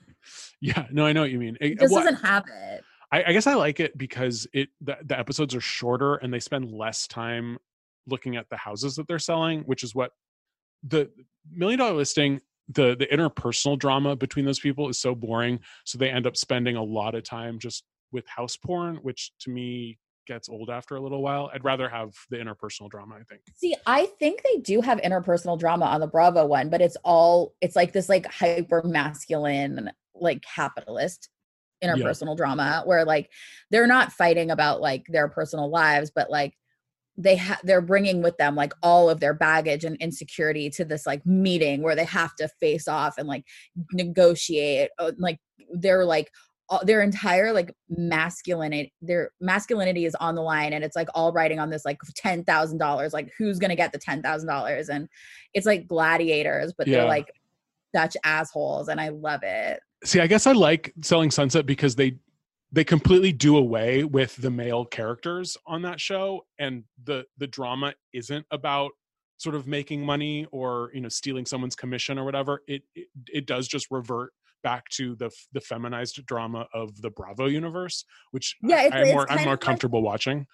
[0.65, 1.57] Yeah, no, I know what you mean.
[1.61, 2.83] It, It just well, doesn't have it.
[3.11, 6.39] I, I guess I like it because it the, the episodes are shorter and they
[6.39, 7.57] spend less time
[8.07, 10.11] looking at the houses that they're selling, which is what
[10.83, 11.09] the
[11.51, 15.59] million dollar listing the the interpersonal drama between those people is so boring.
[15.83, 19.49] So they end up spending a lot of time just with house porn, which to
[19.49, 21.51] me gets old after a little while.
[21.53, 23.15] I'd rather have the interpersonal drama.
[23.15, 23.41] I think.
[23.55, 27.53] See, I think they do have interpersonal drama on the Bravo one, but it's all
[27.61, 31.29] it's like this like hyper masculine like capitalist
[31.83, 33.29] interpersonal drama where like
[33.69, 36.53] they're not fighting about like their personal lives, but like
[37.17, 41.05] they ha- they're bringing with them like all of their baggage and insecurity to this
[41.05, 43.45] like meeting where they have to face off and like
[43.93, 45.39] negotiate uh, like
[45.73, 46.29] they're like
[46.67, 51.31] all, their entire like masculinity their masculinity is on the line and it's like all
[51.31, 55.07] riding on this like $10,000 like who's going to get the $10,000 and
[55.53, 56.97] it's like gladiators but Yeah.
[56.99, 57.31] they're like
[57.95, 59.79] such assholes and I love it.
[60.05, 62.17] See, I guess I like selling Sunset because they
[62.71, 67.93] they completely do away with the male characters on that show and the the drama
[68.13, 68.91] isn't about
[69.37, 73.45] sort of making money or you know stealing someone's commission or whatever it it, it
[73.45, 74.31] does just revert
[74.63, 79.13] back to the the feminized drama of the bravo universe which Yeah, I, it's- i'm
[79.13, 80.47] more i'm more of like- comfortable watching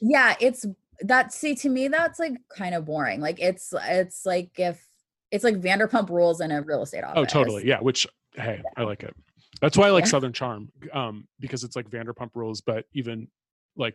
[0.00, 0.66] Yeah, it's
[1.00, 3.20] that see to me that's like kind of boring.
[3.20, 4.86] Like it's it's like if
[5.30, 7.20] it's like Vanderpump Rules in a real estate oh, office.
[7.22, 9.14] oh totally yeah which hey i like it
[9.60, 10.10] that's why i like Yeah.
[10.10, 13.28] southern charm um because it's like vanderpump rules but even
[13.76, 13.94] like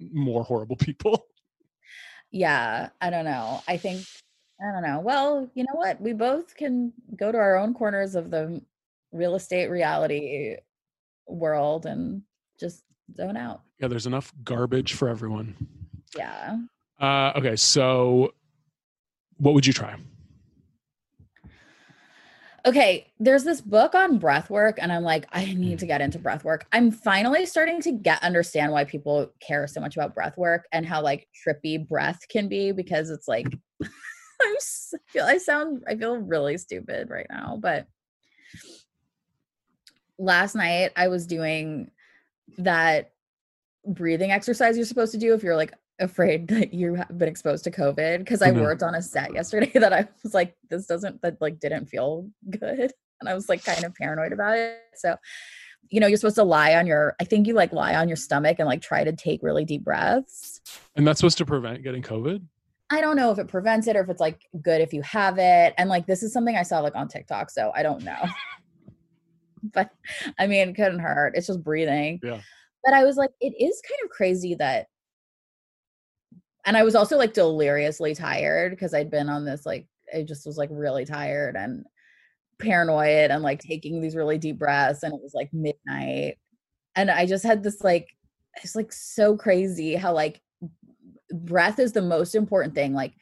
[0.00, 1.26] more horrible people
[2.30, 3.62] Yeah, I don't know.
[3.68, 4.04] I think
[4.60, 4.98] I don't know.
[5.00, 6.00] Well, you know what?
[6.00, 8.60] We both can go to our own corners of the
[9.12, 10.56] real estate reality
[11.28, 12.22] world and
[12.58, 12.82] just
[13.16, 13.60] zone out.
[13.78, 15.54] yeah there's enough garbage for everyone
[16.16, 16.58] Yeah.
[17.00, 18.34] uh okay so
[19.38, 19.94] what would you try
[22.66, 25.86] Okay, there's this book on breath work, and I'm like, I need to mm-hmm.
[25.86, 26.66] get into breath work.
[26.72, 30.86] I'm finally starting to get understand why people care so much about breath work and
[30.86, 33.46] how like trippy breath can be because it's like
[33.82, 37.86] I'm s- feel I sound I feel really stupid right now, but
[40.18, 41.90] last night I was doing
[42.58, 43.12] that
[43.86, 47.64] breathing exercise you're supposed to do if you're like afraid that you have been exposed
[47.64, 48.18] to COVID.
[48.18, 48.60] Because I Mhm.
[48.62, 52.28] worked on a set yesterday that I was like, this doesn't that like didn't feel
[52.50, 52.92] good.
[53.20, 54.78] And I was like kind of paranoid about it.
[54.94, 55.16] So,
[55.90, 58.16] you know, you're supposed to lie on your I think you like lie on your
[58.16, 60.60] stomach and like try to take really deep breaths.
[60.96, 62.42] And that's supposed to prevent getting COVID?
[62.90, 65.38] I don't know if it prevents it or if it's like good if you have
[65.38, 65.74] it.
[65.78, 68.22] And like this is something I saw like on TikTok, so I don't know.
[69.72, 69.90] but
[70.38, 71.32] I mean, it couldn't hurt.
[71.36, 72.20] It's just breathing.
[72.22, 72.40] Yeah.
[72.84, 74.88] But I was like, it is kind of crazy that
[76.64, 80.46] and I was also like deliriously tired because I'd been on this like I just
[80.46, 81.84] was like really tired and
[82.58, 86.38] paranoid and like taking these really deep breaths and it was like midnight.
[86.96, 88.08] And I just had this like
[88.62, 90.40] it's like so crazy how like
[91.32, 92.94] breath is the most important thing.
[92.94, 93.14] Like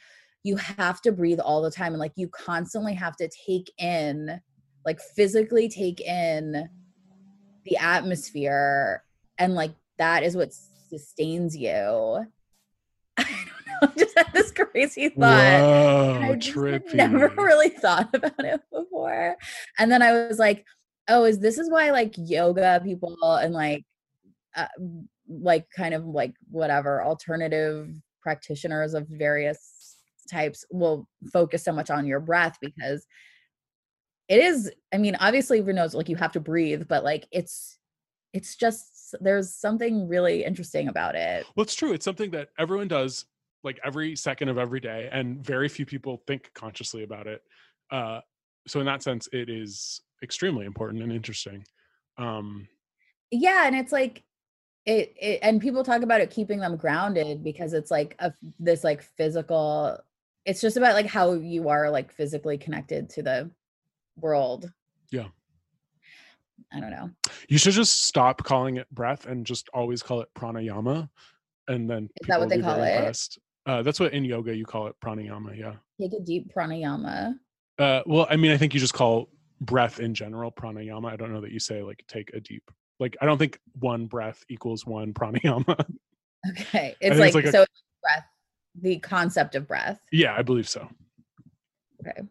[0.44, 4.40] you have to breathe all the time and like you constantly have to take in
[4.84, 6.68] like physically take in
[7.64, 9.04] the atmosphere
[9.38, 10.52] and like that is what
[10.90, 11.70] sustains you.
[13.16, 13.71] I don't know.
[13.71, 15.60] I just had this crazy thought.
[15.60, 16.94] Whoa, I trippy.
[16.94, 19.36] never really thought about it before.
[19.78, 20.64] And then I was like,
[21.08, 23.84] oh, is this is why like yoga people and like
[24.56, 24.66] uh,
[25.28, 27.90] like kind of like whatever alternative
[28.22, 29.96] practitioners of various
[30.30, 33.06] types will focus so much on your breath because
[34.28, 37.78] it is i mean obviously everyone knows like you have to breathe but like it's
[38.32, 41.92] it's just there's something really interesting about it Well, it's true.
[41.92, 43.26] It's something that everyone does
[43.64, 47.42] like every second of every day, and very few people think consciously about it.
[47.90, 48.20] Uh,
[48.66, 51.64] so, in that sense, it is extremely important and interesting.
[52.18, 52.68] Um,
[53.34, 54.22] yeah and it's like
[54.84, 58.30] it, it and people talk about it keeping them grounded because it's like a
[58.60, 59.98] this like physical
[60.44, 63.50] it's just about like how you are like physically connected to the
[64.20, 64.70] world
[65.10, 65.28] Yeah.
[66.74, 67.10] i don't know
[67.48, 71.08] you should just stop calling it breath and just always call it pranayama,
[71.68, 72.94] and then Is that what they call it?
[72.94, 73.38] impressed.
[73.66, 75.56] Uh, that's what in yoga you call it pranayama.
[75.56, 75.74] Yeah.
[76.00, 77.34] take a deep pranayama
[77.78, 79.28] Uh, well, I mean, I think you just call
[79.60, 81.12] breath in general pranayama.
[81.12, 82.68] I don't know that you say like take a deep.
[82.98, 85.78] Like, I don't think one breath equals one pranayama.
[86.58, 87.64] okay it's it's like, like a- so
[88.02, 88.26] breath
[88.80, 90.88] the concept of breath yeah, I believe so.
[92.00, 92.22] okay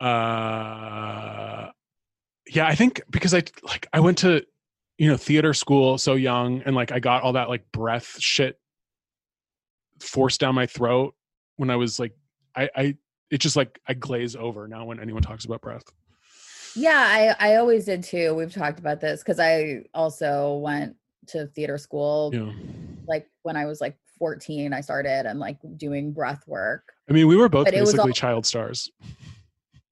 [0.00, 1.68] uh
[2.48, 4.42] yeah i think because i like i went to
[4.96, 8.58] you know theater school so young and like i got all that like breath shit
[10.00, 11.14] forced down my throat
[11.56, 12.12] when i was like
[12.56, 12.96] i i
[13.30, 15.84] it just like i glaze over now when anyone talks about breath.
[16.74, 20.96] Yeah i i always did too we've talked about this because i also went
[21.28, 22.50] to theater school yeah.
[23.06, 27.26] like when i was like 14 i started and like doing breath work i mean
[27.26, 28.90] we were both But basically all- child stars.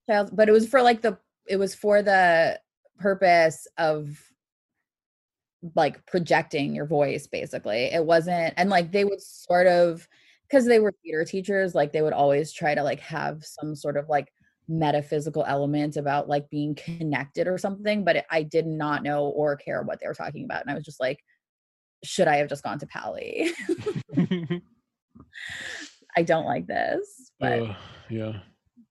[0.08, 1.18] Child but it was for like the
[1.48, 2.60] it was for the
[2.98, 4.20] purpose of
[5.74, 7.84] like projecting your voice basically.
[7.92, 10.06] It wasn't and like they would sort of
[10.48, 13.96] because they were theater teachers like they would always try to like have some sort
[13.96, 14.32] of like
[14.70, 19.56] metaphysical element about like being connected or something but it, i did not know or
[19.56, 21.18] care what they were talking about and i was just like
[22.04, 23.50] should i have just gone to pally
[26.16, 27.74] i don't like this but Uh,
[28.10, 28.32] yeah.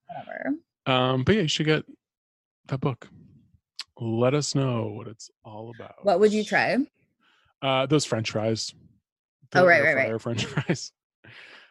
[0.07, 0.52] whatever.
[0.88, 1.85] Um but yeah you should get
[2.68, 3.07] that book
[3.99, 6.78] let us know what it's all about what would you try
[7.61, 8.74] Uh, those French fries.
[9.56, 10.06] Oh, The right, right, right.
[10.07, 10.91] fryer French fries.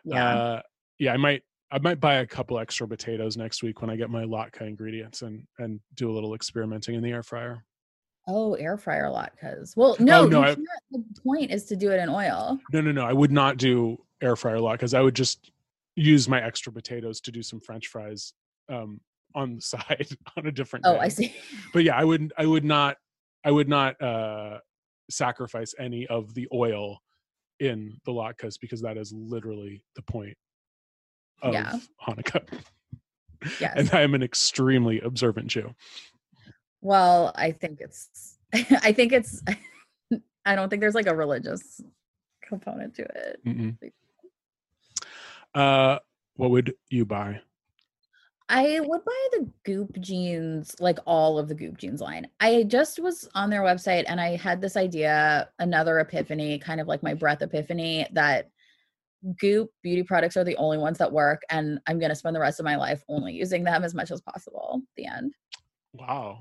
[0.05, 0.63] yeah Uh,
[0.99, 1.43] yeah, I might.
[1.71, 5.23] I might buy a couple extra potatoes next week when I get my latke ingredients
[5.23, 7.65] and and do a little experimenting in the air fryer.
[8.29, 9.77] Oh, air fryer latkes.
[9.77, 10.55] Well, no, no, you I-
[10.93, 12.59] the point is to do it in oil.
[12.73, 13.05] No, no, no.
[13.05, 14.95] I would not do air fryer latkes.
[14.95, 15.51] I would just
[15.97, 18.33] use my extra potatoes to do some French fries
[18.69, 19.01] um,
[19.37, 20.85] on the side on a different.
[20.87, 21.01] Oh, day.
[21.01, 21.35] I see.
[21.73, 22.33] But yeah, I wouldn't.
[22.37, 22.97] I would not.
[23.45, 24.59] I would not uh,
[25.09, 26.99] sacrifice any of the oil
[27.61, 30.37] in the latkes because that is literally the point
[31.43, 31.75] of Yeah.
[32.07, 32.43] Hanukkah.
[33.61, 33.75] Yes.
[33.77, 35.73] and I am an extremely observant Jew.
[36.81, 38.39] Well, I think it's
[38.83, 39.43] I think it's
[40.47, 41.81] I don't think there's like a religious
[42.43, 43.41] component to it.
[43.47, 43.77] Mm-mm.
[45.55, 45.99] Uh,
[46.37, 47.41] what would you buy?
[48.49, 52.29] I would buy the Goop Genes, like all of the Goop Genes line.
[52.39, 56.87] I just was on their website and I had this idea, another epiphany, kind of
[56.87, 58.51] like my breath epiphany, that
[59.41, 61.43] Goop beauty products are the only ones that work.
[61.51, 64.13] And I'm going to spend the rest of my life only using them as much
[64.13, 64.83] as possible.
[64.97, 65.33] The end.
[65.93, 66.39] Wow.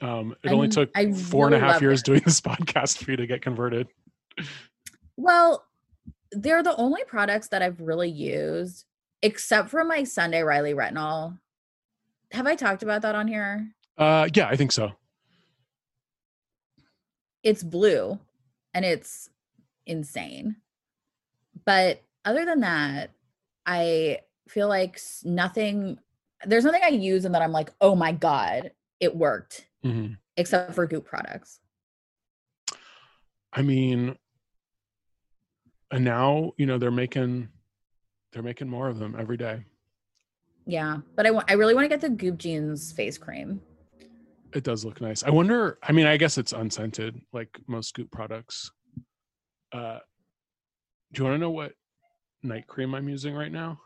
[0.00, 2.14] Um, it I only mean, took I four and a half years them.
[2.14, 3.86] doing this podcast for you to get converted.
[5.16, 5.64] Well,
[6.32, 8.84] they're the only products that I've really used,
[9.22, 11.38] except for my Sunday Riley retinol.
[12.32, 13.72] Have I talked about that on here?
[13.96, 14.92] Uh, yeah, I think so.
[17.42, 18.18] It's blue
[18.74, 19.30] and it's
[19.86, 20.56] insane.
[21.64, 23.10] But other than that,
[23.64, 25.98] I feel like nothing
[26.44, 30.18] there's nothing I use and that I'm like, "Oh my god, it worked." Mhm.
[30.36, 31.60] Except for Goop products.
[33.52, 34.18] I mean,
[35.90, 37.48] and now you know they're making
[38.36, 39.64] they're making more of them every day.
[40.66, 43.62] Yeah, but I want I really want to get the Goop Genes face cream.
[44.52, 45.22] It does look nice.
[45.22, 45.78] I wonder.
[45.82, 48.70] I mean, I guess it's unscented, like most Goop products.
[49.72, 50.00] Uh,
[51.12, 51.72] do you want to know what
[52.42, 53.80] night cream I'm using right now?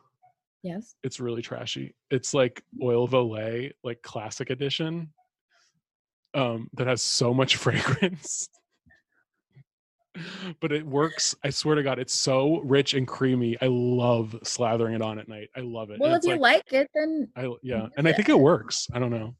[0.64, 0.96] Yes.
[1.04, 1.94] It's really trashy.
[2.10, 5.12] It's like oil of Olay, like classic edition,
[6.34, 8.48] um, that has so much fragrance.
[10.60, 11.34] But it works.
[11.44, 13.56] I swear to God, it's so rich and creamy.
[13.60, 15.50] I love slathering it on at night.
[15.56, 16.00] I love it.
[16.00, 18.88] Well, if you like it, then I yeah, and I think it works.
[18.92, 19.34] I don't know.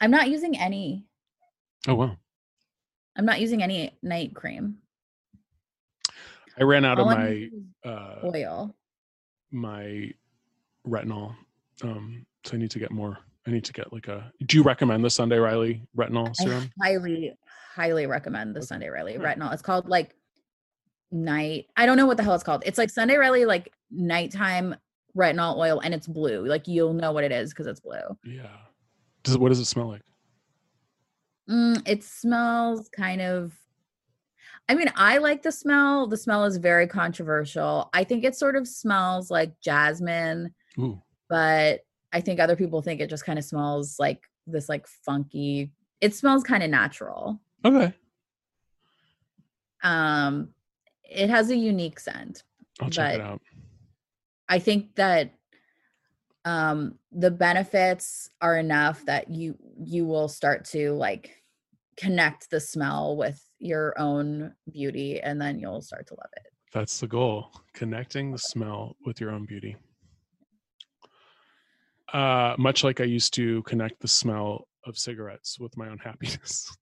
[0.00, 1.04] I'm not using any.
[1.86, 2.16] Oh wow.
[3.16, 4.78] I'm not using any night cream.
[6.58, 7.48] I ran out All of my
[7.84, 8.74] uh oil.
[9.50, 10.12] my
[10.86, 11.34] retinol.
[11.82, 13.18] Um so I need to get more.
[13.46, 16.70] I need to get like a do you recommend the Sunday Riley retinol serum?
[16.80, 17.32] I highly,
[17.74, 18.66] highly recommend the Okay.
[18.66, 19.38] Sunday Riley Alright.
[19.38, 19.52] retinol.
[19.52, 20.14] It's called like
[21.10, 21.66] night.
[21.76, 22.62] I don't know what the hell it's called.
[22.66, 24.76] It's like Sunday Riley like nighttime
[25.16, 26.46] retinol oil, and it's blue.
[26.46, 28.16] Like you'll know what it is because it's blue.
[28.24, 28.48] Yeah.
[29.22, 30.02] Does it what does it smell like?
[31.50, 33.54] Mm, it smells kind of.
[34.68, 36.06] I mean, I like the smell.
[36.06, 37.90] The smell is very controversial.
[37.92, 41.02] I think it sort of smells like jasmine, Ooh.
[41.28, 41.80] but
[42.12, 45.72] I think other people think it just kind of smells like this like funky.
[46.00, 47.40] It smells kind of natural.
[47.64, 47.94] Okay.
[49.82, 50.50] Um,
[51.04, 52.44] it has a unique scent.
[52.80, 53.40] I'll check it out.
[54.48, 55.32] I think that
[56.44, 61.40] um the benefits are enough that you you will start to like
[61.96, 66.46] connect the smell with your own beauty and then you'll start to love it.
[66.72, 67.52] That's the goal.
[67.74, 69.76] Connecting the smell with your own beauty.
[72.12, 76.76] Uh much like I used to connect the smell of cigarettes with my own happiness.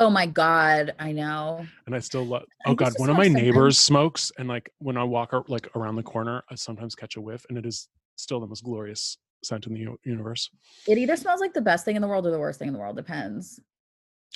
[0.00, 1.66] Oh my god, I know.
[1.84, 2.44] and I still love.
[2.64, 5.96] Oh God, one of my neighbors smokes, and like when I walk ar- like around
[5.96, 9.66] the corner, I sometimes catch a whiff, and it is still the most glorious scent
[9.66, 10.48] in the u- universe.
[10.88, 12.74] It either smells like the best thing in the world or the worst thing in
[12.74, 13.60] the world, depends.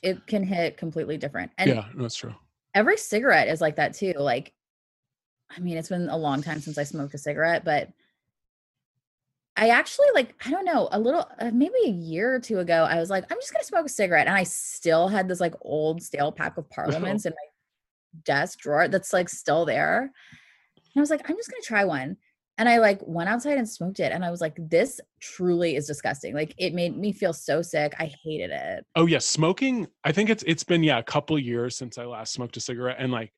[0.03, 1.51] It can hit completely different.
[1.57, 2.35] And yeah, no, that's true.
[2.75, 4.13] every cigarette is like that too.
[4.19, 4.53] Like,
[5.51, 7.89] I mean, it's been a long time since I smoked a cigarette, but
[9.57, 12.87] I actually like, I don't know, a little, uh, maybe a year or two ago,
[12.89, 14.27] I was like, I'm just going to smoke a cigarette.
[14.27, 18.89] And I still had this like old stale pack of parliaments in my desk drawer
[18.89, 20.03] that's like still there.
[20.03, 20.11] And
[20.97, 22.17] I was like, I'm just going to try one.
[22.57, 24.13] And I like went outside and smoked it.
[24.13, 26.35] And I was like, this truly is disgusting.
[26.35, 27.95] Like, it made me feel so sick.
[27.99, 28.87] I hated it.
[28.95, 29.89] Oh yeah, smoking.
[30.05, 32.99] I think it's it's been yeah a couple years since I last smoked a cigarette,
[33.01, 33.33] and like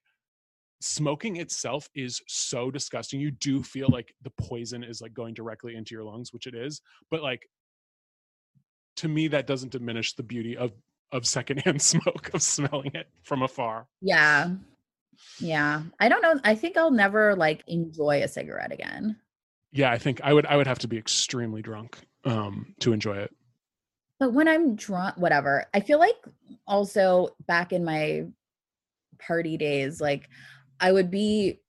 [0.80, 3.20] smoking itself is so disgusting.
[3.20, 6.54] You do feel like the poison is like going directly into your lungs, which it
[6.54, 6.80] is.
[7.10, 7.48] But like
[8.96, 10.72] to me, that doesn't diminish the beauty of
[11.12, 13.86] of secondhand smoke of smelling it from afar.
[14.00, 14.50] Yeah.
[15.38, 15.82] Yeah.
[16.00, 16.40] I don't know.
[16.44, 19.16] I think I'll never like enjoy a cigarette again.
[19.72, 23.18] Yeah, I think I would I would have to be extremely drunk um to enjoy
[23.18, 23.34] it.
[24.18, 26.16] But when I'm drunk, whatever, I feel like
[26.66, 28.26] also back in my
[29.18, 30.28] party days, like
[30.80, 31.60] I would be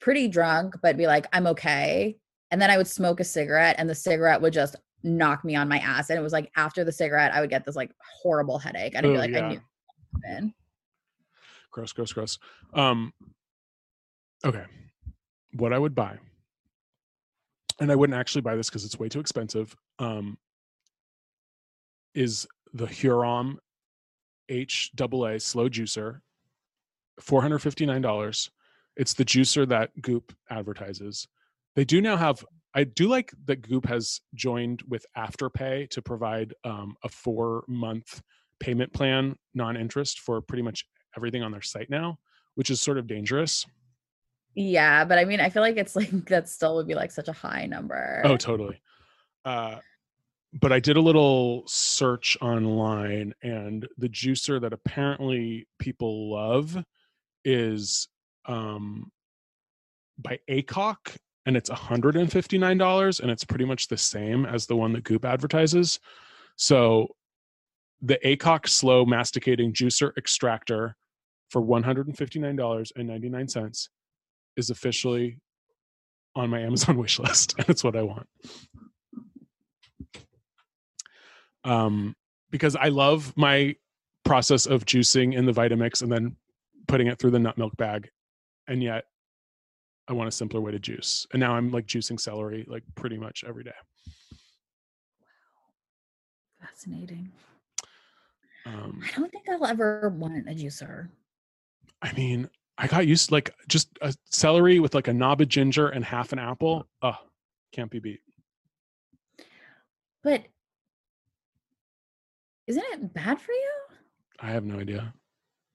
[0.00, 2.16] pretty drunk, but be like, I'm okay.
[2.50, 5.68] And then I would smoke a cigarette and the cigarette would just knock me on
[5.68, 6.10] my ass.
[6.10, 7.90] And it was like after the cigarette, I would get this like
[8.22, 8.94] horrible headache.
[8.94, 9.60] And I'd be Oh, like, I knew
[11.70, 12.38] gross gross gross
[12.74, 13.12] um
[14.44, 14.64] okay
[15.54, 16.18] what i would buy
[17.80, 20.36] and i wouldn't actually buy this because it's way too expensive um
[22.14, 23.56] is the Hurom
[24.50, 26.20] HAA slow juicer
[27.20, 28.50] $459
[28.96, 31.28] it's the juicer that goop advertises
[31.76, 32.44] they do now have
[32.74, 38.22] i do like that goop has joined with afterpay to provide um, a four month
[38.62, 40.86] payment plan non-interest for pretty much
[41.16, 42.18] everything on their site now,
[42.54, 43.66] which is sort of dangerous.
[44.54, 45.04] Yeah.
[45.04, 47.32] But I mean, I feel like it's like that still would be like such a
[47.32, 48.22] high number.
[48.24, 48.80] Oh, totally.
[49.44, 49.76] Uh,
[50.60, 56.76] but I did a little search online, and the juicer that apparently people love
[57.44, 58.08] is
[58.46, 59.10] um,
[60.18, 61.16] by AICOK,
[61.46, 65.98] and it's $159, and it's pretty much the same as the one that Goop advertises.
[66.56, 67.08] So
[68.00, 70.96] the AICOK slow masticating juicer extractor
[71.50, 73.88] for $159.99
[74.56, 75.38] is officially
[76.34, 78.26] on my Amazon wish list, and it's what I want.
[81.64, 82.16] Um,
[82.50, 83.76] because I love my
[84.24, 86.36] process of juicing in the Vitamix and then
[86.88, 88.10] putting it through the nut milk bag,
[88.68, 89.04] and yet
[90.08, 91.26] I want a simpler way to juice.
[91.32, 93.70] And now I'm like juicing celery like pretty much every day.
[96.60, 97.30] wow Fascinating.
[98.66, 101.08] Um, I don't think I'll ever want a juicer.
[102.00, 102.48] I mean,
[102.78, 106.04] I got used to like just a celery with like a knob of ginger and
[106.04, 106.86] half an apple.
[107.02, 107.16] Oh,
[107.72, 108.20] can't be beat.
[110.22, 110.44] But
[112.66, 113.70] isn't it bad for you?
[114.40, 115.12] I have no idea.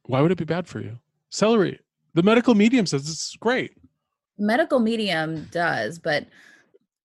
[0.07, 0.99] Why would it be bad for you?
[1.29, 1.79] Celery.
[2.13, 3.73] The medical medium says it's great.
[4.39, 6.27] Medical medium does, but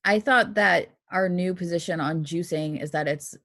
[0.04, 3.36] I thought that our new position on juicing is that it's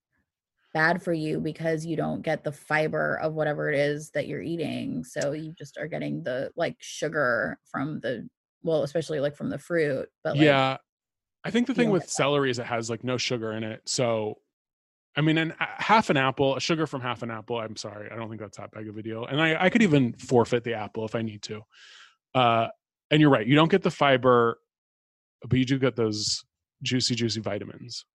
[0.73, 4.41] bad for you because you don't get the fiber of whatever it is that you're
[4.41, 5.03] eating.
[5.03, 8.29] So you just are getting the like sugar from the
[8.63, 10.09] well, especially like from the fruit.
[10.23, 10.77] But like, yeah.
[11.43, 13.81] I think the thing with celery is it has like no sugar in it.
[13.85, 14.39] So,
[15.17, 17.59] I mean, an, a- half an apple, a sugar from half an apple.
[17.59, 19.25] I'm sorry, I don't think that's that big of a deal.
[19.25, 21.61] And I, I could even forfeit the apple if I need to.
[22.35, 22.67] Uh,
[23.11, 24.59] and you're right, you don't get the fiber,
[25.47, 26.43] but you do get those
[26.83, 28.05] juicy, juicy vitamins.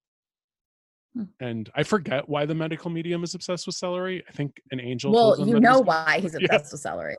[1.14, 1.24] Hmm.
[1.40, 4.22] And I forget why the medical medium is obsessed with celery.
[4.28, 5.12] I think an angel.
[5.12, 6.46] well, told you know why he's Yeah.
[6.54, 7.16] obsessed with celery.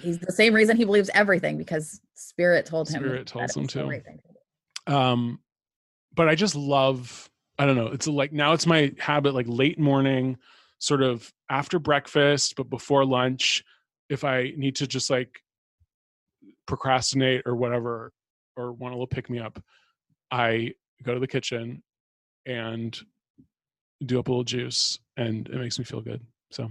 [0.00, 3.02] He's the same reason he believes everything because spirit told him.
[3.02, 3.84] Spirit tells him to.
[3.84, 4.94] right thing to do.
[4.96, 5.38] um
[6.14, 7.28] but i just love
[7.60, 10.36] i don't know it's like now it's my habit like late morning
[10.78, 13.64] sort of after breakfast but before lunch
[14.08, 15.42] if i need to just like
[16.66, 18.12] procrastinate or whatever
[18.56, 19.62] or want a little pick me up
[20.30, 20.72] i
[21.02, 21.82] go to the kitchen
[22.46, 23.00] and
[24.06, 26.20] do up a little juice and it makes me feel good
[26.50, 26.70] so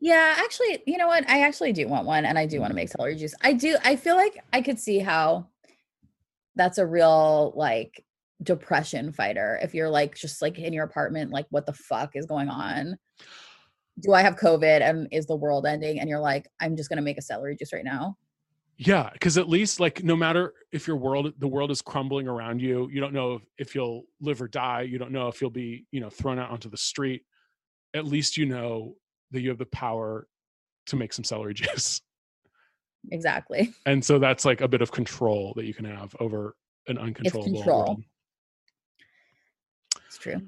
[0.00, 1.28] Yeah, actually, you know what?
[1.30, 2.82] I actually do want one and I do want to mm.
[2.82, 3.34] make celery juice.
[3.42, 3.78] I do.
[3.82, 5.46] I feel like I could see how
[6.56, 8.04] that's a real like
[8.42, 12.26] depression fighter if you're like just like in your apartment like what the fuck is
[12.26, 12.96] going on?
[14.00, 16.96] Do I have covid and is the world ending and you're like I'm just going
[16.96, 18.16] to make a celery juice right now?
[18.76, 22.60] Yeah, because at least like no matter if your world the world is crumbling around
[22.60, 24.82] you, you don't know if, if you'll live or die.
[24.82, 27.22] You don't know if you'll be, you know, thrown out onto the street.
[27.94, 28.96] At least you know
[29.30, 30.26] that you have the power
[30.86, 32.00] to make some celery juice.
[33.12, 33.72] Exactly.
[33.86, 36.56] And so that's like a bit of control that you can have over
[36.88, 37.78] an uncontrollable control.
[37.78, 38.02] world.
[40.14, 40.40] It's true.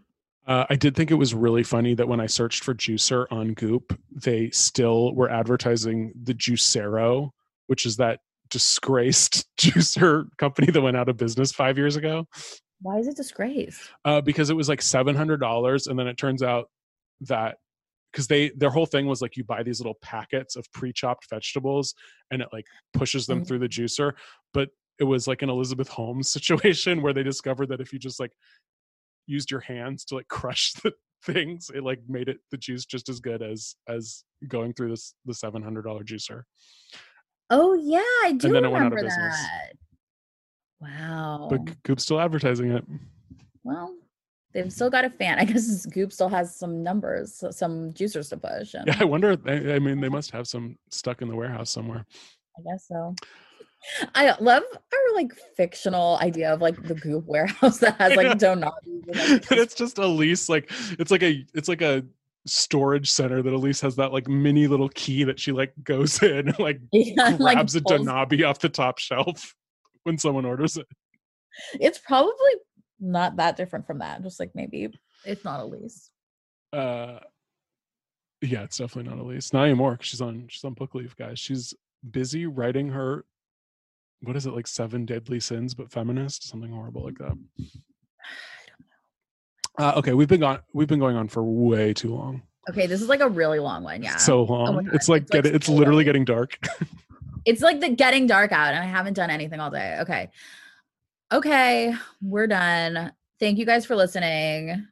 [0.46, 3.52] Uh, I did think it was really funny that when I searched for juicer on
[3.54, 7.30] Goop, they still were advertising the Juicero,
[7.66, 12.28] which is that disgraced juicer company that went out of business five years ago.
[12.80, 13.90] Why is it disgraced?
[14.04, 16.70] uh, because it was like seven hundred dollars, and then it turns out
[17.22, 17.56] that
[18.12, 21.92] because they their whole thing was like you buy these little packets of pre-chopped vegetables,
[22.30, 23.48] and it like pushes them Mhm.
[23.48, 24.12] through the juicer,
[24.54, 24.68] but
[25.00, 28.30] it was like an Elizabeth Holmes situation where they discovered that if you just like
[29.26, 30.92] used your hands to like crush the
[31.24, 35.14] things, it like made it the juice just as good as as going through this
[35.24, 36.42] the seven hundred dollar juicer.
[37.50, 39.36] Oh yeah, I do then it went out of remember business.
[39.36, 39.72] that.
[40.80, 41.48] Wow.
[41.50, 42.84] But Goop's still advertising it.
[43.64, 43.94] Well,
[44.52, 45.38] they've still got a fan.
[45.38, 48.74] I guess Goop still has some numbers, some juicers to push.
[48.74, 49.36] And Yeah, I wonder.
[49.46, 52.04] I mean, they must have some stuck in the warehouse somewhere.
[52.58, 53.14] I guess so.
[54.14, 58.34] I love our like fictional idea of like the Goop warehouse that has like Yeah.
[58.34, 58.72] Donabe.
[59.06, 59.18] like,
[59.50, 62.04] and it's just Elise like it's like a it's like a
[62.46, 66.48] storage center that Elise has that like mini little key that she like goes in
[66.48, 69.54] and like Yeah, and, like, grabs a Donabe off the top shelf
[70.04, 70.86] when someone orders it.
[71.80, 72.32] It's probably
[73.00, 74.22] not that different from that.
[74.22, 74.88] Just like maybe
[75.24, 76.10] it's not Elise.
[76.72, 77.18] Uh
[78.42, 79.52] yeah, it's definitely not Elise.
[79.52, 81.38] Not anymore she's on she's on book leave, guys.
[81.38, 81.72] She's
[82.10, 83.24] busy writing her
[84.22, 87.36] what is it like seven deadly sins but feminist something horrible like that
[89.78, 93.00] uh, okay we've been gone we've been going on for way too long Okay, this
[93.00, 94.02] is like a really long one.
[94.02, 94.16] Yeah.
[94.16, 96.58] so long God, it's like it's, like, get it's literally getting dark
[97.44, 99.98] It's like the getting dark out, and I haven't done anything all day.
[100.00, 100.30] Okay.
[101.32, 103.12] Okay, we're done.
[103.38, 104.84] Thank you guys for listening.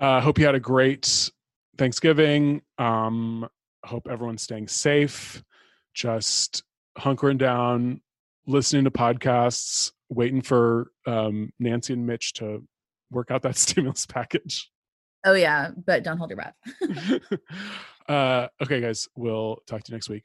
[0.00, 1.30] uh hope you had a great
[1.78, 3.48] thanksgiving um
[3.84, 5.42] hope everyone's staying safe
[5.94, 6.62] just
[6.98, 8.00] hunkering down
[8.50, 12.62] listening to podcasts waiting for um nancy and mitch to
[13.10, 14.70] work out that stimulus package
[15.22, 16.54] Oh yeah, but don't hold your breath.
[18.08, 20.24] uh okay guys we'll talk to you next week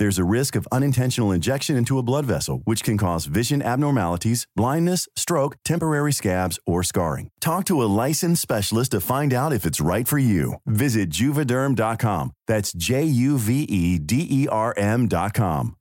[0.00, 4.46] There's a risk of unintentional injection into a blood vessel, which can cause vision abnormalities,
[4.56, 7.28] blindness, stroke, temporary scabs, or scarring.
[7.42, 10.54] Talk to a licensed specialist to find out if it's right for you.
[10.64, 12.32] Visit juvederm.com.
[12.46, 15.76] That's J U V E D E R M.com.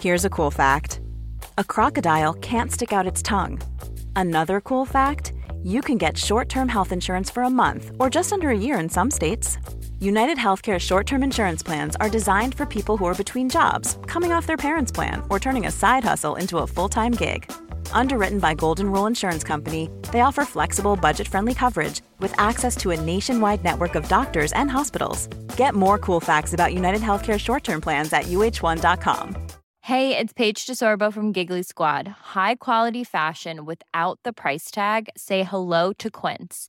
[0.00, 1.00] Here's a cool fact
[1.58, 3.60] a crocodile can't stick out its tongue.
[4.14, 5.32] Another cool fact
[5.64, 8.78] you can get short term health insurance for a month or just under a year
[8.78, 9.58] in some states.
[9.98, 14.30] United Healthcare short term insurance plans are designed for people who are between jobs, coming
[14.30, 17.50] off their parents' plan, or turning a side hustle into a full time gig.
[17.92, 22.90] Underwritten by Golden Rule Insurance Company, they offer flexible, budget friendly coverage with access to
[22.90, 25.28] a nationwide network of doctors and hospitals.
[25.56, 29.46] Get more cool facts about United Healthcare short term plans at uh1.com.
[29.80, 32.08] Hey, it's Paige DeSorbo from Giggly Squad.
[32.34, 35.08] High quality fashion without the price tag?
[35.16, 36.68] Say hello to Quince.